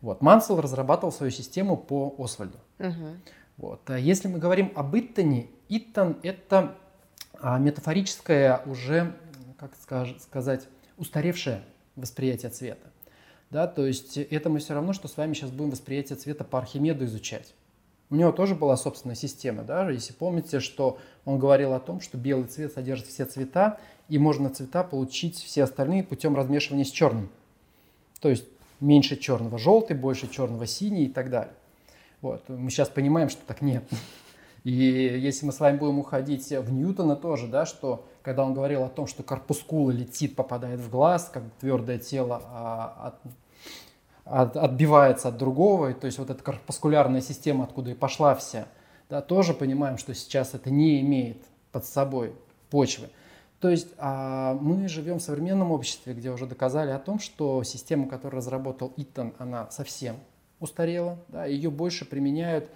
Вот. 0.00 0.22
Мансел 0.22 0.60
разрабатывал 0.60 1.12
свою 1.12 1.32
систему 1.32 1.76
по 1.76 2.14
Освальду. 2.18 2.58
Угу. 2.78 3.16
Вот. 3.58 3.90
А 3.90 3.98
если 3.98 4.28
мы 4.28 4.38
говорим 4.38 4.72
об 4.74 4.96
Иттоне, 4.96 5.48
Иттон– 5.68 6.16
это 6.22 6.76
а, 7.34 7.58
метафорическое 7.58 8.62
уже, 8.64 9.16
как 9.58 9.72
сказать, 10.20 10.66
устаревшее 10.96 11.62
восприятие 11.96 12.50
цвета. 12.50 12.90
Да, 13.50 13.66
то 13.66 13.84
есть 13.84 14.16
это 14.16 14.48
мы 14.48 14.60
все 14.60 14.74
равно, 14.74 14.92
что 14.92 15.08
с 15.08 15.16
вами 15.16 15.34
сейчас 15.34 15.50
будем 15.50 15.70
восприятие 15.70 16.16
цвета 16.16 16.44
по 16.44 16.58
Архимеду 16.58 17.04
изучать. 17.04 17.54
У 18.08 18.16
него 18.16 18.32
тоже 18.32 18.54
была 18.54 18.76
собственная 18.76 19.16
система, 19.16 19.62
да, 19.62 19.88
если 19.90 20.12
помните, 20.12 20.60
что 20.60 20.98
он 21.24 21.38
говорил 21.38 21.72
о 21.72 21.80
том, 21.80 22.00
что 22.00 22.18
белый 22.18 22.46
цвет 22.46 22.72
содержит 22.72 23.06
все 23.06 23.24
цвета, 23.24 23.78
и 24.08 24.18
можно 24.18 24.50
цвета 24.50 24.82
получить 24.82 25.36
все 25.36 25.64
остальные 25.64 26.02
путем 26.02 26.34
размешивания 26.34 26.84
с 26.84 26.90
черным. 26.90 27.28
То 28.20 28.28
есть 28.28 28.44
меньше 28.80 29.16
черного 29.16 29.58
желтый, 29.58 29.96
больше 29.96 30.28
черного 30.28 30.66
синий 30.66 31.04
и 31.04 31.08
так 31.08 31.30
далее. 31.30 31.54
Вот. 32.20 32.48
Мы 32.48 32.70
сейчас 32.70 32.88
понимаем, 32.88 33.28
что 33.28 33.42
так 33.46 33.62
нет. 33.62 33.84
И 34.64 34.72
если 34.72 35.46
мы 35.46 35.52
с 35.52 35.60
вами 35.60 35.78
будем 35.78 35.98
уходить 36.00 36.50
в 36.50 36.72
Ньютона 36.72 37.16
тоже, 37.16 37.46
да, 37.46 37.64
что 37.64 38.06
когда 38.22 38.44
он 38.44 38.54
говорил 38.54 38.84
о 38.84 38.88
том, 38.88 39.06
что 39.06 39.22
корпускула 39.22 39.90
летит, 39.90 40.36
попадает 40.36 40.80
в 40.80 40.90
глаз, 40.90 41.30
как 41.32 41.42
твердое 41.60 41.98
тело 41.98 42.42
а, 42.44 43.14
от, 44.24 44.54
от, 44.54 44.56
отбивается 44.56 45.28
от 45.28 45.36
другого, 45.36 45.90
и, 45.90 45.94
то 45.94 46.06
есть 46.06 46.18
вот 46.18 46.30
эта 46.30 46.42
корпускулярная 46.42 47.20
система, 47.20 47.64
откуда 47.64 47.90
и 47.90 47.94
пошла 47.94 48.34
вся, 48.34 48.66
да, 49.08 49.20
тоже 49.20 49.54
понимаем, 49.54 49.98
что 49.98 50.14
сейчас 50.14 50.54
это 50.54 50.70
не 50.70 51.00
имеет 51.00 51.42
под 51.72 51.84
собой 51.84 52.34
почвы. 52.70 53.08
То 53.60 53.68
есть 53.68 53.88
а, 53.98 54.54
мы 54.54 54.88
живем 54.88 55.18
в 55.18 55.22
современном 55.22 55.70
обществе, 55.70 56.14
где 56.14 56.30
уже 56.30 56.46
доказали 56.46 56.90
о 56.90 56.98
том, 56.98 57.18
что 57.18 57.62
система, 57.62 58.08
которую 58.08 58.38
разработал 58.38 58.92
Итан, 58.96 59.34
она 59.38 59.70
совсем 59.70 60.16
устарела, 60.60 61.18
да, 61.28 61.44
ее 61.44 61.70
больше 61.70 62.04
применяют 62.06 62.70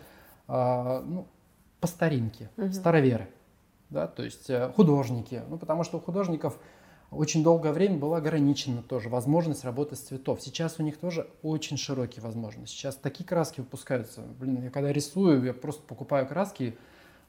а, 0.46 1.02
ну, 1.06 1.26
по 1.80 1.86
старинке, 1.86 2.50
угу. 2.56 2.72
староверы, 2.72 3.28
да, 3.94 4.08
то 4.08 4.22
есть 4.24 4.50
э, 4.50 4.70
художники, 4.74 5.42
ну 5.48 5.56
потому 5.56 5.84
что 5.84 5.98
у 5.98 6.00
художников 6.00 6.58
очень 7.10 7.44
долгое 7.44 7.72
время 7.72 7.96
была 7.96 8.18
ограничена 8.18 8.82
тоже 8.82 9.08
возможность 9.08 9.64
работать 9.64 9.98
с 9.98 10.02
цветов. 10.02 10.42
Сейчас 10.42 10.80
у 10.80 10.82
них 10.82 10.98
тоже 10.98 11.28
очень 11.42 11.76
широкие 11.76 12.20
возможности. 12.22 12.74
Сейчас 12.74 12.96
такие 12.96 13.24
краски 13.24 13.60
выпускаются. 13.60 14.22
Блин, 14.40 14.64
я 14.64 14.70
когда 14.70 14.92
рисую, 14.92 15.44
я 15.44 15.54
просто 15.54 15.82
покупаю 15.82 16.26
краски, 16.26 16.76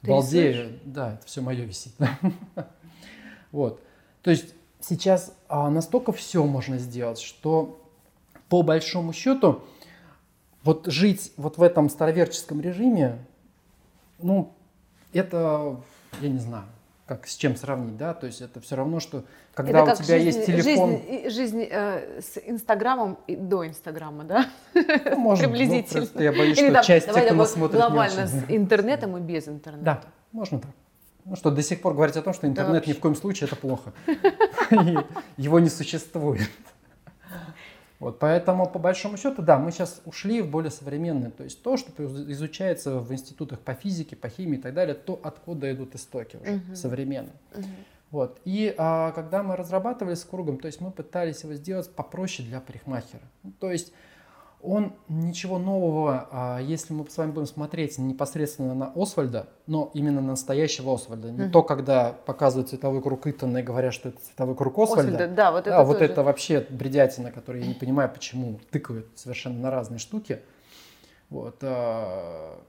Ты 0.01 0.07
балдею. 0.07 0.53
рисуешь? 0.53 0.82
Да, 0.86 1.13
это 1.13 1.26
все 1.26 1.41
мое 1.41 1.63
висит. 1.63 1.93
Вот. 3.51 3.80
То 4.22 4.32
есть 4.32 4.53
сейчас 4.82 5.34
а, 5.47 5.70
настолько 5.70 6.11
все 6.11 6.43
можно 6.43 6.78
сделать, 6.78 7.20
что 7.20 7.80
по 8.49 8.63
большому 8.63 9.13
счету 9.13 9.61
вот 10.63 10.88
жить 10.88 11.32
вот 11.38 11.57
в 11.57 11.63
этом 11.63 11.89
староверческом 11.89 12.59
режиме, 12.59 13.26
ну, 14.20 14.51
это, 15.13 15.80
я 16.22 16.30
не 16.30 16.39
знаю, 16.39 16.66
как 17.05 17.28
с 17.28 17.36
чем 17.36 17.55
сравнить, 17.55 17.97
да, 17.97 18.13
то 18.13 18.26
есть 18.26 18.41
это 18.41 18.59
все 18.59 18.76
равно, 18.76 18.99
что 18.99 19.24
когда 19.53 19.84
Это 19.84 19.93
у 19.93 19.95
тебя 19.95 20.20
жизнь, 20.20 20.39
есть 20.39 20.45
телефон, 20.47 21.01
Жизнь, 21.07 21.30
жизнь, 21.30 21.68
э, 21.70 22.22
с 22.22 22.38
Инстаграмом 22.45 23.20
и 23.28 23.36
до 23.36 23.68
Инстаграма, 23.68 24.24
да? 24.24 24.47
ну, 24.74 25.18
может, 25.18 25.45
ну, 25.45 25.51
приблизительно. 25.51 26.01
просто 26.01 26.24
я 26.24 26.32
боюсь, 26.32 26.57
Или 26.57 26.66
что 26.66 26.74
там, 26.74 26.84
часть 26.84 27.07
давай 27.07 27.22
тех, 27.22 27.30
кто 27.30 27.38
нас 27.38 27.53
смотрит, 27.53 27.80
глобально 27.80 28.28
с 28.28 28.45
интернетом 28.47 29.18
и 29.18 29.22
без 29.22 29.47
интернета. 29.47 29.86
Да, 29.86 30.01
можно 30.32 30.59
так. 30.59 30.72
Ну 31.26 31.36
что, 31.36 31.49
до 31.49 31.63
сих 31.63 31.82
пор 31.82 31.93
говорить 31.95 32.16
о 32.18 32.22
том, 32.22 32.34
что 32.34 32.45
интернет 32.45 32.74
ни 32.74 32.89
вообще. 32.89 32.93
в 32.93 32.99
коем 32.99 33.16
случае 33.16 33.47
это 33.47 33.55
плохо. 33.55 33.93
Его 35.38 35.59
не 35.59 35.70
существует. 35.70 36.49
Вот, 38.06 38.20
поэтому, 38.20 38.70
по 38.70 38.78
большому 38.78 39.18
счету, 39.18 39.41
да, 39.41 39.58
мы 39.58 39.72
сейчас 39.72 39.99
ушли 40.06 40.43
в 40.43 40.47
более 40.51 40.70
современное. 40.70 41.32
То 41.32 41.43
есть 41.43 41.64
то, 41.64 41.76
что 41.76 41.91
изучается 42.32 42.99
в 42.99 43.12
институтах 43.12 43.60
по 43.62 43.74
физике, 43.74 44.16
по 44.16 44.30
химии 44.30 44.60
и 44.60 44.62
так 44.62 44.76
далее, 44.76 44.93
то, 44.93 45.20
откуда 45.24 45.74
идут 45.74 45.95
истоки 45.95 46.36
уже 46.36 46.51
Мгм. 46.51 46.76
современные. 46.76 47.34
Мгм. 47.56 47.66
Вот. 48.12 48.39
И 48.45 48.76
а, 48.78 49.12
когда 49.14 49.41
мы 49.41 49.56
разрабатывали 49.56 50.14
с 50.14 50.24
кругом, 50.24 50.60
то 50.60 50.68
есть 50.68 50.82
мы 50.82 50.91
пытались 50.91 51.41
его 51.43 51.56
сделать 51.56 51.89
попроще 51.89 52.47
для 52.47 52.62
парикмахера. 52.62 53.24
Ну, 53.41 53.51
то 53.60 53.72
есть 53.72 53.91
он 54.66 54.93
ничего 55.07 55.57
нового, 55.59 56.28
а, 56.32 56.59
если 56.59 56.93
мы 56.93 57.09
с 57.09 57.18
вами 57.18 57.32
будем 57.32 57.47
смотреть 57.47 57.97
непосредственно 57.97 58.74
на 58.74 58.91
Освальда, 58.95 59.47
но 59.68 59.91
именно 59.93 60.22
на 60.22 60.30
настоящего 60.30 60.93
Освальда, 60.93 61.32
не 61.32 61.43
Мгм. 61.43 61.51
то, 61.51 61.63
когда 61.63 62.11
показывают 62.26 62.70
цветовой 62.70 63.01
круг 63.01 63.28
Итана 63.28 63.59
и 63.59 63.63
говорят, 63.63 63.93
что 63.93 64.09
это 64.09 64.20
цветовой 64.22 64.55
круг 64.55 64.78
Освальда. 64.80 65.11
Освальда, 65.13 65.34
да, 65.36 65.51
вот 65.51 65.63
Да, 65.66 65.72
это 65.76 65.84
вот 65.84 65.93
тоже. 65.99 66.11
это 66.11 66.24
вообще 66.24 66.66
бредятина, 66.70 67.32
которую 67.32 67.61
я 67.63 67.68
не 67.68 67.74
понимаю, 67.76 68.09
почему 68.09 68.59
тыкают 68.72 69.07
совершенно 69.16 69.59
на 69.59 69.72
разные 69.72 69.99
штуки. 69.99 70.39
Вот. 71.30 71.57
а, 71.61 72.59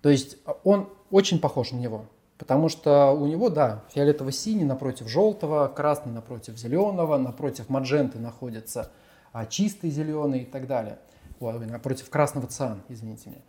То 0.00 0.08
есть 0.08 0.36
он 0.64 0.88
очень 1.10 1.38
похож 1.40 1.72
на 1.72 1.76
него. 1.76 2.06
Потому 2.38 2.68
что 2.68 3.12
у 3.12 3.26
него, 3.26 3.50
да, 3.50 3.84
фиолетово-синий 3.94 4.64
напротив 4.64 5.06
желтого, 5.08 5.68
красный 5.68 6.12
напротив 6.12 6.58
зеленого, 6.58 7.16
напротив 7.16 7.68
мадженты 7.68 8.18
находится 8.18 8.90
а, 9.32 9.46
чистый 9.46 9.90
зеленый 9.90 10.42
и 10.42 10.44
так 10.44 10.66
далее. 10.66 10.98
Вот, 11.40 11.60
напротив 11.66 12.08
красного 12.10 12.46
циан, 12.46 12.82
извините 12.88 13.30
меня. 13.30 13.42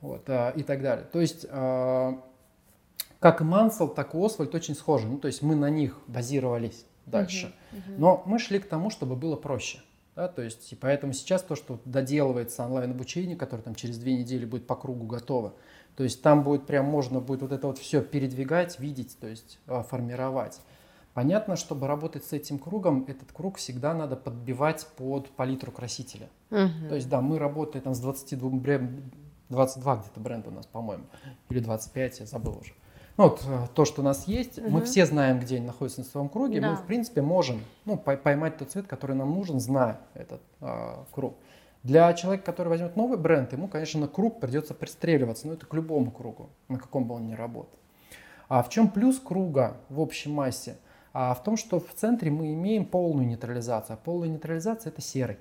Вот, 0.00 0.28
а, 0.28 0.50
и 0.50 0.62
так 0.62 0.82
далее. 0.82 1.06
То 1.10 1.20
есть, 1.20 1.46
а, 1.48 2.20
как 3.20 3.40
и 3.40 3.44
Мансел, 3.44 3.88
так 3.88 4.14
и 4.14 4.24
Освальд 4.24 4.54
очень 4.54 4.74
схожи. 4.74 5.06
Ну, 5.06 5.18
то 5.18 5.26
есть 5.26 5.42
мы 5.42 5.56
на 5.56 5.70
них 5.70 5.98
базировались 6.06 6.84
дальше. 7.06 7.54
Мгм. 7.72 7.82
Но 7.98 8.22
мы 8.26 8.38
шли 8.38 8.58
к 8.58 8.68
тому, 8.68 8.90
чтобы 8.90 9.16
было 9.16 9.36
проще. 9.36 9.80
Да, 10.14 10.26
то 10.26 10.42
есть, 10.42 10.72
и 10.72 10.74
поэтому 10.74 11.12
сейчас 11.12 11.42
то, 11.42 11.54
что 11.54 11.80
доделывается 11.84 12.64
онлайн-обучение, 12.64 13.36
которое 13.36 13.62
там 13.62 13.76
через 13.76 13.98
две 13.98 14.18
недели 14.18 14.44
будет 14.44 14.66
по 14.66 14.74
кругу 14.74 15.06
готово, 15.06 15.54
то 15.94 16.02
есть 16.02 16.22
там 16.22 16.42
будет 16.42 16.66
прям 16.66 16.86
можно 16.86 17.20
будет 17.20 17.42
вот 17.42 17.52
это 17.52 17.68
вот 17.68 17.78
все 17.78 18.02
передвигать, 18.02 18.80
видеть, 18.80 19.16
то 19.20 19.28
есть 19.28 19.60
а, 19.68 19.84
формировать. 19.84 20.60
Понятно, 21.18 21.56
чтобы 21.56 21.88
работать 21.88 22.24
с 22.24 22.32
этим 22.32 22.60
кругом, 22.60 23.04
этот 23.08 23.32
круг 23.32 23.56
всегда 23.56 23.92
надо 23.92 24.14
подбивать 24.14 24.86
под 24.96 25.28
палитру 25.30 25.72
красителя. 25.72 26.28
Мгм. 26.50 26.88
То 26.88 26.94
есть, 26.94 27.08
да, 27.08 27.20
мы 27.20 27.40
работаем 27.40 27.82
там 27.82 27.92
с 27.96 27.98
22 27.98 28.50
брен- 28.50 29.02
22 29.48 29.96
где-то 29.96 30.20
бренда 30.20 30.50
у 30.50 30.52
нас, 30.52 30.66
по-моему, 30.66 31.02
или 31.50 31.58
25, 31.58 32.20
я 32.20 32.26
забыл 32.26 32.58
уже. 32.60 32.72
Ну, 33.16 33.24
вот 33.24 33.42
э, 33.44 33.66
то, 33.74 33.84
что 33.84 34.02
у 34.02 34.04
нас 34.04 34.28
есть, 34.28 34.58
мы 34.60 34.68
Мгм. 34.78 34.84
все 34.84 35.06
знаем, 35.06 35.40
где 35.40 35.56
они 35.56 35.66
находятся 35.66 36.02
на 36.02 36.06
своем 36.06 36.28
круге, 36.28 36.60
Да. 36.60 36.70
мы, 36.70 36.76
в 36.76 36.86
принципе, 36.86 37.20
можем 37.20 37.62
ну, 37.84 37.96
пой- 37.96 38.16
поймать 38.16 38.56
тот 38.56 38.70
цвет, 38.70 38.86
который 38.86 39.16
нам 39.16 39.34
нужен, 39.34 39.58
зная 39.58 39.98
этот 40.14 40.40
а, 40.60 41.04
круг. 41.10 41.34
Для 41.82 42.12
человека, 42.12 42.44
который 42.46 42.68
возьмет 42.68 42.94
новый 42.94 43.18
бренд, 43.18 43.52
ему, 43.52 43.66
конечно, 43.66 44.00
на 44.02 44.06
круг 44.06 44.38
придется 44.38 44.72
пристреливаться, 44.72 45.48
но 45.48 45.54
это 45.54 45.66
к 45.66 45.74
любому 45.74 46.12
кругу, 46.12 46.48
на 46.68 46.78
каком 46.78 47.08
бы 47.08 47.16
он 47.16 47.26
ни 47.26 47.34
работал. 47.34 47.76
А 48.48 48.62
в 48.62 48.68
чем 48.68 48.88
плюс 48.88 49.18
круга 49.18 49.78
в 49.88 49.98
общей 49.98 50.28
массе? 50.30 50.76
А 51.20 51.34
в 51.34 51.42
том, 51.42 51.56
что 51.56 51.80
в 51.80 51.94
центре 51.94 52.30
мы 52.30 52.52
имеем 52.52 52.84
полную 52.84 53.26
нейтрализацию. 53.26 53.94
А 53.94 53.96
полная 53.96 54.28
нейтрализация– 54.28 54.90
это 54.92 55.02
серый. 55.02 55.36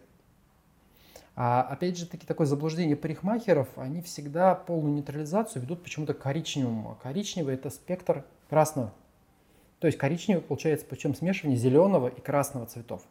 А 1.36 1.62
опять 1.62 2.00
же 2.00 2.08
таки 2.08 2.26
такое 2.26 2.48
заблуждение 2.48 2.96
парикмахеров, 2.96 3.68
они 3.76 4.02
всегда 4.02 4.56
полную 4.56 4.96
нейтрализацию 4.96 5.62
ведут 5.62 5.84
почему-то 5.84 6.16
к 6.16 6.18
коричневому. 6.18 6.94
А 6.94 7.04
коричневый 7.04 7.54
это 7.54 7.70
спектр 7.70 8.26
красного. 8.50 8.92
То 9.78 9.86
есть 9.86 10.00
коричневый 10.00 10.42
получается 10.42 10.84
причем 10.90 11.14
смешивание 11.14 11.60
зеленого 11.60 12.08
и 12.08 12.20
красного 12.22 12.66
цветов. 12.66 13.04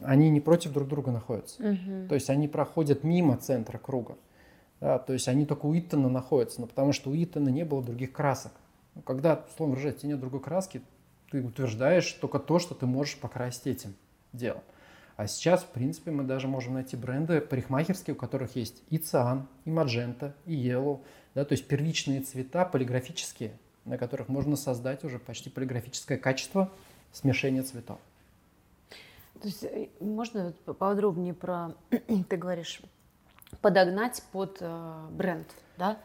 Они 0.00 0.30
не 0.30 0.40
против 0.40 0.72
друг 0.72 0.88
друга 0.88 1.12
находятся. 1.12 1.62
Мгм. 1.62 2.08
То 2.08 2.16
есть 2.16 2.30
они 2.30 2.48
проходят 2.48 3.04
мимо 3.04 3.36
центра 3.36 3.78
круга. 3.78 4.16
Да, 4.80 4.98
то 4.98 5.12
есть 5.12 5.28
они 5.28 5.46
только 5.46 5.66
у 5.66 5.78
Итана 5.78 6.08
находятся, 6.08 6.62
но 6.62 6.66
потому 6.66 6.92
что 6.92 7.10
у 7.10 7.14
Итана 7.14 7.50
не 7.50 7.64
было 7.64 7.80
других 7.80 8.10
красок. 8.10 8.50
Ну, 8.96 9.02
когда, 9.02 9.44
условно 9.48 9.76
выражаясь, 9.76 10.02
нет 10.02 10.18
другой 10.18 10.40
краски, 10.40 10.82
ты 11.30 11.42
утверждаешь 11.42 12.12
только 12.12 12.38
то, 12.38 12.58
что 12.58 12.74
ты 12.74 12.86
можешь 12.86 13.18
покрасить 13.18 13.66
этим 13.66 13.94
делом. 14.32 14.62
А 15.16 15.26
сейчас, 15.28 15.62
в 15.62 15.68
принципе, 15.68 16.10
мы 16.10 16.24
даже 16.24 16.48
можем 16.48 16.74
найти 16.74 16.96
бренды 16.96 17.40
парикмахерские, 17.40 18.14
у 18.14 18.18
которых 18.18 18.56
есть 18.56 18.82
и 18.90 18.98
циан, 18.98 19.46
и 19.64 19.70
маджента, 19.70 20.34
и 20.44 20.54
yellow, 20.54 21.00
да, 21.34 21.44
то 21.44 21.52
есть 21.52 21.68
первичные 21.68 22.20
цвета 22.20 22.64
полиграфические, 22.64 23.56
на 23.84 23.96
которых 23.96 24.28
можно 24.28 24.56
создать 24.56 25.04
уже 25.04 25.18
почти 25.18 25.50
полиграфическое 25.50 26.18
качество 26.18 26.70
смешения 27.12 27.62
цветов. 27.62 27.98
То 29.40 29.48
есть 29.48 29.64
э, 29.64 29.88
можно 30.00 30.46
вот 30.46 30.60
поподробнее 30.60 31.34
про, 31.34 31.74
ты 32.28 32.36
говоришь, 32.36 32.80
подогнать 33.60 34.22
под 34.32 34.58
э, 34.60 35.06
бренд, 35.10 35.46
да? 35.76 35.98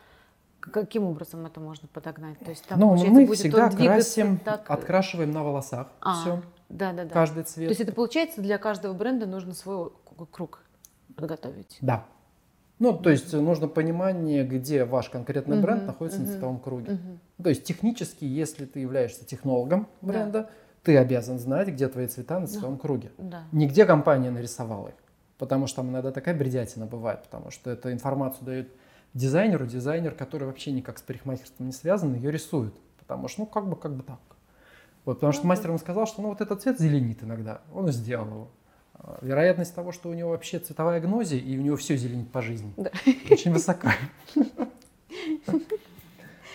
Каким 0.59 1.03
образом 1.05 1.45
это 1.45 1.59
можно 1.59 1.87
подогнать? 1.87 2.37
То 2.39 2.49
есть 2.49 2.65
там, 2.67 2.79
ну, 2.79 2.95
мы 2.95 3.25
будет 3.25 3.39
всегда 3.39 3.69
красим, 3.69 4.37
так... 4.39 4.69
открашиваем 4.69 5.31
на 5.31 5.43
волосах 5.43 5.87
А, 6.01 6.21
все, 6.21 6.41
Да, 6.69 6.91
да, 6.93 7.05
да. 7.05 7.09
каждый 7.09 7.43
То 7.43 7.49
цвет. 7.49 7.69
есть 7.69 7.81
это 7.81 7.93
получается 7.93 8.41
для 8.41 8.57
каждого 8.57 8.93
бренда 8.93 9.25
нужно 9.25 9.53
свой 9.53 9.91
круг 10.31 10.63
подготовить. 11.15 11.77
Да. 11.81 12.05
Ну, 12.79 12.93
то 12.97 13.09
есть 13.09 13.33
нужно 13.33 13.67
понимание, 13.67 14.45
где 14.45 14.85
ваш 14.85 15.09
конкретный 15.09 15.57
Мгм, 15.57 15.63
бренд 15.63 15.85
находится 15.87 16.19
на 16.19 16.25
мгм, 16.25 16.33
цветовом 16.33 16.59
круге. 16.59 16.91
Мгм. 16.93 17.19
То 17.43 17.49
есть 17.49 17.63
технически, 17.65 18.23
если 18.25 18.65
ты 18.65 18.79
являешься 18.79 19.25
технологом 19.25 19.87
Да. 20.01 20.07
бренда, 20.07 20.49
ты 20.83 20.97
обязан 20.97 21.39
знать, 21.39 21.67
где 21.69 21.87
твои 21.89 22.07
цвета 22.07 22.35
на 22.39 22.47
Да. 22.47 22.51
цветовом 22.53 22.77
круге. 22.77 23.11
Да. 23.17 23.43
Нигде 23.51 23.85
компания 23.85 24.31
нарисовала 24.31 24.89
их. 24.89 24.93
Потому 25.37 25.67
что 25.67 25.77
там 25.77 25.89
иногда 25.89 26.11
такая 26.11 26.35
бредятина 26.35 26.85
бывает, 26.85 27.23
потому 27.23 27.51
что 27.51 27.69
эту 27.69 27.91
информацию 27.91 28.45
дают 28.45 28.67
дизайнеру, 29.13 29.65
дизайнер, 29.65 30.13
который 30.13 30.45
вообще 30.45 30.71
никак 30.71 30.99
с 30.99 31.01
парикмахерством 31.01 31.67
не 31.67 31.73
связан, 31.73 32.13
ее 32.15 32.31
рисует. 32.31 32.73
Потому 32.97 33.27
что, 33.27 33.41
ну, 33.41 33.45
как 33.47 33.67
бы, 33.67 33.75
как 33.75 33.95
бы 33.95 34.03
так. 34.03 34.19
Вот, 35.05 35.15
потому 35.15 35.33
что 35.33 35.47
мастер 35.47 35.69
ему 35.69 35.79
сказал, 35.79 36.05
что 36.05 36.21
ну 36.21 36.29
вот 36.29 36.41
этот 36.41 36.61
цвет 36.61 36.79
зеленит 36.79 37.23
иногда. 37.23 37.61
Он 37.73 37.87
сделал 37.91 38.25
его. 38.27 38.47
А 38.93 39.17
Вероятность 39.21 39.73
того, 39.73 39.91
что 39.91 40.09
у 40.09 40.13
него 40.13 40.31
вообще 40.31 40.59
цветовая 40.59 40.99
гнозия, 40.99 41.39
и 41.39 41.57
у 41.57 41.61
него 41.61 41.77
все 41.77 41.95
зеленит 41.95 42.31
по 42.31 42.41
жизни, 42.41 42.73
Да. 42.77 42.91
очень 43.31 43.51
высока. 43.51 43.93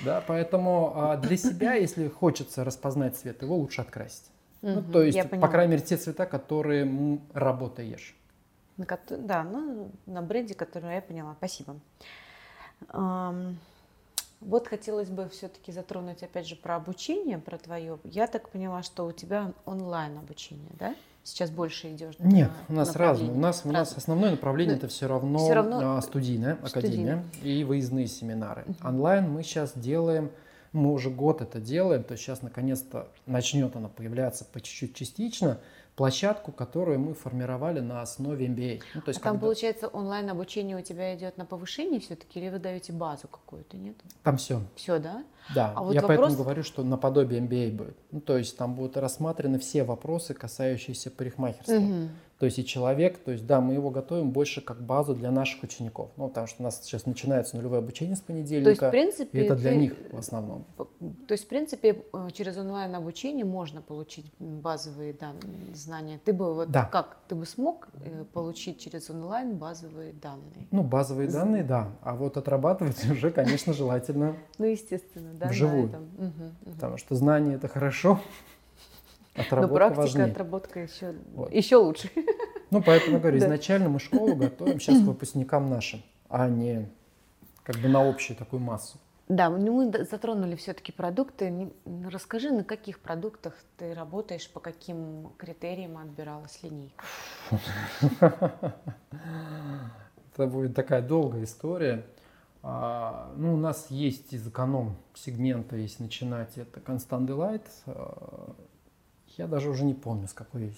Да, 0.04 0.22
поэтому 0.26 0.92
а, 0.94 1.16
для 1.16 1.36
себя, 1.36 1.74
если 1.74 2.08
хочется 2.08 2.62
распознать 2.62 3.16
цвет, 3.16 3.40
его 3.42 3.56
лучше 3.56 3.80
открасить. 3.80 4.30
Ну, 4.60 4.82
то 4.82 5.02
есть, 5.02 5.18
по 5.30 5.48
крайней 5.48 5.72
мере, 5.72 5.82
те 5.82 5.96
цвета, 5.96 6.26
которые 6.26 7.20
работаешь. 7.32 8.14
Да, 8.76 9.44
ну, 9.44 9.90
на 10.06 10.20
бренде, 10.20 10.54
который 10.54 10.94
я 10.94 11.00
поняла. 11.02 11.34
Спасибо. 11.38 11.76
Вот 14.44 14.68
хотелось 14.68 15.08
бы 15.08 15.28
все-таки 15.30 15.72
затронуть 15.72 16.22
опять 16.22 16.46
же 16.46 16.54
про 16.54 16.76
обучение, 16.76 17.38
про 17.38 17.56
твое. 17.56 17.98
Я 18.04 18.26
так 18.26 18.50
поняла, 18.50 18.82
что 18.82 19.06
у 19.06 19.12
тебя 19.12 19.52
онлайн 19.64 20.18
обучение, 20.18 20.70
да? 20.78 20.94
Сейчас 21.22 21.50
больше 21.50 21.90
идешь. 21.90 22.16
Нет, 22.18 22.50
на 22.68 22.74
у 22.74 22.76
нас 22.76 22.94
разные. 22.94 23.30
У 23.30 23.38
нас, 23.38 23.62
у 23.64 23.72
нас 23.72 23.96
основное 23.96 24.32
направление 24.32 24.74
Ну, 24.74 24.78
это 24.78 24.88
все 24.88 25.06
равно, 25.08 25.38
всё 25.38 25.54
равно 25.54 25.96
а, 25.96 26.02
студийная 26.02 26.58
академия 26.62 27.24
студийная. 27.32 27.60
и 27.60 27.64
выездные 27.64 28.06
семинары. 28.06 28.66
Онлайн 28.82 29.30
мы 29.30 29.42
сейчас 29.42 29.72
делаем, 29.74 30.30
мы 30.72 30.92
уже 30.92 31.08
год 31.08 31.40
это 31.40 31.60
делаем, 31.60 32.04
то 32.04 32.12
есть 32.12 32.24
сейчас 32.24 32.42
наконец-то 32.42 33.08
начнет 33.24 33.74
она 33.74 33.88
появляться 33.88 34.44
по 34.44 34.60
чуть-чуть 34.60 34.94
частично, 34.94 35.60
площадку, 35.96 36.50
которую 36.52 36.98
мы 36.98 37.14
формировали 37.14 37.80
на 37.80 38.02
основе 38.02 38.46
MBA. 38.46 38.82
Ну, 38.94 39.00
то 39.00 39.10
есть, 39.10 39.20
а 39.20 39.24
там, 39.24 39.34
когда... 39.34 39.46
получается, 39.46 39.88
онлайн 39.88 40.28
обучение 40.28 40.76
у 40.76 40.82
тебя 40.82 41.14
идет 41.14 41.36
на 41.38 41.44
повышение 41.44 42.00
все-таки, 42.00 42.40
или 42.40 42.50
вы 42.50 42.58
даете 42.58 42.92
базу 42.92 43.28
какую-то, 43.28 43.76
нет? 43.76 43.96
Там 44.22 44.36
все. 44.36 44.62
Все, 44.74 44.98
да? 44.98 45.24
Да, 45.54 45.72
а 45.76 45.82
вот 45.82 45.94
я 45.94 46.00
вопрос... 46.00 46.18
поэтому 46.18 46.42
говорю, 46.42 46.62
что 46.62 46.82
наподобие 46.82 47.40
MBA 47.40 47.72
будет. 47.72 47.96
Ну, 48.10 48.20
то 48.20 48.36
есть 48.36 48.56
там 48.56 48.74
будут 48.74 48.96
рассмотрены 48.96 49.58
все 49.58 49.84
вопросы, 49.84 50.34
касающиеся 50.34 51.10
парикмахерства. 51.10 51.74
Угу. 51.74 52.08
То 52.44 52.46
есть 52.46 52.58
и 52.58 52.66
человек, 52.66 53.20
то 53.20 53.32
есть 53.32 53.46
да, 53.46 53.62
мы 53.62 53.72
его 53.72 53.88
готовим 53.88 54.30
больше 54.30 54.60
как 54.60 54.82
базу 54.82 55.14
для 55.14 55.30
наших 55.30 55.62
учеников. 55.62 56.10
Ну, 56.18 56.28
потому 56.28 56.46
что 56.46 56.60
у 56.60 56.64
нас 56.64 56.78
сейчас 56.84 57.06
начинается 57.06 57.56
нулевое 57.56 57.78
обучение 57.78 58.16
с 58.16 58.20
понедельника. 58.20 58.64
То 58.64 58.70
есть, 58.70 58.82
в 58.82 58.90
принципе, 58.90 59.40
и 59.40 59.44
это 59.44 59.56
для 59.56 59.70
ты... 59.70 59.76
них 59.78 59.94
в 60.12 60.18
основном. 60.18 60.66
То 60.76 61.32
есть, 61.32 61.44
в 61.44 61.46
принципе, 61.48 62.02
э, 62.12 62.28
через 62.34 62.58
онлайн 62.58 62.94
обучение 62.94 63.46
можно 63.46 63.80
получить 63.80 64.30
базовые 64.38 65.14
данные, 65.14 65.74
знания. 65.74 66.20
Ты 66.22 66.34
бы 66.34 66.52
вот 66.52 66.70
да. 66.70 66.84
как? 66.84 67.16
Ты 67.28 67.34
бы 67.34 67.46
смог 67.46 67.88
э, 67.94 68.24
получить 68.34 68.78
через 68.78 69.08
онлайн 69.08 69.56
базовые 69.56 70.12
данные? 70.12 70.68
Ну, 70.70 70.82
базовые 70.82 71.30
данные, 71.30 71.64
да. 71.64 71.92
А 72.02 72.14
вот 72.14 72.36
отрабатывать 72.36 73.02
уже, 73.10 73.30
конечно, 73.30 73.72
желательно. 73.72 74.36
Ну, 74.58 74.66
естественно, 74.66 75.32
да. 75.32 75.48
Вживую. 75.48 75.90
Потому 76.66 76.98
что 76.98 77.14
знание 77.14 77.54
это 77.54 77.68
хорошо, 77.68 78.20
Отработка 79.34 79.60
Но 79.60 79.74
практика, 79.74 80.00
важнее. 80.00 80.26
отработка 80.26 80.80
еще, 80.80 81.14
вот. 81.34 81.52
еще 81.52 81.76
лучше. 81.76 82.10
Ну, 82.70 82.82
поэтому 82.82 83.18
говорю, 83.18 83.38
изначально 83.44 83.88
мы 83.88 83.98
школу 83.98 84.36
готовим 84.36 84.78
сейчас 84.78 85.00
выпускникам 85.00 85.68
нашим, 85.68 86.02
а 86.28 86.48
не 86.48 86.88
как 87.64 87.76
бы 87.76 87.88
на 87.88 88.08
общую 88.08 88.36
такую 88.36 88.60
массу. 88.60 88.98
Да, 89.28 89.48
мы 89.48 89.90
затронули 90.04 90.54
все-таки 90.54 90.92
продукты. 90.92 91.72
Расскажи, 92.10 92.50
на 92.50 92.62
каких 92.62 93.00
продуктах 93.00 93.54
ты 93.78 93.94
работаешь, 93.94 94.48
по 94.50 94.60
каким 94.60 95.32
критериям 95.38 95.96
отбиралась 95.96 96.60
линейка? 96.62 97.04
Это 100.32 100.46
будет 100.46 100.74
такая 100.74 101.00
долгая 101.00 101.44
история. 101.44 102.04
А, 102.62 103.32
ну, 103.36 103.54
у 103.54 103.56
нас 103.56 103.90
есть 103.90 104.32
из 104.32 104.46
эконом 104.46 104.96
сегмента, 105.14 105.76
если 105.76 106.02
начинать, 106.02 106.56
это 106.56 106.80
Constant 106.80 107.26
Delight. 107.26 107.66
Я 109.36 109.46
даже 109.46 109.70
уже 109.70 109.84
не 109.84 109.94
помню, 109.94 110.28
с 110.28 110.32
какой 110.32 110.74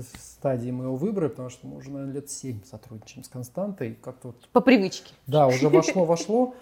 стадии 0.00 0.70
мы 0.70 0.84
его 0.84 0.96
выбрали, 0.96 1.28
потому 1.28 1.50
что 1.50 1.66
мы 1.66 1.76
уже, 1.76 1.90
наверное, 1.90 2.14
лет 2.14 2.30
7 2.30 2.64
сотрудничаем 2.64 3.24
с 3.24 3.28
Константой. 3.28 3.94
Как-то 3.94 4.28
вот... 4.28 4.48
По 4.48 4.60
привычке. 4.60 5.12
Да, 5.26 5.46
уже 5.46 5.68
вошло-вошло. 5.68 6.54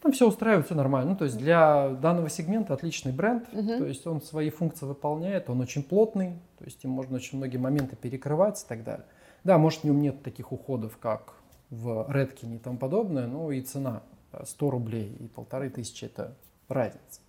Там 0.00 0.12
все 0.12 0.26
устраивает, 0.26 0.64
все 0.64 0.74
нормально. 0.74 1.10
Ну, 1.10 1.16
то 1.16 1.26
есть 1.26 1.36
для 1.36 1.90
данного 1.90 2.30
сегмента 2.30 2.72
отличный 2.72 3.12
бренд. 3.12 3.46
Угу. 3.52 3.66
То 3.66 3.84
есть 3.84 4.06
он 4.06 4.22
свои 4.22 4.48
функции 4.48 4.86
выполняет, 4.86 5.50
он 5.50 5.60
очень 5.60 5.82
плотный. 5.82 6.38
То 6.58 6.64
есть 6.64 6.82
им 6.84 6.90
можно 6.90 7.16
очень 7.16 7.36
многие 7.36 7.58
моменты 7.58 7.96
перекрывать 7.96 8.62
и 8.62 8.66
так 8.66 8.82
далее. 8.82 9.04
Да, 9.44 9.58
может, 9.58 9.80
в 9.80 9.84
нем 9.84 10.00
нет 10.00 10.22
таких 10.22 10.52
уходов, 10.52 10.96
как 10.96 11.34
в 11.68 12.06
Redkin 12.10 12.56
и 12.56 12.58
тому 12.58 12.78
подобное, 12.78 13.26
но 13.26 13.52
и 13.52 13.60
цена 13.60 14.02
100 14.42 14.70
рублей 14.70 15.16
и 15.20 15.26
полторы 15.28 15.68
тысячи– 15.70 16.04
это 16.06 16.34
разница. 16.68 17.19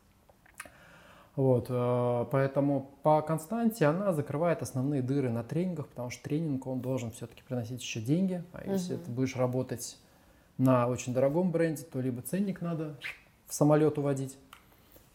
Вот, 1.35 1.67
э, 1.69 2.25
поэтому 2.29 2.91
по 3.03 3.21
константе 3.21 3.85
она 3.85 4.11
закрывает 4.11 4.61
основные 4.61 5.01
дыры 5.01 5.29
на 5.29 5.43
тренингах, 5.43 5.87
потому 5.87 6.09
что 6.09 6.23
тренинг 6.23 6.67
он 6.67 6.81
должен 6.81 7.11
все-таки 7.11 7.41
приносить 7.43 7.81
еще 7.81 8.01
деньги. 8.01 8.43
А 8.51 8.69
если 8.69 8.95
угу. 8.95 9.03
ты 9.05 9.11
будешь 9.11 9.35
работать 9.37 9.97
на 10.57 10.87
очень 10.87 11.13
дорогом 11.13 11.51
бренде, 11.51 11.83
то 11.83 12.01
либо 12.01 12.21
ценник 12.21 12.61
надо 12.61 12.95
в 13.47 13.53
самолет 13.53 13.97
уводить, 13.97 14.37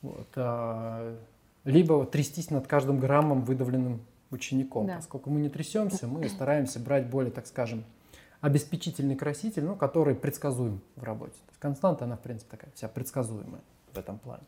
вот, 0.02 0.28
а, 0.36 1.16
либо 1.64 2.04
трястись 2.06 2.50
над 2.50 2.66
каждым 2.66 2.98
граммом 2.98 3.42
выдавленным 3.42 4.00
учеником. 4.30 4.86
Да. 4.86 4.96
Поскольку 4.96 5.30
мы 5.30 5.40
не 5.40 5.48
трясемся, 5.48 6.06
мы 6.06 6.28
стараемся 6.28 6.80
брать 6.80 7.08
более, 7.08 7.30
так 7.30 7.46
скажем, 7.46 7.84
обеспечительный 8.40 9.16
краситель, 9.16 9.64
ну, 9.64 9.76
который 9.76 10.14
предсказуем 10.14 10.80
в 10.96 11.02
работе. 11.02 11.34
Константа, 11.58 12.04
она, 12.04 12.16
в 12.16 12.20
принципе, 12.20 12.50
такая 12.56 12.70
вся 12.74 12.88
предсказуемая 12.88 13.60
в 13.92 13.98
этом 13.98 14.18
плане. 14.18 14.42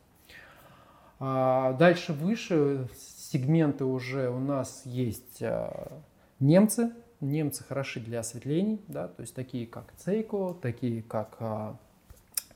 А 1.20 1.72
дальше 1.72 2.12
выше 2.12 2.88
сегменты 2.96 3.84
уже 3.84 4.30
у 4.30 4.38
нас 4.38 4.82
есть 4.84 5.42
а, 5.42 6.00
немцы. 6.38 6.92
Немцы 7.20 7.64
хороши 7.64 7.98
для 7.98 8.20
осветлений, 8.20 8.80
да, 8.86 9.08
то 9.08 9.22
есть 9.22 9.34
такие 9.34 9.66
как 9.66 9.92
Цейко, 9.96 10.56
такие 10.62 11.02
как 11.02 11.36
а, 11.40 11.76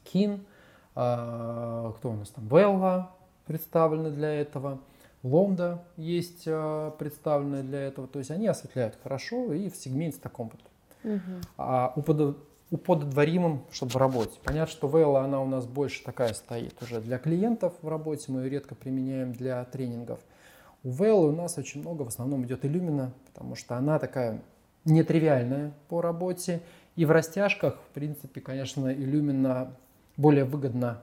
Кин, 0.04 0.44
кто 0.92 1.98
у 2.04 2.12
нас 2.12 2.28
там, 2.28 2.46
Велла 2.46 3.10
представлены 3.46 4.10
для 4.10 4.32
этого. 4.34 4.78
Ломда 5.22 5.82
есть 5.96 6.44
представленная 6.44 7.62
для 7.62 7.80
этого. 7.80 8.06
То 8.06 8.18
есть 8.18 8.30
они 8.30 8.46
осветляют 8.46 8.98
хорошо 9.02 9.52
и 9.54 9.70
в 9.70 9.76
сегменте 9.76 10.18
таком 10.20 10.50
вот. 10.50 11.14
Угу. 11.14 11.32
А 11.56 11.92
у 11.96 12.02
уподотворимым, 12.72 13.64
чтобы 13.70 13.92
в 13.92 13.96
работе. 13.96 14.40
Понятно, 14.42 14.72
что 14.72 14.88
Vela, 14.88 15.22
она 15.22 15.40
у 15.42 15.46
нас 15.46 15.66
больше 15.66 16.02
такая 16.02 16.32
стоит 16.32 16.82
уже 16.82 17.00
для 17.02 17.18
клиентов 17.18 17.74
в 17.82 17.88
работе, 17.88 18.32
мы 18.32 18.40
ее 18.40 18.50
редко 18.50 18.74
применяем 18.74 19.34
для 19.34 19.62
тренингов. 19.66 20.20
У 20.82 20.88
Vela 20.88 21.28
у 21.28 21.32
нас 21.32 21.58
очень 21.58 21.82
много 21.82 22.02
в 22.02 22.08
основном 22.08 22.44
идет 22.44 22.64
Illumina, 22.64 23.10
потому 23.26 23.56
что 23.56 23.76
она 23.76 23.98
такая 23.98 24.40
нетривиальная 24.86 25.72
по 25.88 26.00
работе. 26.00 26.62
И 26.96 27.04
в 27.04 27.10
растяжках, 27.10 27.78
в 27.90 27.94
принципе, 27.94 28.40
конечно, 28.40 28.88
Illumina 28.88 29.70
более 30.16 30.44
выгодна, 30.44 31.02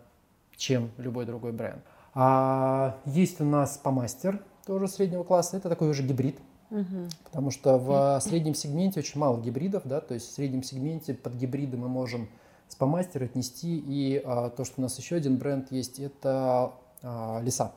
чем 0.58 0.90
любой 0.98 1.26
другой 1.26 1.52
бренд. 1.52 1.84
А 2.16 2.98
есть 3.06 3.40
у 3.42 3.46
нас 3.46 3.78
помастер, 3.78 4.42
тоже 4.66 4.88
среднего 4.88 5.24
класса. 5.24 5.58
Это 5.58 5.70
такой 5.70 5.90
уже 5.90 6.02
гибрид. 6.02 6.40
Угу. 6.72 7.10
Потому 7.24 7.52
что 7.52 7.78
в 7.78 8.20
среднем 8.22 8.54
сегменте 8.54 9.00
очень 9.00 9.20
мало 9.20 9.42
гибридов, 9.42 9.84
да, 9.86 10.02
то 10.02 10.14
есть 10.14 10.30
в 10.30 10.34
среднем 10.34 10.64
сегменте 10.64 11.14
под 11.14 11.34
гибриды 11.34 11.78
мы 11.78 11.88
можем 11.88 12.30
спамастер 12.68 13.24
отнести, 13.24 13.78
и 13.78 14.22
а, 14.24 14.50
то, 14.50 14.64
что 14.64 14.76
у 14.78 14.82
нас 14.82 14.98
еще 14.98 15.16
один 15.16 15.38
бренд 15.38 15.72
есть, 15.72 16.00
это 16.00 16.74
а, 17.02 17.42
леса. 17.42 17.74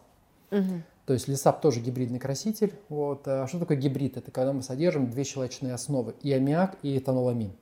Угу. 0.51 0.83
То 1.07 1.15
есть 1.15 1.27
лесап 1.27 1.61
тоже 1.61 1.81
гибридный 1.81 2.19
краситель. 2.19 2.75
Вот. 2.89 3.27
А 3.27 3.47
что 3.49 3.59
такое 3.59 3.77
гибрид? 3.77 4.17
Это 4.17 4.31
когда 4.31 4.53
мы 4.53 4.63
содержим 4.63 5.11
две 5.11 5.25
щелочные 5.25 5.75
основы, 5.75 6.15
и 6.23 6.33
аммиак, 6.33 6.77
и 6.83 6.97
этаноламин. 6.99 7.53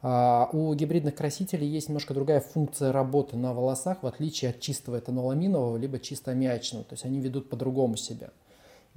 А, 0.00 0.48
у 0.52 0.72
гибридных 0.74 1.14
красителей 1.14 1.66
есть 1.66 1.88
немножко 1.88 2.14
другая 2.14 2.40
функция 2.40 2.92
работы 2.92 3.36
на 3.36 3.52
волосах, 3.52 4.02
в 4.02 4.06
отличие 4.06 4.50
от 4.50 4.60
чистого 4.60 4.98
этаноламинового, 4.98 5.76
либо 5.76 5.98
чисто 5.98 6.32
аммиачного. 6.32 6.84
То 6.84 6.94
есть 6.94 7.04
они 7.04 7.20
ведут 7.20 7.48
по-другому 7.48 7.96
себя. 7.96 8.30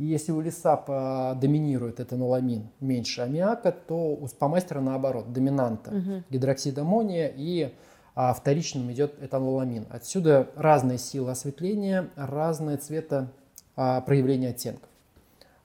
И 0.02 0.06
если 0.06 0.32
у 0.32 0.42
лиса 0.42 1.36
доминирует 1.36 2.00
этаноламин 2.00 2.70
меньше 2.80 3.22
аммиака, 3.22 3.72
то 3.72 4.16
у 4.16 4.28
спамастера 4.28 4.82
наоборот, 4.82 5.32
доминанта 5.32 5.92
угу. 5.92 6.24
гидроксид 6.32 6.76
аммония 6.80 7.32
и 7.36 7.76
а, 8.16 8.34
вторичным 8.34 8.92
идет 8.92 9.22
этаноламин. 9.22 9.86
Отсюда 9.92 10.50
разные 10.56 10.98
силы 10.98 11.30
осветления, 11.30 12.10
разные 12.16 12.78
цвета 12.78 13.32
а, 13.76 14.02
проявления 14.02 14.50
оттенков, 14.50 14.90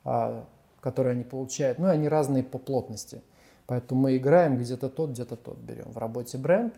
а, 0.04 0.44
которые 0.82 1.12
они 1.12 1.24
получают. 1.24 1.78
Ну 1.78 1.86
и 1.86 1.92
они 1.92 2.06
разные 2.06 2.42
по 2.42 2.58
плотности. 2.58 3.22
Поэтому 3.66 4.02
мы 4.02 4.18
играем 4.18 4.58
где-то 4.58 4.90
тот, 4.90 5.12
где-то 5.12 5.36
тот 5.36 5.56
берем. 5.56 5.90
В 5.92 5.96
работе 5.96 6.36
бренд, 6.36 6.74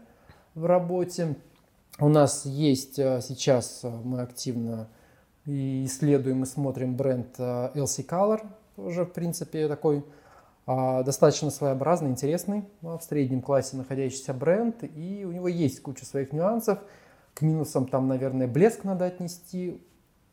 в 0.54 0.64
работе 0.64 1.34
у 1.98 2.08
нас 2.08 2.46
есть 2.46 3.00
а, 3.00 3.20
сейчас, 3.20 3.80
а, 3.82 3.90
мы 3.90 4.20
активно 4.20 4.86
и 5.48 5.86
исследуем 5.86 6.42
и 6.42 6.46
смотрим 6.46 6.94
бренд 6.94 7.28
э, 7.38 7.70
LC 7.74 8.06
Color, 8.06 8.46
тоже, 8.76 9.04
в 9.06 9.12
принципе, 9.12 9.66
такой 9.66 10.04
а, 10.66 11.02
достаточно 11.02 11.50
своеобразный, 11.50 12.10
интересный, 12.10 12.64
в 12.82 13.00
среднем 13.00 13.40
классе 13.40 13.76
находящийся 13.76 14.34
бренд, 14.34 14.84
и 14.84 15.24
у 15.24 15.32
него 15.32 15.48
есть 15.48 15.80
куча 15.80 16.04
своих 16.04 16.32
нюансов. 16.34 16.78
К 17.32 17.40
минусам 17.40 17.86
там, 17.86 18.08
наверное, 18.08 18.46
блеск 18.46 18.84
надо 18.84 19.06
отнести. 19.06 19.82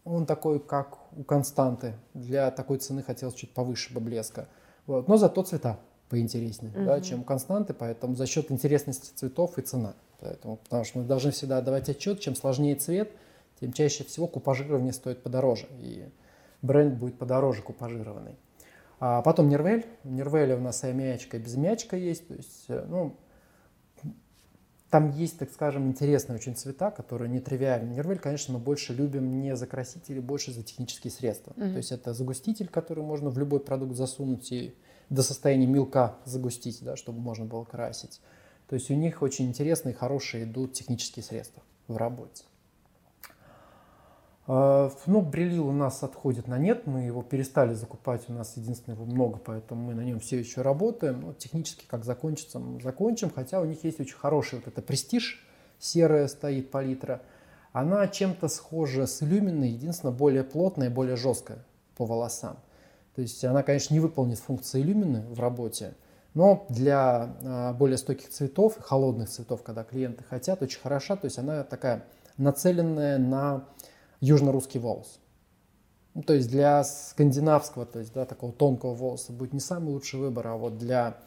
Он 0.03 0.25
такой, 0.25 0.59
как 0.59 0.97
у 1.17 1.23
Константы. 1.23 1.93
Для 2.13 2.51
такой 2.51 2.79
цены 2.79 3.01
хотелось 3.01 3.35
чуть 3.35 3.53
повыше 3.53 3.93
бы 3.93 4.01
блеска. 4.01 4.49
Вот. 4.85 5.07
Но 5.07 5.15
зато 5.15 5.41
цвета 5.43 5.79
поинтереснее, 6.09 6.73
угу. 6.75 6.85
да, 6.85 6.99
чем 6.99 7.21
у 7.21 7.23
Константы, 7.23 7.73
поэтому 7.73 8.15
за 8.15 8.27
счет 8.27 8.51
интересности 8.51 9.15
цветов 9.15 9.57
и 9.57 9.61
цена. 9.61 9.93
Поэтому, 10.19 10.57
потому 10.57 10.83
что 10.83 10.99
мы 10.99 11.05
должны 11.05 11.31
всегда 11.31 11.59
отдавать 11.59 11.87
отчет, 11.87 12.19
чем 12.19 12.35
сложнее 12.35 12.75
цвет– 12.75 13.11
тем 13.59 13.73
чаще 13.73 14.03
всего 14.03 14.27
купажирование 14.27 14.93
стоит 14.93 15.23
подороже, 15.23 15.67
и 15.79 16.09
бренд 16.61 16.95
будет 16.95 17.17
подороже 17.17 17.61
купажированный. 17.61 18.35
А 18.99 19.21
потом 19.21 19.49
Нервель. 19.49 19.85
В 20.03 20.11
Нервеле 20.11 20.55
у 20.55 20.61
нас 20.61 20.83
и 20.83 20.91
мячка, 20.91 21.37
и 21.37 21.39
без 21.39 21.55
мячка 21.55 21.97
есть. 21.97 22.27
То 22.27 22.33
есть, 22.33 22.65
э, 22.69 22.85
ну, 22.87 23.17
там 24.89 25.11
есть, 25.11 25.37
так 25.37 25.51
скажем, 25.51 25.87
интересные 25.87 26.37
очень 26.37 26.55
цвета, 26.55 26.91
которые 26.91 27.29
нетривиальны. 27.29 27.93
Нервель, 27.93 28.19
конечно, 28.19 28.53
мы 28.53 28.59
больше 28.59 28.93
любим 28.93 29.41
не 29.41 29.55
за 29.55 29.67
красители, 29.67 30.19
больше 30.19 30.51
за 30.51 30.63
технические 30.63 31.11
средства. 31.11 31.51
Mm-hmm. 31.51 31.71
То 31.71 31.77
есть 31.77 31.91
это 31.91 32.13
загуститель, 32.13 32.69
который 32.69 33.03
можно 33.03 33.29
в 33.29 33.37
любой 33.37 33.59
продукт 33.59 33.95
засунуть 33.95 34.51
и 34.51 34.75
до 35.09 35.21
состояния 35.21 35.67
мелка 35.67 36.15
загустить, 36.23 36.81
да, 36.81 36.95
чтобы 36.95 37.19
можно 37.19 37.45
было 37.45 37.63
красить. 37.63 38.21
То 38.67 38.75
есть 38.75 38.89
у 38.89 38.95
них 38.95 39.21
очень 39.21 39.47
интересные, 39.47 39.93
хорошие 39.93 40.45
идут 40.45 40.73
технические 40.73 41.23
средства 41.23 41.61
в 41.87 41.97
работе. 41.97 42.45
А, 44.47 44.91
ну, 45.07 45.21
брелил 45.21 45.67
у 45.69 45.71
нас 45.71 46.03
отходит 46.03 46.47
на 46.47 46.57
нет, 46.57 46.85
мы 46.85 47.01
его 47.01 47.23
перестали 47.23 47.73
закупать, 47.73 48.23
у 48.27 48.33
нас 48.33 48.57
единственное 48.57 48.95
его 48.95 49.05
много, 49.05 49.39
поэтому 49.39 49.87
мы 49.87 49.95
на 49.95 50.01
нем 50.01 50.19
все 50.19 50.37
еще 50.37 50.61
работаем. 50.61 51.21
Но 51.21 51.33
технически 51.33 51.85
как 51.87 52.05
закончится, 52.05 52.59
мы 52.59 52.79
закончим, 52.81 53.31
хотя 53.33 53.59
у 53.59 53.65
них 53.65 53.83
есть 53.83 53.99
очень 53.99 54.15
хороший 54.15 54.59
вот 54.59 54.67
это 54.67 54.81
престиж, 54.81 55.43
серая 55.79 56.27
стоит 56.27 56.69
палитра. 56.69 57.21
Она 57.71 58.07
чем-то 58.07 58.47
схожа 58.47 59.07
с 59.07 59.21
иллюминой, 59.21 59.69
единственное, 59.69 60.13
более 60.13 60.43
плотная 60.43 60.87
и 60.87 60.91
более 60.91 61.17
жесткая 61.17 61.65
по 61.97 62.05
волосам. 62.05 62.57
То 63.15 63.21
есть 63.21 63.43
она, 63.43 63.63
конечно, 63.63 63.93
не 63.93 63.99
выполнит 63.99 64.39
функции 64.39 64.81
иллюмины 64.81 65.25
в 65.27 65.39
работе, 65.39 65.95
но 66.33 66.65
для 66.69 67.35
а, 67.43 67.73
более 67.73 67.97
стойких 67.97 68.29
цветов, 68.29 68.77
холодных 68.79 69.29
цветов, 69.29 69.63
когда 69.63 69.83
клиенты 69.83 70.23
хотят, 70.23 70.61
очень 70.61 70.79
хороша. 70.79 71.15
То 71.15 71.25
есть 71.25 71.39
она 71.39 71.63
такая 71.63 72.05
нацеленная 72.37 73.17
на 73.17 73.65
южно-русский 74.25 74.79
волос. 74.79 75.19
Ну, 76.13 76.23
то 76.23 76.33
есть 76.33 76.49
для 76.49 76.83
скандинавского, 76.83 77.85
то 77.85 77.99
есть 77.99 78.13
да, 78.13 78.25
такого 78.25 78.53
тонкого 78.53 78.93
волоса 78.93 79.33
будет 79.33 79.53
не 79.53 79.59
самый 79.59 79.93
лучший 79.93 80.19
выбор, 80.19 80.47
а 80.47 80.55
вот 80.55 80.77
для 80.77 81.17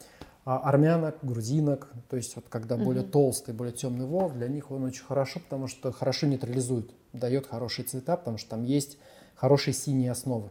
а, 0.45 0.57
армянок, 0.57 1.17
грузинок, 1.21 1.93
то 2.09 2.17
есть 2.17 2.35
вот 2.35 2.45
когда 2.49 2.75
угу. 2.75 2.85
более 2.85 3.03
толстый, 3.03 3.53
более 3.53 3.73
темный 3.73 4.07
волос, 4.07 4.31
для 4.31 4.47
них 4.47 4.71
он 4.71 4.83
очень 4.83 5.03
хорошо, 5.03 5.39
потому 5.39 5.67
что 5.67 5.91
хорошо 5.91 6.25
нейтрализует, 6.25 6.91
дает 7.13 7.45
хорошие 7.45 7.85
цвета, 7.85 8.17
потому 8.17 8.39
что 8.39 8.49
там 8.49 8.63
есть 8.63 8.97
хорошие 9.35 9.75
синие 9.75 10.09
основы. 10.09 10.49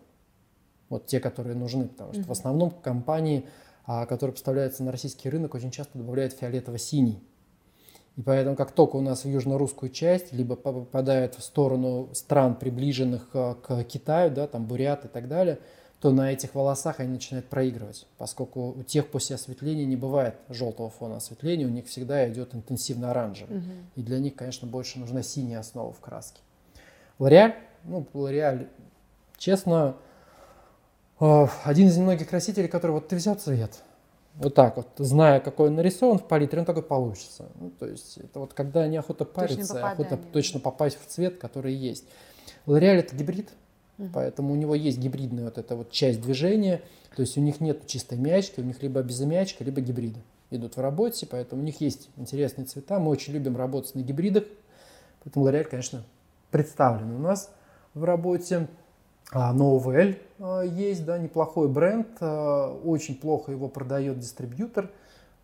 Вот 0.89 1.07
те, 1.07 1.19
которые 1.19 1.57
нужны, 1.57 1.89
потому 1.89 2.13
что 2.13 2.23
угу. 2.23 2.29
в 2.29 2.33
основном 2.33 2.71
компании, 2.71 3.45
а, 3.87 4.07
которые 4.07 4.35
поставляются 4.35 4.85
на 4.85 4.93
российский 4.93 5.29
рынок, 5.29 5.55
очень 5.55 5.73
часто 5.73 5.99
добавляют 5.99 6.33
фиолетово-синий. 6.35 7.21
И 8.19 8.23
поэтому, 8.23 8.57
как 8.57 8.73
только 8.73 8.97
у 8.97 9.01
нас 9.01 9.25
в 9.25 9.29
южно-русскую 9.29 9.91
часть, 9.91 10.33
либо 10.33 10.57
попадает 10.57 11.37
в 11.37 11.43
сторону 11.43 12.09
стран, 12.15 12.57
приближенных 12.57 13.29
э, 13.33 13.55
к 13.63 13.85
Китаю, 13.85 14.33
да, 14.33 14.49
там 14.49 14.67
бурят 14.67 15.05
и 15.05 15.09
так 15.09 15.29
далее, 15.29 15.61
то 16.01 16.11
на 16.11 16.33
этих 16.33 16.57
волосах 16.57 16.99
они 16.99 17.13
начинают 17.13 17.47
проигрывать, 17.47 18.09
поскольку 18.19 18.71
у 18.71 18.83
тех 18.83 19.09
после 19.09 19.37
осветления 19.37 19.85
не 19.85 19.95
бывает 19.95 20.35
желтого 20.49 20.91
фона 20.91 21.19
осветления, 21.19 21.65
у 21.65 21.71
них 21.71 21.87
всегда 21.87 22.29
идет 22.29 22.57
интенсивно 22.57 23.13
оранжевый. 23.13 23.59
Угу. 23.59 23.67
И 23.95 24.03
для 24.03 24.19
них, 24.19 24.35
конечно, 24.35 24.67
больше 24.67 24.99
нужна 24.99 25.23
синяя 25.23 25.61
основа 25.61 25.93
в 25.93 26.01
краске. 26.01 26.41
Лореаль, 27.21 27.55
ну, 27.85 28.05
Лореаль, 28.15 28.67
честно, 29.37 29.95
э, 31.21 31.47
один 31.63 31.87
из 31.87 31.97
немногих 31.97 32.29
красителей, 32.29 32.67
который 32.67 32.93
вот 32.93 33.07
ты 33.07 33.15
взял 33.15 33.37
цвет, 33.37 33.79
вот 34.39 34.55
так 34.55 34.77
вот, 34.77 34.87
зная, 34.99 35.41
какой 35.41 35.69
он 35.69 35.75
нарисован 35.75 36.19
в 36.19 36.29
палитре, 36.29 36.61
он 36.61 36.65
такой 36.65 36.85
получится. 36.85 37.47
Ну, 37.59 37.71
то 37.71 37.87
есть 37.87 38.19
это 38.19 38.39
вот 38.39 38.55
когда 38.55 38.87
неохота 38.87 39.25
париться, 39.25 39.85
охота 39.85 40.19
точно 40.33 40.61
попасть 40.61 40.97
в 41.01 41.07
цвет, 41.07 41.39
который 41.39 41.75
есть. 41.75 42.05
Лореаль 42.67 42.99
это 42.99 43.17
гибрид, 43.17 43.51
угу. 43.99 44.11
поэтому 44.15 44.53
у 44.53 44.57
него 44.57 44.75
есть 44.77 44.99
гибридная 44.99 45.47
вот 45.47 45.59
эта 45.59 45.75
вот 45.75 45.91
часть 45.91 46.21
движения, 46.21 46.83
то 47.17 47.23
есть 47.23 47.37
у 47.37 47.41
них 47.41 47.61
нет 47.61 47.87
чистой 47.87 48.17
мячки, 48.17 48.61
у 48.61 48.65
них 48.65 48.81
либо 48.81 49.03
безымячка, 49.03 49.65
либо 49.65 49.81
гибриды 49.81 50.21
идут 50.51 50.77
в 50.77 50.81
работе, 50.81 51.27
поэтому 51.27 51.63
у 51.63 51.65
них 51.65 51.81
есть 51.81 52.09
интересные 52.17 52.65
цвета. 52.65 53.01
Мы 53.01 53.11
очень 53.11 53.33
любим 53.33 53.57
работать 53.57 53.97
на 53.97 54.01
гибридах, 54.01 54.45
поэтому 55.25 55.47
Лореаль, 55.47 55.67
конечно, 55.67 56.05
представлен 56.53 57.11
у 57.13 57.19
нас 57.19 57.51
в 57.95 58.05
работе. 58.05 58.69
А 59.31 59.55
Novell 59.55 60.19
а, 60.39 60.63
есть, 60.63 61.05
да, 61.05 61.19
неплохой 61.19 61.69
бренд, 61.69 62.09
а, 62.21 62.73
очень 62.73 63.15
плохо 63.15 63.53
его 63.53 63.69
продает 63.69 64.19
дистрибьютор. 64.19 64.91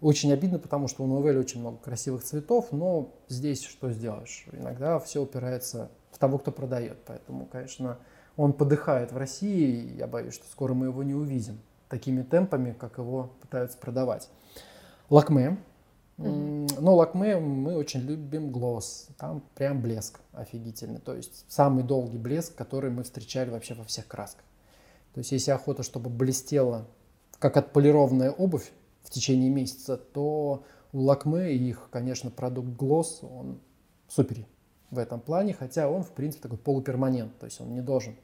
Очень 0.00 0.32
обидно, 0.32 0.58
потому 0.58 0.88
что 0.88 1.04
у 1.04 1.06
Novell 1.06 1.38
очень 1.38 1.60
много 1.60 1.78
красивых 1.78 2.22
цветов, 2.24 2.72
но 2.72 3.14
здесь 3.28 3.64
что 3.64 3.90
сделаешь? 3.90 4.46
Иногда 4.52 4.98
все 4.98 5.22
упирается 5.22 5.90
в 6.10 6.18
того, 6.18 6.38
кто 6.38 6.50
продает. 6.50 6.98
Поэтому, 7.06 7.46
конечно, 7.46 7.98
он 8.36 8.52
подыхает 8.52 9.12
в 9.12 9.16
России, 9.16 9.82
и 9.82 9.96
я 9.96 10.06
боюсь, 10.06 10.34
что 10.34 10.46
скоро 10.50 10.74
мы 10.74 10.86
его 10.86 11.02
не 11.02 11.14
увидим 11.14 11.60
такими 11.88 12.22
темпами, 12.22 12.74
как 12.78 12.98
его 12.98 13.30
пытаются 13.40 13.78
продавать. 13.78 14.28
Лакме 15.10 15.58
Но 16.16 16.94
лакме 16.94 17.38
мы 17.38 17.76
очень 17.76 18.00
любим 18.00 18.50
глосс. 18.50 19.08
Там 19.18 19.42
прям 19.54 19.82
блеск 19.82 20.20
офигительный. 20.32 21.00
То 21.00 21.14
есть 21.14 21.44
самый 21.48 21.82
долгий 21.82 22.18
блеск, 22.18 22.54
который 22.54 22.90
мы 22.90 23.02
встречали 23.02 23.50
вообще 23.50 23.74
во 23.74 23.84
всех 23.84 24.06
красках. 24.06 24.44
То 25.14 25.18
есть 25.18 25.32
если 25.32 25.50
охота, 25.50 25.82
чтобы 25.82 26.10
блестела, 26.10 26.86
как 27.38 27.56
отполированная 27.56 28.30
обувь 28.30 28.70
в 29.02 29.10
течение 29.10 29.50
месяца, 29.50 29.96
то 29.96 30.64
у 30.92 31.00
лакме 31.00 31.54
их, 31.54 31.88
конечно, 31.90 32.30
продукт 32.30 32.68
глосс, 32.68 33.20
он 33.22 33.60
супер 34.08 34.44
в 34.90 34.98
этом 34.98 35.20
плане, 35.20 35.52
хотя 35.52 35.88
он, 35.88 36.02
в 36.02 36.10
принципе, 36.10 36.42
такой 36.42 36.58
полуперманент, 36.58 37.36
то 37.38 37.46
есть 37.46 37.60
он 37.60 37.74
не 37.74 37.80
должен 37.80 38.16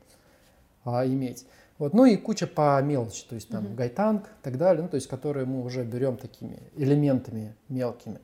а, 0.84 1.04
иметь. 1.06 1.46
Вот. 1.80 1.94
Ну 1.94 2.04
и 2.04 2.16
куча 2.16 2.46
по 2.46 2.78
мелочи, 2.82 3.24
то 3.26 3.34
есть 3.34 3.48
там 3.48 3.64
угу. 3.64 3.74
гайтанг 3.74 4.26
и 4.26 4.42
так 4.42 4.58
далее, 4.58 4.82
ну, 4.82 4.88
то 4.90 4.96
есть 4.96 5.06
которые 5.06 5.46
мы 5.46 5.64
уже 5.64 5.82
берем 5.82 6.18
такими 6.18 6.62
элементами 6.76 7.56
мелкими. 7.70 8.20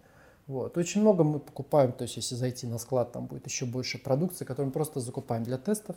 Вот. 0.46 0.76
Очень 0.76 1.00
много 1.00 1.24
мы 1.24 1.38
покупаем, 1.38 1.92
то 1.92 2.02
есть 2.02 2.16
если 2.16 2.34
зайти 2.34 2.66
на 2.66 2.76
склад, 2.76 3.12
там 3.12 3.24
будет 3.24 3.46
еще 3.46 3.64
больше 3.64 3.96
продукции, 3.96 4.44
которую 4.44 4.66
мы 4.66 4.72
просто 4.72 5.00
закупаем 5.00 5.42
для 5.42 5.56
тестов. 5.56 5.96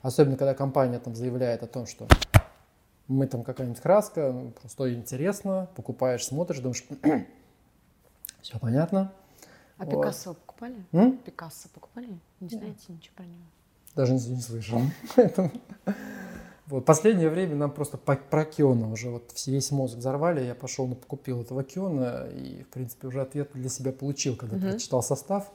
Особенно, 0.00 0.38
когда 0.38 0.54
компания 0.54 0.98
там 0.98 1.14
заявляет 1.14 1.62
о 1.62 1.66
том, 1.66 1.86
что 1.86 2.08
мы 3.08 3.26
там 3.26 3.44
какая-нибудь 3.44 3.82
краска, 3.82 4.32
ну, 4.32 4.52
просто 4.52 4.94
интересно, 4.94 5.68
покупаешь, 5.76 6.24
смотришь, 6.24 6.60
думаешь, 6.60 6.82
все 8.40 8.58
понятно. 8.58 9.12
А 9.76 9.84
вот. 9.84 9.90
Пикассо 9.90 10.32
покупали? 10.32 10.82
М? 10.92 11.18
Пикассо 11.18 11.68
покупали? 11.74 12.18
Не 12.40 12.48
знаете 12.48 12.84
ничего 12.88 13.16
про 13.16 13.24
него? 13.24 13.44
Даже 13.94 14.14
не, 14.14 14.26
не 14.28 14.40
слышал. 14.40 14.80
Вот, 16.68 16.84
последнее 16.84 17.30
время 17.30 17.54
нам 17.54 17.70
просто 17.70 17.96
про 17.96 18.44
Киона 18.44 18.90
уже 18.90 19.10
вот 19.10 19.32
весь 19.46 19.70
мозг 19.70 19.96
взорвали, 19.96 20.44
я 20.44 20.54
пошел, 20.56 20.88
ну, 20.88 20.96
купил 20.96 21.42
этого 21.42 21.62
Киона 21.62 22.26
и, 22.28 22.64
в 22.64 22.68
принципе, 22.68 23.06
уже 23.06 23.20
ответ 23.20 23.50
для 23.54 23.68
себя 23.68 23.92
получил, 23.92 24.36
когда 24.36 24.56
угу. 24.56 24.66
прочитал 24.66 25.00
состав, 25.00 25.52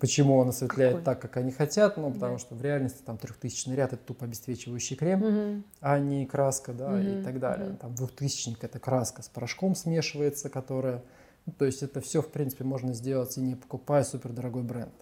почему 0.00 0.38
он 0.38 0.48
осветляет 0.48 0.92
Какой? 0.92 1.04
так, 1.04 1.20
как 1.20 1.36
они 1.36 1.52
хотят, 1.52 1.98
ну, 1.98 2.10
потому 2.10 2.36
да. 2.36 2.38
что 2.38 2.54
в 2.54 2.62
реальности 2.62 3.02
там 3.04 3.18
трехтысячный 3.18 3.76
ряд 3.76 3.92
это 3.92 4.02
тупо 4.02 4.24
обесцвечивающий 4.24 4.96
крем, 4.96 5.22
угу. 5.22 5.62
а 5.82 5.98
не 5.98 6.24
краска, 6.24 6.72
да, 6.72 6.88
угу. 6.88 6.96
и 6.96 7.22
так 7.22 7.38
далее. 7.38 7.70
Угу. 7.70 7.76
Там 7.76 7.94
двухтысячник 7.94 8.64
это 8.64 8.78
краска 8.78 9.22
с 9.22 9.28
порошком 9.28 9.74
смешивается, 9.74 10.48
которая, 10.48 11.02
ну, 11.44 11.52
то 11.52 11.66
есть 11.66 11.82
это 11.82 12.00
все, 12.00 12.22
в 12.22 12.28
принципе, 12.28 12.64
можно 12.64 12.94
сделать 12.94 13.36
и 13.36 13.42
не 13.42 13.54
покупая 13.54 14.02
супердорогой 14.02 14.62
бренд. 14.62 14.94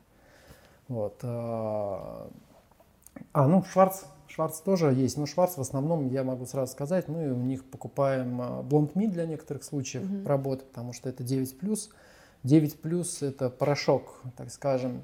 Вот. 0.88 1.20
А, 1.22 2.28
а 3.32 3.46
ну, 3.46 3.62
Шварц 3.62 4.02
Шварц 4.30 4.60
тоже 4.60 4.92
есть, 4.92 5.16
но 5.16 5.26
Шварц 5.26 5.56
в 5.56 5.60
основном, 5.60 6.08
я 6.08 6.22
могу 6.22 6.46
сразу 6.46 6.70
сказать, 6.70 7.08
мы 7.08 7.32
у 7.32 7.42
них 7.42 7.64
покупаем 7.64 8.40
Blond 8.40 8.92
Me 8.94 9.08
для 9.08 9.26
некоторых 9.26 9.64
случаев 9.64 10.04
mm-hmm. 10.04 10.26
работы, 10.26 10.64
потому 10.64 10.92
что 10.92 11.08
это 11.08 11.24
9+. 11.24 11.78
9+, 12.44 13.26
это 13.26 13.50
порошок, 13.50 14.22
так 14.36 14.50
скажем, 14.50 15.02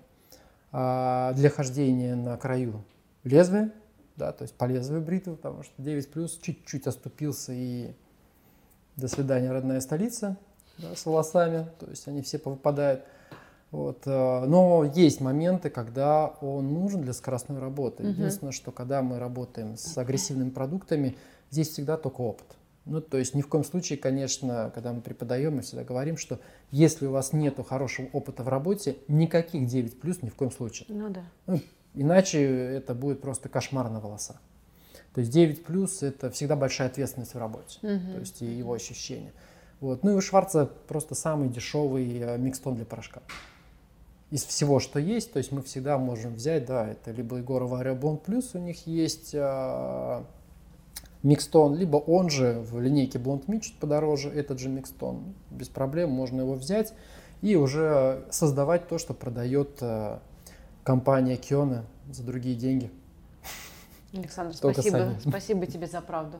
а, 0.70 1.32
для 1.34 1.50
хождения 1.50 2.14
на 2.14 2.36
краю 2.36 2.84
лезвия, 3.24 3.72
да, 4.14 4.32
то 4.32 4.42
есть 4.42 4.54
по 4.54 4.64
лезвию 4.64 5.02
бритвы, 5.02 5.34
потому 5.34 5.64
что 5.64 5.82
9+, 5.82 6.40
чуть-чуть 6.40 6.86
оступился 6.86 7.52
и 7.52 7.92
до 8.94 9.08
свидания, 9.08 9.50
родная 9.50 9.80
столица, 9.80 10.36
да, 10.78 10.94
с 10.94 11.04
волосами, 11.04 11.66
то 11.80 11.86
есть 11.86 12.06
они 12.06 12.22
все 12.22 12.38
повыпадают. 12.38 13.04
Вот. 13.70 14.02
Э, 14.06 14.44
но 14.46 14.84
есть 14.84 15.20
моменты, 15.20 15.70
когда 15.70 16.28
он 16.40 16.72
нужен 16.72 17.02
для 17.02 17.12
скоростной 17.12 17.58
работы. 17.58 18.02
Угу. 18.02 18.12
Единственное, 18.12 18.52
что 18.52 18.72
когда 18.72 19.02
мы 19.02 19.18
работаем 19.18 19.76
с 19.76 19.96
агрессивными 19.98 20.50
продуктами, 20.50 21.16
здесь 21.50 21.70
всегда 21.70 21.96
только 21.96 22.20
опыт. 22.20 22.46
Ну, 22.84 23.00
то 23.00 23.18
есть 23.18 23.34
ни 23.34 23.42
в 23.42 23.48
коем 23.48 23.64
случае, 23.64 23.98
конечно, 23.98 24.70
когда 24.72 24.92
мы 24.92 25.00
преподаем, 25.00 25.56
мы 25.56 25.62
всегда 25.62 25.82
говорим, 25.82 26.16
что 26.16 26.38
если 26.70 27.06
у 27.06 27.10
вас 27.10 27.32
нет 27.32 27.58
хорошего 27.68 28.06
опыта 28.12 28.44
в 28.44 28.48
работе, 28.48 28.96
никаких 29.08 29.66
9 29.66 30.00
плюс 30.00 30.22
ни 30.22 30.28
в 30.28 30.36
коем 30.36 30.52
случае. 30.52 30.86
Ну 30.88 31.08
да. 31.08 31.24
Ну, 31.48 31.60
иначе 31.94 32.40
это 32.44 32.94
будет 32.94 33.20
просто 33.20 33.48
кошмар 33.48 33.90
на 33.90 33.98
волосах. 33.98 34.36
То 35.14 35.20
есть 35.20 35.32
9 35.32 35.64
плюс 35.64 36.04
это 36.04 36.30
всегда 36.30 36.54
большая 36.54 36.86
ответственность 36.86 37.34
в 37.34 37.38
работе. 37.38 37.78
Угу. 37.82 38.12
То 38.12 38.20
есть 38.20 38.42
и 38.42 38.46
его 38.46 38.72
ощущения. 38.72 39.32
Вот. 39.80 40.04
Ну 40.04 40.12
и 40.12 40.14
у 40.14 40.20
Шварца 40.20 40.70
просто 40.86 41.16
самый 41.16 41.48
дешевый 41.48 42.20
э, 42.20 42.38
микстон 42.38 42.76
для 42.76 42.84
порошка 42.84 43.20
из 44.30 44.44
всего, 44.44 44.80
что 44.80 44.98
есть, 44.98 45.32
то 45.32 45.38
есть 45.38 45.52
мы 45.52 45.62
всегда 45.62 45.98
можем 45.98 46.34
взять, 46.34 46.66
да, 46.66 46.88
это 46.88 47.12
либо 47.12 47.36
Егорова 47.36 47.80
Аэроблон 47.80 48.18
Плюс, 48.18 48.54
у 48.54 48.58
них 48.58 48.86
есть 48.86 49.32
а, 49.34 50.24
микстон, 51.22 51.76
либо 51.76 51.96
он 51.96 52.28
же 52.28 52.60
в 52.60 52.80
линейке 52.80 53.18
Blond 53.18 53.46
Me 53.46 53.60
чуть 53.60 53.78
подороже, 53.78 54.28
этот 54.30 54.58
же 54.58 54.68
микстон, 54.68 55.34
без 55.50 55.68
проблем 55.68 56.10
можно 56.10 56.40
его 56.40 56.54
взять 56.54 56.92
и 57.40 57.54
уже 57.54 58.24
создавать 58.30 58.88
то, 58.88 58.98
что 58.98 59.14
продает 59.14 59.78
а, 59.80 60.20
компания 60.82 61.36
Киона 61.36 61.84
за 62.10 62.24
другие 62.24 62.56
деньги. 62.56 62.90
Александр, 64.12 64.54
спасибо, 64.54 64.96
сами. 64.96 65.18
спасибо 65.20 65.66
тебе 65.66 65.86
за 65.86 66.00
правду. 66.00 66.38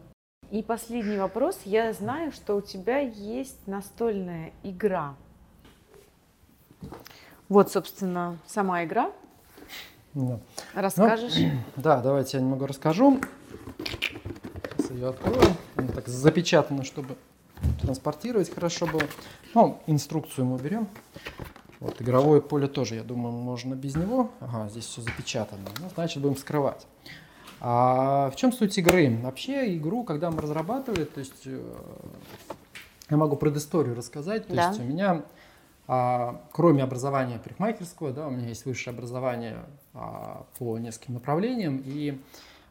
И 0.51 0.62
последний 0.62 1.18
вопрос. 1.18 1.59
Я 1.64 1.93
знаю, 1.93 2.30
что 2.30 2.57
у 2.57 2.61
тебя 2.61 2.99
есть 2.99 3.66
настольная 3.66 4.53
игра. 4.62 5.16
Вот, 7.49 7.70
собственно, 7.70 8.38
сама 8.47 8.84
игра. 8.84 9.11
Да. 10.14 10.40
Расскажешь? 10.74 11.34
Ну, 11.36 11.51
да, 11.76 12.01
давайте 12.01 12.38
я 12.38 12.42
немного 12.42 12.66
расскажу. 12.66 13.20
Сейчас 14.78 14.90
ее 14.90 15.09
открою. 15.09 15.42
Она 15.76 15.88
так 15.88 16.09
запечатана, 16.09 16.84
чтобы 16.84 17.16
транспортировать 17.82 18.53
хорошо 18.53 18.86
было. 18.86 19.03
Ну, 19.55 19.80
инструкцию 19.86 20.47
мы 20.47 20.59
берем. 20.59 20.88
Вот, 21.78 22.01
игровое 22.01 22.40
поле 22.40 22.68
тоже, 22.68 22.94
я 22.94 23.03
думаю, 23.03 23.32
можно 23.32 23.74
без 23.74 23.97
него. 23.97 24.30
Ага, 24.40 24.68
здесь 24.70 24.86
все 24.86 25.03
запечатано. 25.03 25.68
Ну, 25.78 25.90
значит, 25.94 26.22
будем 26.22 26.36
скрывать. 26.36 26.86
А 27.61 28.30
в 28.30 28.36
чем 28.36 28.53
суть 28.53 28.76
игры? 28.78 29.18
Вообще 29.22 29.76
игру, 29.76 30.03
когда 30.05 30.30
мы 30.30 30.40
разрабатывали, 30.40 31.05
то 31.05 31.20
есть 31.20 31.47
э, 31.47 31.61
я 33.11 33.16
могу 33.16 33.36
предысторию 33.36 33.94
рассказать. 33.94 34.47
То 34.47 34.55
Да. 34.55 34.68
есть 34.68 34.80
у 34.80 34.84
меня, 34.84 35.22
а, 35.89 36.41
кроме 36.53 36.82
образования 36.82 37.39
парикмахерского, 37.39 38.12
да, 38.12 38.26
у 38.26 38.30
меня 38.30 38.49
есть 38.49 38.64
высшее 38.64 38.95
образование 38.95 39.59
а, 39.95 40.47
по 40.59 40.78
нескольким 40.78 41.14
направлениям. 41.14 41.82
И 41.84 42.20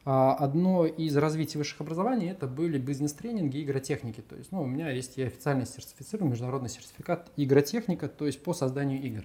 а, 0.05 0.33
одно 0.35 0.85
из 0.85 1.15
развитий 1.17 1.57
высших 1.57 1.81
образований 1.81 2.29
это 2.29 2.47
были 2.47 2.77
бизнес-тренинги 2.77 3.57
и 3.57 3.63
игротехники. 3.63 4.21
То 4.21 4.35
есть, 4.35 4.51
ну, 4.51 4.61
у 4.61 4.67
меня 4.67 4.89
есть 4.89 5.17
и 5.17 5.23
официально 5.23 5.65
сертифицированный 5.65 6.31
международный 6.31 6.69
сертификат 6.69 7.31
игротехника, 7.37 8.07
то 8.07 8.25
есть 8.25 8.43
по 8.43 8.53
созданию 8.53 9.01
игр. 9.01 9.23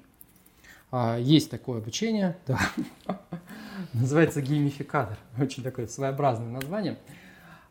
А, 0.91 1.19
Есть 1.19 1.51
такое 1.51 1.79
обучение, 1.79 2.37
да. 2.47 2.59
называется 3.93 4.41
геймификатор, 4.41 5.19
очень 5.39 5.63
такое 5.63 5.87
своеобразное 5.87 6.49
название. 6.49 6.97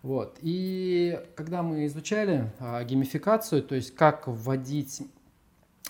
Вот. 0.02 0.38
И 0.42 1.20
когда 1.36 1.62
мы 1.62 1.86
изучали 1.88 2.52
а, 2.60 2.84
геймификацию, 2.84 3.64
то 3.64 3.76
есть 3.76 3.96
как 3.96 4.28
вводить 4.28 5.02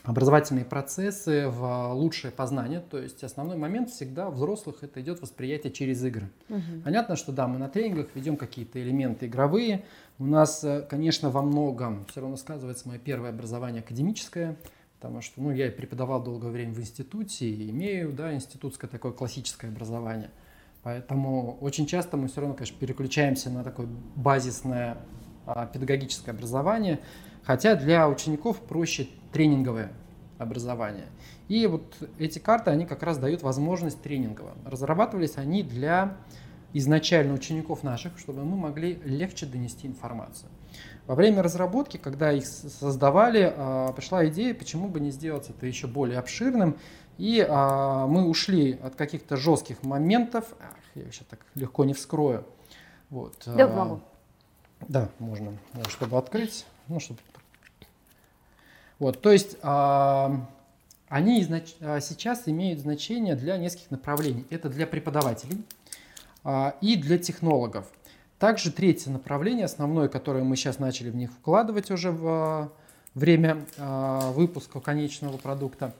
образовательные 0.03 0.65
процессы 0.65 1.47
в 1.47 1.93
лучшее 1.93 2.31
познание, 2.31 2.79
то 2.79 2.97
есть 2.97 3.23
основной 3.23 3.57
момент 3.57 3.89
всегда 3.89 4.29
взрослых 4.29 4.83
это 4.83 5.01
идет 5.01 5.21
восприятие 5.21 5.71
через 5.71 6.03
игры. 6.03 6.29
Мгм. 6.47 6.81
Понятно, 6.83 7.15
что 7.15 7.31
да, 7.31 7.47
мы 7.47 7.57
на 7.57 7.69
тренингах 7.69 8.07
ведем 8.15 8.37
какие-то 8.37 8.81
элементы 8.81 9.27
игровые. 9.27 9.85
У 10.17 10.25
нас, 10.25 10.63
э, 10.63 10.85
конечно, 10.89 11.29
во 11.29 11.41
многом 11.41 12.05
все 12.05 12.21
равно 12.21 12.37
сказывается 12.37 12.87
мое 12.87 12.97
первое 12.97 13.29
образование 13.29 13.81
академическое, 13.81 14.57
потому 14.99 15.21
что 15.21 15.41
ну, 15.41 15.51
я 15.51 15.69
преподавал 15.71 16.23
долгое 16.23 16.51
время 16.51 16.73
в 16.73 16.79
институте 16.79 17.49
и 17.49 17.69
имею 17.69 18.11
да, 18.13 18.33
институтское 18.33 18.89
такое 18.89 19.11
классическое 19.11 19.69
образование. 19.69 20.29
Поэтому 20.81 21.57
очень 21.59 21.85
часто 21.85 22.15
мы 22.15 22.29
все 22.29 22.41
равно, 22.41 22.55
конечно, 22.55 22.77
переключаемся 22.79 23.49
на 23.49 23.63
такое 23.63 23.87
базисное 24.15 24.93
а, 24.93 25.01
педагогическое 25.73 26.33
образование, 26.33 26.99
хотя 27.43 27.75
для 27.75 28.07
учеников 28.07 28.59
проще 28.61 29.07
тренинговое 29.31 29.91
образование. 30.37 31.07
И 31.47 31.65
вот 31.67 31.95
эти 32.17 32.39
карты, 32.39 32.71
они 32.71 32.85
как 32.85 33.03
раз 33.03 33.17
дают 33.17 33.41
возможность 33.41 34.01
тренингового. 34.01 34.55
Разрабатывались 34.65 35.37
они 35.37 35.63
для 35.63 36.17
изначально 36.73 37.33
учеников 37.33 37.83
наших, 37.83 38.17
чтобы 38.19 38.43
мы 38.43 38.55
могли 38.55 38.95
легче 39.03 39.45
донести 39.45 39.87
информацию. 39.87 40.49
Во 41.07 41.15
время 41.15 41.41
разработки, 41.41 41.97
когда 41.97 42.31
их 42.31 42.45
создавали, 42.45 43.51
а, 43.55 43.91
пришла 43.93 44.27
идея, 44.27 44.53
почему 44.53 44.87
бы 44.87 44.99
не 44.99 45.09
сделать 45.09 45.49
это 45.49 45.65
еще 45.65 45.87
более 45.87 46.19
обширным. 46.19 46.77
И 47.17 47.45
а, 47.47 48.05
мы 48.05 48.27
ушли 48.27 48.79
от 48.81 48.95
каких-то 48.95 49.35
жестких 49.35 49.81
моментов. 49.83 50.53
Ах, 50.61 50.77
я 50.95 51.05
сейчас 51.05 51.25
так 51.27 51.39
легко 51.55 51.83
не 51.83 51.93
вскрою. 51.93 52.45
Вот. 53.09 53.41
Да, 53.45 53.65
а, 53.65 53.67
помогу. 53.67 54.01
Да, 54.87 55.09
можно, 55.19 55.53
чтобы 55.89 56.17
открыть. 56.17 56.65
Ну, 56.87 56.99
чтобы... 56.99 57.19
Вот, 58.97 59.21
то 59.21 59.31
есть 59.31 59.57
а, 59.61 60.45
они 61.07 61.41
изнач- 61.41 61.75
а, 61.81 61.99
сейчас 62.01 62.47
имеют 62.47 62.79
значение 62.79 63.35
для 63.35 63.57
нескольких 63.57 63.91
направлений. 63.91 64.45
Это 64.49 64.69
для 64.69 64.87
преподавателей 64.87 65.63
а, 66.43 66.75
и 66.81 66.95
для 66.95 67.17
технологов. 67.17 67.85
Также 68.39 68.71
третье 68.71 69.11
направление, 69.11 69.65
основное, 69.65 70.07
которое 70.07 70.43
мы 70.43 70.55
сейчас 70.55 70.79
начали 70.79 71.09
в 71.09 71.15
них 71.15 71.31
вкладывать 71.31 71.91
уже 71.91 72.11
в 72.11 72.27
а, 72.27 72.69
время 73.13 73.65
а, 73.77 74.31
выпуска 74.31 74.79
конечного 74.79 75.37
продукта, 75.37 75.93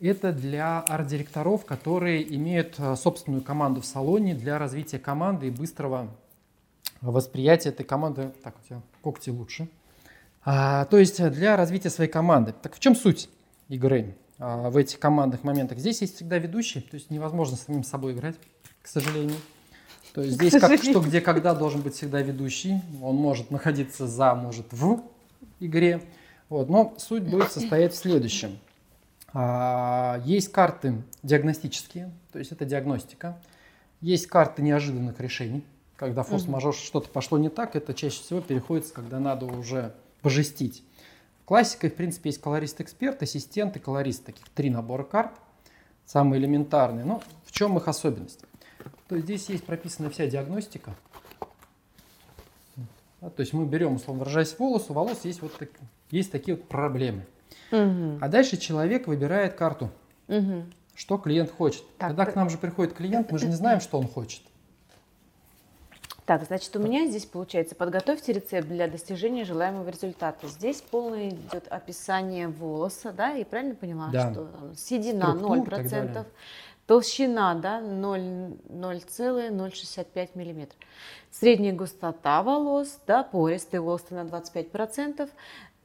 это 0.00 0.32
для 0.32 0.80
арт-директоров, 0.80 1.64
которые 1.64 2.34
имеют 2.34 2.74
а, 2.78 2.96
собственную 2.96 3.42
команду 3.42 3.80
в 3.80 3.86
салоне 3.86 4.34
для 4.34 4.58
развития 4.58 4.98
команды 4.98 5.48
и 5.48 5.50
быстрого 5.50 6.08
восприятия 7.10 7.70
этой 7.70 7.84
команды. 7.84 8.32
Так, 8.42 8.56
у 8.62 8.66
тебя 8.66 8.82
когти 9.02 9.30
лучше. 9.30 9.68
А, 10.44 10.84
то 10.86 10.98
есть 10.98 11.18
э, 11.20 11.28
для 11.30 11.56
развития 11.56 11.90
своей 11.90 12.10
команды. 12.10 12.54
Так 12.62 12.76
в 12.76 12.78
чем 12.78 12.94
суть 12.94 13.28
игры 13.68 14.16
а, 14.38 14.70
в 14.70 14.76
этих 14.76 14.98
командных 14.98 15.42
моментах? 15.42 15.78
Здесь 15.78 16.00
есть 16.00 16.16
всегда 16.16 16.38
ведущий, 16.38 16.80
то 16.80 16.94
есть 16.94 17.10
невозможно 17.10 17.56
самим 17.56 17.82
собой 17.82 18.12
играть, 18.12 18.36
к 18.80 18.86
сожалению. 18.86 19.36
То 20.14 20.22
есть 20.22 20.34
здесь 20.34 20.52
как 20.58 20.82
что, 20.82 21.00
где, 21.00 21.20
когда 21.20 21.54
должен 21.54 21.82
быть 21.82 21.94
всегда 21.94 22.22
ведущий. 22.22 22.80
Он 23.02 23.16
может 23.16 23.50
находиться 23.50 24.06
за, 24.06 24.34
может 24.34 24.72
в 24.72 25.02
игре. 25.60 26.00
Вот. 26.48 26.70
Но 26.70 26.94
суть 26.96 27.24
будет 27.24 27.50
состоять 27.52 27.92
в 27.92 27.96
следующем. 27.96 28.58
А, 29.34 30.22
Есть 30.24 30.52
карты 30.52 31.02
диагностические, 31.22 32.10
то 32.32 32.38
есть 32.38 32.52
это 32.52 32.64
диагностика. 32.64 33.38
Есть 34.00 34.28
карты 34.28 34.62
неожиданных 34.62 35.20
решений. 35.20 35.64
Когда 35.96 36.22
форс-мажор 36.22 36.74
что-то 36.74 37.08
пошло 37.08 37.38
не 37.38 37.48
так, 37.48 37.74
это 37.74 37.94
чаще 37.94 38.20
всего 38.22 38.40
переходит, 38.40 38.90
когда 38.90 39.18
надо 39.18 39.46
уже 39.46 39.94
пожестить. 40.20 40.84
Классикой, 41.46 41.90
в 41.90 41.94
принципе, 41.94 42.28
есть 42.30 42.40
колорист-эксперт, 42.40 43.22
ассистент 43.22 43.76
и 43.76 43.78
колорист. 43.80 44.24
Таких 44.26 44.46
три 44.50 44.68
набора 44.68 45.04
карт, 45.04 45.32
самые 46.04 46.40
элементарные. 46.40 47.04
Но 47.04 47.22
в 47.44 47.52
чем 47.52 47.76
их 47.78 47.88
особенность? 47.88 48.40
То 49.08 49.14
есть 49.14 49.24
здесь 49.26 49.48
есть 49.48 49.64
прописана 49.64 50.10
вся 50.10 50.26
диагностика. 50.26 50.94
Да, 53.20 53.30
то 53.30 53.40
есть 53.40 53.52
мы 53.54 53.64
берем, 53.64 53.94
условно 53.94 54.20
выражаясь, 54.20 54.54
волос, 54.58 54.86
у 54.90 54.92
волос 54.92 55.24
есть 55.24 55.40
вот 55.40 55.56
так- 55.56 55.70
есть 56.10 56.30
такие 56.30 56.56
вот 56.56 56.68
проблемы. 56.68 57.24
Мгм. 57.70 58.18
А 58.20 58.28
дальше 58.28 58.58
человек 58.58 59.06
выбирает 59.06 59.54
карту, 59.54 59.90
Мгм. 60.28 60.70
что 60.94 61.16
клиент 61.16 61.50
хочет. 61.50 61.82
Так, 61.96 62.08
Когда 62.10 62.26
к 62.26 62.34
нам 62.36 62.50
же 62.50 62.58
приходит 62.58 62.92
клиент, 62.92 63.32
мы 63.32 63.38
же 63.38 63.46
не 63.46 63.54
знаем, 63.54 63.80
что 63.80 63.98
он 63.98 64.06
хочет. 64.06 64.42
Так, 66.26 66.42
значит, 66.44 66.74
у 66.74 66.80
меня 66.80 67.06
здесь 67.06 67.24
получается, 67.24 67.76
подготовьте 67.76 68.32
рецепт 68.32 68.66
для 68.66 68.88
достижения 68.88 69.44
желаемого 69.44 69.88
результата. 69.88 70.48
Здесь 70.48 70.80
полное 70.82 71.28
идет 71.30 71.68
описание 71.68 72.48
волоса, 72.48 73.12
да, 73.12 73.36
и 73.36 73.44
правильно 73.44 73.76
поняла, 73.76 74.08
Да. 74.12 74.32
что 74.32 74.46
там 74.46 74.74
седина 74.74 75.36
Структур 75.36 75.58
и 75.58 75.70
так 75.70 75.80
0%, 75.86 75.90
далее. 75.90 76.24
толщина, 76.86 77.54
да, 77.54 77.80
0 77.80 78.56
0,065 78.68 80.34
миллиметров. 80.34 80.76
Средняя 81.30 81.72
густота 81.72 82.42
волос, 82.42 82.98
да, 83.06 83.22
пористые 83.22 83.80
волосы 83.80 84.14
на 84.14 84.24
25%, 84.24 85.30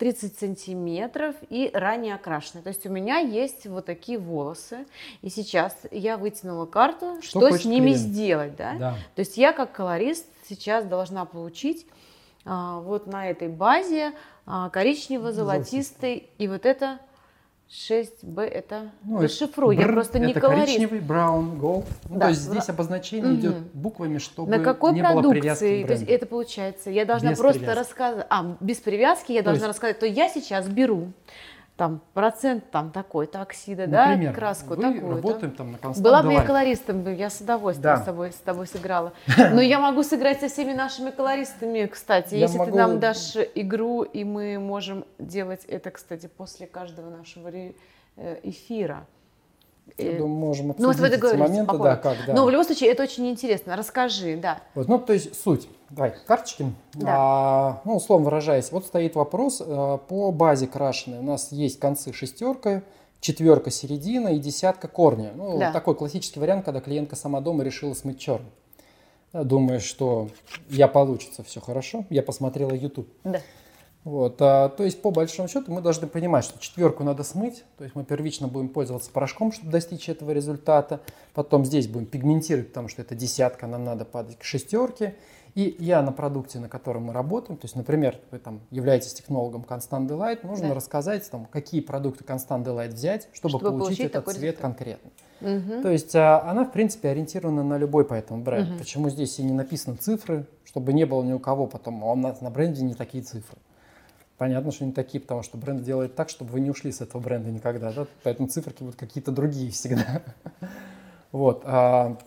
30 0.02 0.36
сантиметров 0.36 1.36
и 1.52 1.70
ранее 1.72 2.16
окрашенные. 2.16 2.64
То 2.64 2.70
есть 2.70 2.88
у 2.88 2.90
меня 2.90 3.20
есть 3.20 3.68
вот 3.68 3.86
такие 3.86 4.18
волосы, 4.18 4.88
и 5.22 5.30
сейчас 5.30 5.78
я 5.92 6.18
вытянула 6.18 6.66
карту, 6.66 7.20
Что 7.22 7.48
что, 7.48 7.56
с 7.56 7.66
ними 7.66 7.92
клиент. 7.92 8.00
сделать, 8.00 8.56
да? 8.56 8.74
Да. 8.80 8.92
То 9.14 9.20
есть 9.20 9.38
я 9.38 9.54
как 9.54 9.74
колорист 9.74 10.26
сейчас 10.50 10.86
должна 10.86 11.26
получить 11.26 11.86
а, 12.46 12.80
вот 12.80 13.06
на 13.06 13.30
этой 13.30 13.48
базе 13.48 14.14
а, 14.48 14.72
коричнево-золотистый 14.72 16.30
и 16.40 16.48
вот 16.48 16.66
это 16.66 16.98
6Б, 17.72 18.42
это 18.42 18.92
Ну, 19.06 19.22
расшифруй, 19.22 19.78
я 19.78 19.86
бр- 19.86 19.94
просто 19.94 20.20
не 20.20 20.32
это 20.32 20.42
колорист. 20.42 20.66
коричневый, 20.68 21.00
браун, 21.00 21.58
голд. 21.58 21.86
Ну, 22.10 22.16
Да, 22.18 22.26
то 22.26 22.30
есть 22.32 22.42
здесь 22.42 22.68
обозначение 22.68 23.28
Мгм. 23.32 23.40
идет 23.40 23.58
буквами, 23.74 24.18
чтобы 24.18 24.52
На 24.52 24.60
какой 24.60 24.92
не 24.94 25.02
было 25.02 25.22
привязки 25.30 25.60
продукции? 25.64 25.84
То 25.86 25.94
есть 25.94 26.04
это 26.04 26.26
получается, 26.26 26.90
я 26.90 27.06
должна 27.06 27.30
Без 27.32 27.40
просто 27.40 27.60
привязки. 27.62 27.80
рассказать, 27.80 28.26
а, 28.30 28.58
без 28.60 28.78
привязки 28.78 29.32
я 29.32 29.40
То 29.40 29.46
должна 29.46 29.68
есть- 29.68 29.76
рассказать, 29.78 30.00
то 30.00 30.06
я 30.06 30.28
сейчас 30.28 30.68
беру 30.68 31.14
там 31.82 32.00
процент 32.14 32.70
там 32.70 32.92
такой-то 32.92 33.42
оксида, 33.42 33.88
да, 33.88 34.10
Например, 34.10 34.36
краску 34.36 34.76
вы 34.76 34.84
такую. 34.84 35.16
работаем 35.16 35.52
там 35.56 35.72
на 35.72 35.80
констант 35.80 36.06
Была 36.06 36.22
бы 36.22 36.32
я 36.32 36.44
колористом, 36.44 37.12
я 37.12 37.32
с 37.32 37.42
удовольствием 37.42 37.96
Да. 37.96 37.98
с, 37.98 38.06
тобой, 38.06 38.32
с 38.32 38.36
тобой 38.36 38.68
сыграла. 38.68 39.14
Но 39.52 39.62
я 39.62 39.80
могу 39.80 40.04
сыграть 40.04 40.42
со 40.42 40.48
всеми 40.48 40.74
нашими 40.74 41.10
колористами, 41.10 41.88
кстати. 41.88 42.36
Я 42.36 42.42
Если 42.42 42.60
могу- 42.60 42.70
ты 42.70 42.78
нам 42.78 43.00
дашь 43.00 43.36
игру, 43.56 44.04
и 44.04 44.24
мы 44.24 44.60
можем 44.60 45.06
делать 45.18 45.66
это, 45.66 45.90
кстати, 45.90 46.28
после 46.28 46.68
каждого 46.68 47.10
нашего 47.10 47.50
э, 47.50 47.74
эфира. 48.44 49.08
Я 49.98 50.12
Э, 50.14 50.18
думаю, 50.18 50.36
можем 50.36 50.68
Ну, 50.78 50.88
вот 50.88 50.96
обсудить 51.00 51.24
эти 51.24 51.36
моменты, 51.36 51.72
по 51.72 51.84
да, 51.84 51.96
как, 51.96 52.18
да. 52.28 52.34
Но 52.34 52.46
в 52.46 52.50
любом 52.50 52.66
случае 52.66 52.92
это 52.92 53.04
очень 53.04 53.28
интересно. 53.30 53.76
Расскажи, 53.76 54.38
да. 54.38 54.62
Вот, 54.76 54.88
ну, 54.88 54.98
то 55.00 55.14
есть 55.14 55.42
суть. 55.42 55.68
Давай, 55.90 56.14
карточки. 56.26 56.66
Да. 56.94 57.08
А, 57.10 57.82
ну, 57.86 57.96
условно 57.98 58.26
выражаясь, 58.26 58.72
вот 58.72 58.86
стоит 58.86 59.16
вопрос 59.16 59.62
а, 59.66 59.98
по 59.98 60.32
базе 60.32 60.68
крашеной. 60.68 61.20
У 61.20 61.24
нас 61.24 61.52
есть 61.52 61.80
концы 61.80 62.14
шестерка, 62.14 62.82
четверка 63.20 63.70
середина 63.72 64.30
и 64.30 64.40
десятка 64.40 64.88
корня. 64.88 65.32
Ну, 65.36 65.60
Да. 65.60 65.72
такой 65.72 65.96
классический 65.96 66.40
вариант, 66.40 66.66
когда 66.66 66.80
клиентка 66.80 67.16
сама 67.16 67.42
дома 67.42 67.64
решила 67.64 67.94
смыть 67.94 68.20
черный. 68.20 68.50
Думаю, 69.34 69.80
что 69.80 70.28
я 70.70 70.88
получится 70.90 71.42
все 71.44 71.62
хорошо. 71.62 72.06
Я 72.10 72.22
посмотрела 72.22 72.72
YouTube. 72.74 73.08
Да. 73.24 73.40
Вот, 74.04 74.42
а, 74.42 74.70
то 74.70 74.84
есть, 74.84 75.02
по 75.02 75.12
большому 75.12 75.48
счету, 75.48 75.72
мы 75.72 75.82
должны 75.82 76.08
понимать, 76.08 76.44
что 76.44 76.60
четверку 76.60 77.04
надо 77.04 77.24
смыть. 77.24 77.64
То 77.78 77.84
есть, 77.84 77.96
мы 77.96 78.04
первично 78.04 78.48
будем 78.48 78.70
пользоваться 78.70 79.12
порошком, 79.12 79.52
чтобы 79.52 79.72
достичь 79.72 80.10
этого 80.10 80.32
результата. 80.32 81.02
Потом 81.34 81.66
здесь 81.66 81.88
будем 81.88 82.08
пигментировать, 82.08 82.70
потому 82.70 82.88
что 82.88 83.04
это 83.04 83.14
десятка, 83.14 83.68
нам 83.68 83.84
надо 83.84 84.06
падать 84.06 84.40
к 84.40 84.44
шестерке. 84.44 85.16
И 85.54 85.76
я 85.80 86.02
на 86.02 86.14
продукте, 86.14 86.60
на 86.60 86.70
котором 86.70 87.04
мы 87.06 87.14
работаем, 87.14 87.58
то 87.58 87.66
есть, 87.66 87.76
например, 87.76 88.18
вы 88.32 88.40
там 88.40 88.62
являетесь 88.72 89.14
технологом 89.14 89.66
Constant 89.68 90.08
Delight, 90.08 90.48
нужно 90.48 90.70
да. 90.70 90.76
рассказать, 90.76 91.30
там, 91.30 91.46
какие 91.46 91.82
продукты 91.82 92.24
Constant 92.24 92.64
Delight 92.64 92.94
взять, 92.94 93.28
чтобы, 93.34 93.60
чтобы 93.60 93.72
получить, 93.72 93.98
получить 93.98 94.06
этот 94.06 94.26
цвет 94.26 94.42
результат. 94.42 94.62
конкретно. 94.62 95.12
Угу. 95.42 95.82
То 95.82 95.90
есть 95.90 96.16
а, 96.16 96.42
она, 96.50 96.64
в 96.64 96.72
принципе, 96.72 97.10
ориентирована 97.10 97.64
на 97.64 97.78
любой 97.78 98.06
поэтому 98.06 98.42
бренд. 98.42 98.70
Угу. 98.70 98.80
Почему 98.80 99.10
здесь 99.10 99.40
и 99.40 99.44
не 99.44 99.52
написаны 99.52 99.98
цифры, 99.98 100.46
чтобы 100.64 100.94
не 100.94 101.06
было 101.06 101.22
ни 101.22 101.34
у 101.34 101.40
кого 101.40 101.68
потом, 101.68 102.02
а 102.04 102.14
у 102.14 102.16
нас 102.16 102.40
на 102.40 102.50
бренде 102.50 102.84
не 102.84 102.94
такие 102.94 103.24
цифры. 103.24 103.58
Понятно, 104.42 104.72
что 104.72 104.86
не 104.86 104.92
такие, 104.92 105.22
потому 105.22 105.44
что 105.44 105.56
бренд 105.56 105.84
делает 105.84 106.16
так, 106.16 106.30
чтобы 106.30 106.54
вы 106.54 106.62
не 106.62 106.72
ушли 106.72 106.92
с 106.92 107.00
этого 107.00 107.22
бренда 107.22 107.52
никогда, 107.52 107.94
да? 107.94 108.08
поэтому 108.24 108.48
циферки 108.48 108.82
будут 108.82 108.96
какие-то 108.96 109.32
другие 109.32 109.70
всегда. 109.70 110.24
Вот. 111.32 111.62
А, 111.64 112.18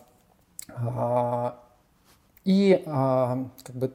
а, 0.69 1.61
и 2.45 2.81
а, 2.85 3.49
как 3.63 3.75
бы 3.75 3.93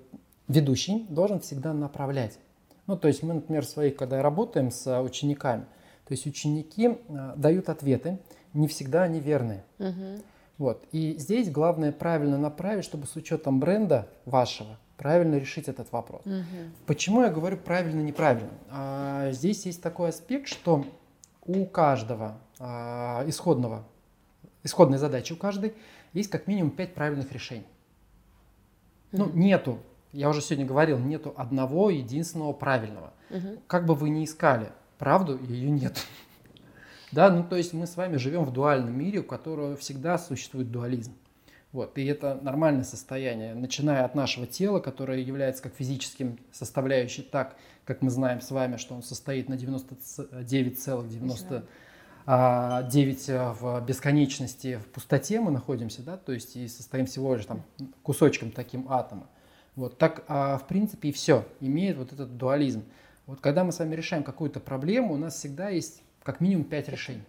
ведущий 0.48 1.06
должен 1.08 1.40
всегда 1.40 1.72
направлять. 1.72 2.38
Ну, 2.86 2.98
то 2.98 3.08
есть 3.08 3.22
мы, 3.22 3.32
например, 3.32 3.64
своих, 3.64 3.96
когда 3.96 4.20
работаем 4.20 4.70
с 4.70 5.00
учениками, 5.00 5.64
то 6.06 6.12
есть 6.12 6.26
ученики 6.26 6.98
дают 7.36 7.70
ответы, 7.70 8.18
не 8.52 8.68
всегда 8.68 9.04
они 9.04 9.18
верные. 9.20 9.64
Угу. 9.78 10.20
Вот. 10.58 10.84
И 10.92 11.16
здесь 11.16 11.50
главное 11.50 11.90
правильно 11.90 12.36
направить, 12.36 12.84
чтобы 12.84 13.06
с 13.06 13.16
учетом 13.16 13.60
бренда 13.60 14.08
вашего 14.26 14.76
правильно 15.00 15.36
решить 15.36 15.66
этот 15.66 15.90
вопрос. 15.92 16.20
Угу. 16.26 16.84
Почему 16.84 17.22
я 17.22 17.30
говорю 17.30 17.56
правильно-неправильно? 17.56 18.50
А, 18.68 19.30
здесь 19.32 19.64
есть 19.64 19.82
такой 19.82 20.10
аспект, 20.10 20.46
что 20.46 20.84
у 21.46 21.64
каждого 21.64 22.36
а, 22.58 23.24
исходного, 23.26 23.88
исходной 24.62 24.98
задачи 24.98 25.32
у 25.32 25.36
каждой 25.36 25.72
есть 26.12 26.28
как 26.28 26.46
минимум 26.46 26.70
пять 26.70 26.92
правильных 26.92 27.32
решений. 27.32 27.66
Угу. 29.12 29.22
Ну, 29.22 29.30
нету, 29.32 29.78
я 30.12 30.28
уже 30.28 30.42
сегодня 30.42 30.66
говорил, 30.66 30.98
нету 30.98 31.32
одного 31.34 31.88
единственного 31.88 32.52
правильного. 32.52 33.14
Угу. 33.30 33.62
Как 33.68 33.86
бы 33.86 33.94
вы 33.94 34.10
ни 34.10 34.22
искали 34.22 34.68
правду, 34.98 35.38
ее 35.48 35.70
нет. 35.70 35.98
Да, 37.12 37.28
ну 37.28 37.42
то 37.42 37.56
есть 37.56 37.72
мы 37.72 37.88
с 37.88 37.96
вами 37.96 38.18
живем 38.18 38.44
в 38.44 38.52
дуальном 38.52 38.96
мире, 38.96 39.18
у 39.18 39.24
которого 39.24 39.76
всегда 39.76 40.16
существует 40.16 40.70
дуализм. 40.70 41.12
Вот, 41.72 41.98
и 41.98 42.04
это 42.04 42.38
нормальное 42.42 42.82
состояние, 42.82 43.54
начиная 43.54 44.04
от 44.04 44.16
нашего 44.16 44.46
тела, 44.46 44.80
которое 44.80 45.20
является 45.20 45.62
как 45.62 45.74
физическим 45.74 46.38
составляющей, 46.50 47.22
так 47.22 47.54
как 47.84 48.02
мы 48.02 48.10
знаем 48.10 48.40
с 48.40 48.50
вами, 48.50 48.76
что 48.76 48.94
он 48.94 49.04
состоит 49.04 49.48
на 49.48 49.54
99,99 49.54 51.62
9 52.26 52.26
а, 52.26 52.82
в 53.58 53.86
бесконечности, 53.86 54.76
в 54.76 54.86
пустоте 54.88 55.40
мы 55.40 55.52
находимся, 55.52 56.02
да, 56.02 56.16
то 56.16 56.32
есть 56.32 56.56
и 56.56 56.66
состоим 56.68 57.06
всего 57.06 57.34
лишь 57.34 57.46
там 57.46 57.62
кусочком 58.02 58.50
таким 58.50 58.86
атома. 58.90 59.26
Вот 59.76 59.96
так, 59.96 60.24
а, 60.28 60.58
в 60.58 60.66
принципе, 60.66 61.08
и 61.08 61.12
все 61.12 61.46
имеет 61.60 61.96
вот 61.96 62.12
этот 62.12 62.36
дуализм. 62.36 62.84
Вот 63.26 63.40
когда 63.40 63.64
мы 63.64 63.72
с 63.72 63.78
вами 63.78 63.94
решаем 63.94 64.24
какую-то 64.24 64.60
проблему, 64.60 65.14
у 65.14 65.16
нас 65.16 65.36
всегда 65.36 65.70
есть 65.70 66.02
как 66.22 66.40
минимум 66.40 66.64
5 66.64 66.88
решений 66.88 67.24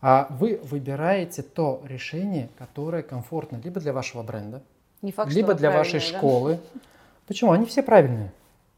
а 0.00 0.26
вы 0.30 0.60
выбираете 0.62 1.42
то 1.42 1.82
решение, 1.86 2.48
которое 2.58 3.02
комфортно 3.02 3.60
либо 3.62 3.80
для 3.80 3.92
вашего 3.92 4.22
бренда, 4.22 4.62
Не 5.02 5.12
факт, 5.12 5.32
либо 5.32 5.54
для 5.54 5.70
вашей 5.70 6.00
школы. 6.00 6.60
Да? 6.74 6.80
Почему? 7.26 7.52
Они 7.52 7.66
все 7.66 7.82
правильные. 7.82 8.32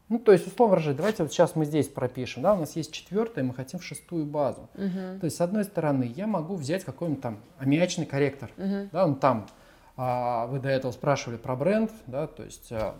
Ну, 0.09 0.19
то 0.19 0.31
есть, 0.31 0.45
условно 0.45 0.75
говоря, 0.75 0.93
давайте 0.93 1.23
вот 1.23 1.31
сейчас 1.31 1.55
мы 1.55 1.65
здесь 1.65 1.87
пропишем, 1.87 2.43
да, 2.43 2.53
у 2.53 2.59
нас 2.59 2.75
есть 2.75 2.91
четвертая, 2.91 3.43
мы 3.43 3.53
хотим 3.53 3.79
шестую 3.79 4.25
базу. 4.25 4.69
Угу. 4.75 5.19
То 5.21 5.23
есть, 5.23 5.37
с 5.37 5.41
одной 5.41 5.63
стороны, 5.63 6.13
я 6.15 6.27
могу 6.27 6.55
взять 6.55 6.83
какой-нибудь 6.83 7.23
там 7.23 7.39
аммиачный 7.57 8.05
корректор, 8.05 8.51
угу. 8.57 8.89
да, 8.91 9.05
он 9.05 9.15
там, 9.15 9.47
а, 9.95 10.45
вы 10.47 10.59
до 10.59 10.69
этого 10.69 10.91
спрашивали 10.91 11.37
про 11.37 11.55
бренд, 11.55 11.89
да, 12.05 12.27
то 12.27 12.43
есть, 12.43 12.71
а, 12.71 12.95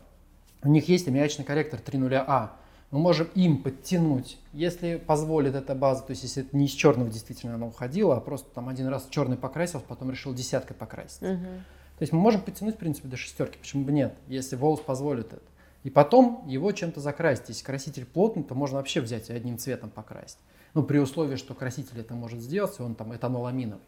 у 0.64 0.70
них 0.70 0.88
есть 0.88 1.08
аммиачный 1.08 1.46
корректор 1.46 1.80
3.0А, 1.80 2.50
мы 2.94 3.00
можем 3.00 3.28
им 3.34 3.64
подтянуть, 3.64 4.38
если 4.54 4.98
позволит 4.98 5.56
эта 5.56 5.74
база, 5.74 6.04
то 6.04 6.12
есть 6.12 6.22
если 6.22 6.44
это 6.44 6.56
не 6.56 6.68
из 6.68 6.72
черного 6.72 7.10
действительно 7.10 7.56
она 7.56 7.66
уходила, 7.66 8.16
а 8.16 8.20
просто 8.20 8.52
там 8.54 8.70
один 8.70 8.86
раз 8.86 9.08
черный 9.10 9.36
покрасился, 9.36 9.88
потом 9.88 10.12
решил 10.12 10.32
десяткой 10.32 10.76
покрасить. 10.76 11.24
Угу. 11.24 11.40
То 11.40 12.02
есть 12.02 12.14
мы 12.14 12.20
можем 12.20 12.42
подтянуть, 12.42 12.76
в 12.76 12.78
принципе, 12.78 13.08
до 13.08 13.18
шестерки, 13.18 13.58
почему 13.58 13.84
бы 13.84 13.92
нет, 13.92 14.14
если 14.28 14.56
волос 14.56 14.80
позволит 14.80 15.34
это. 15.34 15.42
И 15.84 15.90
потом 15.90 16.44
его 16.46 16.72
чем-то 16.72 17.00
закрасить. 17.00 17.50
Если 17.50 17.66
краситель 17.66 18.06
плотный, 18.06 18.44
то 18.44 18.54
можно 18.54 18.78
вообще 18.78 19.02
взять 19.02 19.32
и 19.32 19.34
одним 19.34 19.58
цветом 19.58 19.90
покрасить. 19.90 20.38
Ну, 20.76 20.84
при 20.84 21.00
условии, 21.00 21.36
что 21.36 21.56
краситель 21.56 22.00
это 22.00 22.14
может 22.14 22.42
сделать, 22.42 22.80
он 22.80 22.94
там 22.94 23.16
этаноламиновый. 23.16 23.84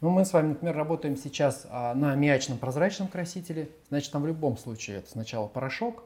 Ну, 0.00 0.10
мы 0.10 0.24
с 0.24 0.32
вами, 0.32 0.50
например, 0.50 0.76
работаем 0.76 1.16
сейчас 1.16 1.66
а, 1.70 1.92
на 1.94 2.12
аммиачном 2.12 2.58
прозрачном 2.58 3.08
красителе. 3.08 3.68
Значит, 3.88 4.12
там 4.12 4.22
в 4.22 4.28
любом 4.28 4.56
случае 4.56 4.98
это 4.98 5.10
сначала 5.10 5.48
порошок, 5.48 6.04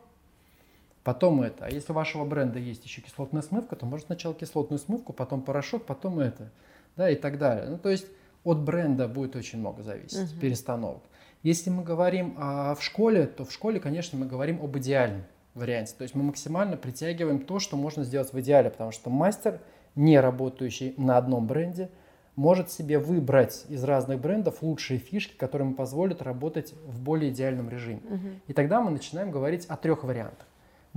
потом 1.08 1.40
это. 1.40 1.64
А 1.64 1.70
если 1.70 1.92
у 1.92 1.94
вашего 1.94 2.26
бренда 2.26 2.58
есть 2.58 2.84
еще 2.84 3.00
кислотная 3.00 3.40
смывка, 3.40 3.76
то 3.76 3.86
можно 3.86 4.04
сначала 4.04 4.34
кислотную 4.34 4.78
смывку, 4.78 5.14
потом 5.14 5.40
порошок, 5.40 5.86
потом 5.86 6.20
это, 6.20 6.50
да, 6.98 7.08
и 7.08 7.14
так 7.16 7.38
далее. 7.38 7.64
Ну, 7.66 7.78
то 7.78 7.88
есть 7.88 8.04
от 8.44 8.58
бренда 8.58 9.08
будет 9.08 9.34
очень 9.34 9.58
много 9.58 9.82
зависеть, 9.82 10.30
угу. 10.30 10.38
перестановок. 10.38 11.02
Если 11.42 11.70
мы 11.70 11.82
говорим 11.82 12.34
а, 12.36 12.74
в 12.74 12.82
школе, 12.82 13.26
то 13.26 13.46
в 13.46 13.52
школе, 13.54 13.80
конечно, 13.80 14.18
мы 14.18 14.26
говорим 14.26 14.62
об 14.62 14.76
идеальном 14.76 15.22
варианте. 15.54 15.94
То 15.96 16.02
есть 16.02 16.14
мы 16.14 16.22
максимально 16.24 16.76
притягиваем 16.76 17.40
то, 17.40 17.58
что 17.58 17.78
можно 17.78 18.04
сделать 18.04 18.30
в 18.34 18.38
идеале, 18.40 18.68
потому 18.68 18.92
что 18.92 19.08
мастер, 19.08 19.62
не 19.94 20.20
работающий 20.20 20.92
на 20.98 21.16
одном 21.16 21.46
бренде, 21.46 21.88
может 22.36 22.70
себе 22.70 22.98
выбрать 22.98 23.64
из 23.70 23.82
разных 23.82 24.20
брендов 24.20 24.62
лучшие 24.62 24.98
фишки, 24.98 25.38
которые 25.38 25.68
ему 25.68 25.74
позволят 25.74 26.20
работать 26.20 26.74
в 26.84 27.00
более 27.00 27.30
идеальном 27.30 27.70
режиме. 27.70 28.02
Угу. 28.04 28.28
И 28.48 28.52
тогда 28.52 28.82
мы 28.82 28.90
начинаем 28.90 29.30
говорить 29.30 29.64
о 29.64 29.78
трех 29.78 30.04
вариантах. 30.04 30.47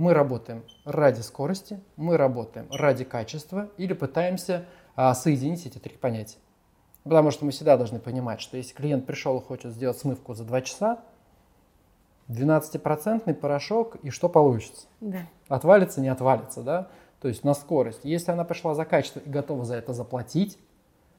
Мы 0.02 0.14
работаем 0.14 0.64
ради 0.84 1.20
скорости, 1.20 1.78
мы 1.94 2.16
работаем 2.16 2.66
ради 2.72 3.04
качества 3.04 3.70
или 3.76 3.92
пытаемся 3.92 4.64
а, 4.96 5.14
соединить 5.14 5.64
эти 5.64 5.78
три 5.78 5.96
понятия. 5.96 6.38
Потому 7.04 7.30
что 7.30 7.44
мы 7.44 7.52
всегда 7.52 7.76
должны 7.76 8.00
понимать, 8.00 8.40
что 8.40 8.56
если 8.56 8.74
клиент 8.74 9.06
пришел 9.06 9.38
и 9.38 9.44
хочет 9.44 9.70
сделать 9.70 9.96
смывку 9.96 10.34
за 10.34 10.42
2 10.42 10.60
часа, 10.62 10.98
12% 12.26 13.32
порошок, 13.34 13.94
и 14.02 14.10
что 14.10 14.28
получится? 14.28 14.88
Да. 15.00 15.20
Отвалится, 15.46 16.00
не 16.00 16.08
отвалится, 16.08 16.62
да? 16.62 16.88
То 17.20 17.28
есть 17.28 17.44
на 17.44 17.54
скорость. 17.54 18.00
Если 18.02 18.32
она 18.32 18.42
пришла 18.42 18.74
за 18.74 18.84
качество 18.84 19.20
и 19.20 19.30
готова 19.30 19.64
за 19.64 19.76
это 19.76 19.92
заплатить, 19.92 20.58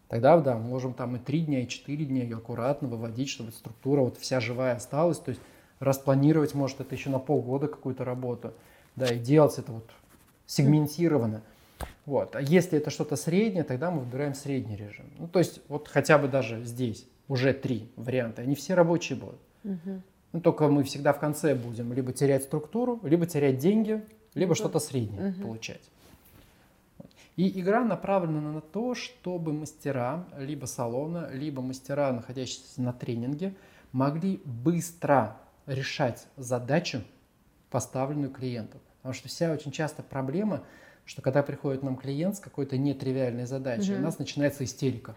тогда 0.10 0.38
да, 0.42 0.58
мы 0.58 0.64
можем 0.66 0.94
там 0.94 1.16
и 1.16 1.20
3 1.20 1.46
дня, 1.46 1.62
и 1.62 1.70
4 1.70 2.04
дня 2.04 2.24
ее 2.24 2.36
аккуратно 2.36 2.90
выводить, 2.90 3.30
чтобы 3.30 3.54
структура 3.54 4.02
вот 4.02 4.18
вся 4.18 4.42
живая 4.42 4.76
осталась. 4.76 5.20
То 5.20 5.30
есть 5.30 5.42
распланировать, 5.80 6.54
может, 6.54 6.82
это 6.82 6.94
еще 6.94 7.10
на 7.10 7.20
полгода 7.20 7.70
какую-то 7.70 8.04
работу 8.04 8.54
да, 8.96 9.08
и 9.08 9.20
делать 9.20 9.58
это 9.58 9.72
вот 9.72 9.90
сегментированно. 10.46 11.42
Вот. 12.06 12.36
А 12.36 12.42
если 12.42 12.78
это 12.78 12.90
что-то 12.90 13.16
среднее, 13.16 13.64
тогда 13.64 13.92
мы 13.92 14.02
выбираем 14.02 14.34
средний 14.34 14.76
режим. 14.76 15.06
Ну, 15.18 15.28
то 15.28 15.40
есть 15.40 15.62
вот 15.68 15.88
хотя 15.88 16.18
бы 16.18 16.28
даже 16.28 16.64
здесь 16.64 17.08
уже 17.28 17.54
три 17.54 17.90
варианта, 17.96 18.42
они 18.42 18.56
все 18.56 18.74
рабочие 18.74 19.18
будут. 19.18 19.40
Угу. 19.64 20.02
Ну, 20.34 20.42
только 20.42 20.68
мы 20.68 20.84
всегда 20.84 21.14
в 21.14 21.20
конце 21.20 21.56
будем 21.56 21.94
либо 21.94 22.12
терять 22.12 22.44
структуру, 22.44 23.00
либо 23.04 23.26
терять 23.26 23.58
деньги, 23.58 24.04
либо 24.34 24.52
угу. 24.52 24.56
что-то 24.56 24.80
среднее 24.80 25.30
угу. 25.30 25.42
получать. 25.44 25.82
И 27.36 27.60
игра 27.60 27.84
направлена 27.84 28.52
на 28.52 28.62
то, 28.62 28.94
чтобы 28.94 29.54
мастера, 29.54 30.26
либо 30.38 30.66
салона, 30.66 31.30
либо 31.32 31.62
мастера, 31.62 32.12
находящиеся 32.12 32.82
на 32.82 32.94
тренинге, 32.94 33.56
могли 33.92 34.40
быстро 34.46 35.38
решать 35.66 36.28
задачу, 36.38 37.02
поставленную 37.74 38.30
клиенту. 38.30 38.78
Потому 38.98 39.14
что 39.14 39.28
вся 39.28 39.52
очень 39.52 39.72
часто 39.72 40.04
проблема, 40.04 40.62
что 41.06 41.24
когда 41.24 41.42
приходит 41.42 41.82
нам 41.82 41.98
клиент 41.98 42.36
с 42.36 42.40
какой-то 42.40 42.78
нетривиальной 42.78 43.48
задачей, 43.48 43.94
угу. 43.94 44.02
у 44.02 44.04
нас 44.04 44.20
начинается 44.20 44.64
истерика. 44.64 45.16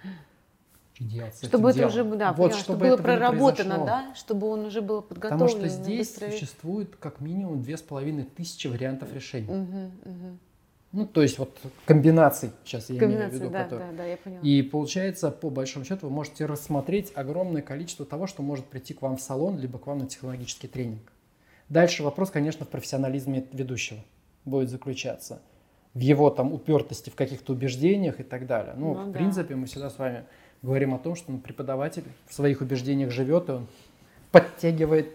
чтобы 1.43 1.69
это 1.69 1.79
делом? 1.81 1.93
уже 1.93 2.05
да, 2.17 2.33
вот, 2.33 2.53
поняла, 2.53 2.61
чтобы, 2.63 2.87
было 2.87 2.97
проработано, 2.97 3.85
да, 3.85 4.15
чтобы 4.15 4.49
он 4.49 4.65
уже 4.65 4.81
был 4.81 5.03
подготовлен. 5.03 5.47
Потому 5.47 5.51
что 5.51 5.69
здесь 5.69 6.09
быстро... 6.09 6.31
существует 6.31 6.97
как 6.97 7.21
минимум 7.21 7.63
две 7.63 7.77
с 7.77 7.83
половиной 7.83 8.25
тысячи 8.25 8.69
вариантов 8.69 9.13
решений. 9.13 9.49
Угу, 9.49 10.11
угу. 10.11 10.39
Ну, 10.93 11.07
то 11.07 11.21
есть 11.21 11.39
вот 11.39 11.55
комбинаций, 11.85 12.53
сейчас 12.65 12.89
я 12.89 12.97
имею 12.97 13.29
в 13.29 13.35
виду. 13.35 13.51
Да, 13.51 13.65
которые... 13.65 13.91
да, 13.91 13.97
да, 13.99 14.05
я 14.07 14.17
поняла. 14.17 14.41
И 14.41 14.63
получается, 14.63 15.31
по 15.31 15.51
большому 15.51 15.85
счету, 15.85 16.07
вы 16.07 16.13
можете 16.15 16.47
рассмотреть 16.47 17.13
огромное 17.15 17.61
количество 17.61 18.07
того, 18.07 18.27
что 18.27 18.43
может 18.43 18.65
прийти 18.65 18.95
к 18.95 19.03
вам 19.03 19.19
в 19.19 19.21
салон, 19.21 19.59
либо 19.59 19.79
к 19.79 19.87
вам 19.87 19.99
на 19.99 20.07
технологический 20.07 20.69
тренинг. 20.69 21.13
Дальше 21.69 22.03
вопрос, 22.03 22.31
конечно, 22.31 22.65
в 22.65 22.69
профессионализме 22.69 23.45
ведущего 23.53 23.99
будет 24.45 24.71
заключаться. 24.71 25.41
В 25.95 26.01
его 26.01 26.31
там 26.31 26.53
упертости 26.53 27.11
в 27.11 27.15
каких-то 27.15 27.53
убеждениях 27.53 28.21
и 28.21 28.23
так 28.23 28.47
далее. 28.47 28.75
Ну, 28.77 28.95
ну 28.95 29.03
в 29.05 29.07
да. 29.07 29.19
принципе, 29.19 29.55
мы 29.57 29.67
всегда 29.67 29.91
с 29.91 29.99
вами 29.99 30.25
говорим 30.63 30.95
о 30.95 30.99
том, 30.99 31.17
что 31.17 31.33
ну, 31.33 31.39
преподаватель 31.39 32.05
в 32.27 32.35
своих 32.35 32.61
убеждениях 32.61 33.11
живет, 33.11 33.49
и 33.49 33.53
он 33.53 33.67
подтягивает 34.31 35.09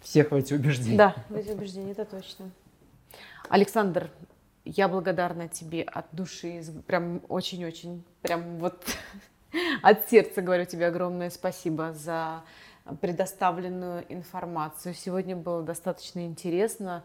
всех 0.00 0.30
в 0.30 0.34
эти 0.34 0.54
убеждения. 0.54 0.96
Да, 0.96 1.14
в 1.28 1.34
эти 1.34 1.50
убеждения, 1.50 1.92
это 1.92 2.04
точно. 2.04 2.50
Александр, 3.48 4.10
я 4.64 4.88
благодарна 4.88 5.48
тебе 5.48 5.82
от 5.82 6.06
души, 6.12 6.62
прям 6.86 7.22
очень-очень, 7.28 8.04
прям 8.22 8.58
вот 8.58 8.84
от 9.82 10.08
сердца 10.08 10.42
говорю 10.42 10.66
тебе 10.66 10.86
огромное 10.86 11.30
спасибо 11.30 11.92
за 11.92 12.42
предоставленную 13.00 14.04
информацию. 14.08 14.94
Сегодня 14.94 15.36
было 15.36 15.62
достаточно 15.62 16.26
интересно. 16.26 17.04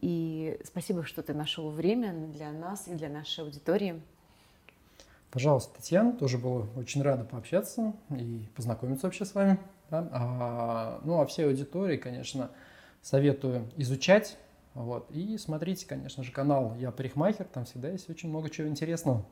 И 0.00 0.58
спасибо, 0.64 1.04
что 1.04 1.22
ты 1.22 1.34
нашел 1.34 1.70
время 1.70 2.12
для 2.12 2.52
нас 2.52 2.88
и 2.88 2.94
для 2.94 3.08
нашей 3.08 3.44
аудитории. 3.44 4.00
Пожалуйста, 5.30 5.76
Татьяна, 5.76 6.12
тоже 6.12 6.38
было 6.38 6.66
очень 6.76 7.02
рада 7.02 7.24
пообщаться 7.24 7.92
и 8.10 8.46
познакомиться 8.56 9.06
вообще 9.06 9.24
с 9.24 9.34
вами. 9.34 9.58
Да? 9.90 10.08
А, 10.12 11.00
ну, 11.04 11.20
а 11.20 11.26
всей 11.26 11.46
аудитории, 11.46 11.96
конечно, 11.96 12.50
советую 13.02 13.68
изучать. 13.76 14.36
Вот, 14.74 15.10
и 15.10 15.36
смотрите, 15.38 15.86
конечно 15.86 16.22
же, 16.22 16.30
канал 16.30 16.76
«Я 16.78 16.92
парикмахер», 16.92 17.46
там 17.46 17.64
всегда 17.64 17.88
есть 17.88 18.08
очень 18.08 18.28
много 18.28 18.48
чего 18.48 18.68
интересного. 18.68 19.24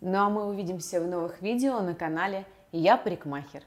Ну 0.00 0.18
а 0.18 0.28
мы 0.28 0.46
увидимся 0.46 1.00
в 1.00 1.06
новых 1.06 1.40
видео 1.40 1.80
на 1.80 1.94
канале 1.94 2.44
«Я 2.72 2.96
парикмахер». 2.96 3.62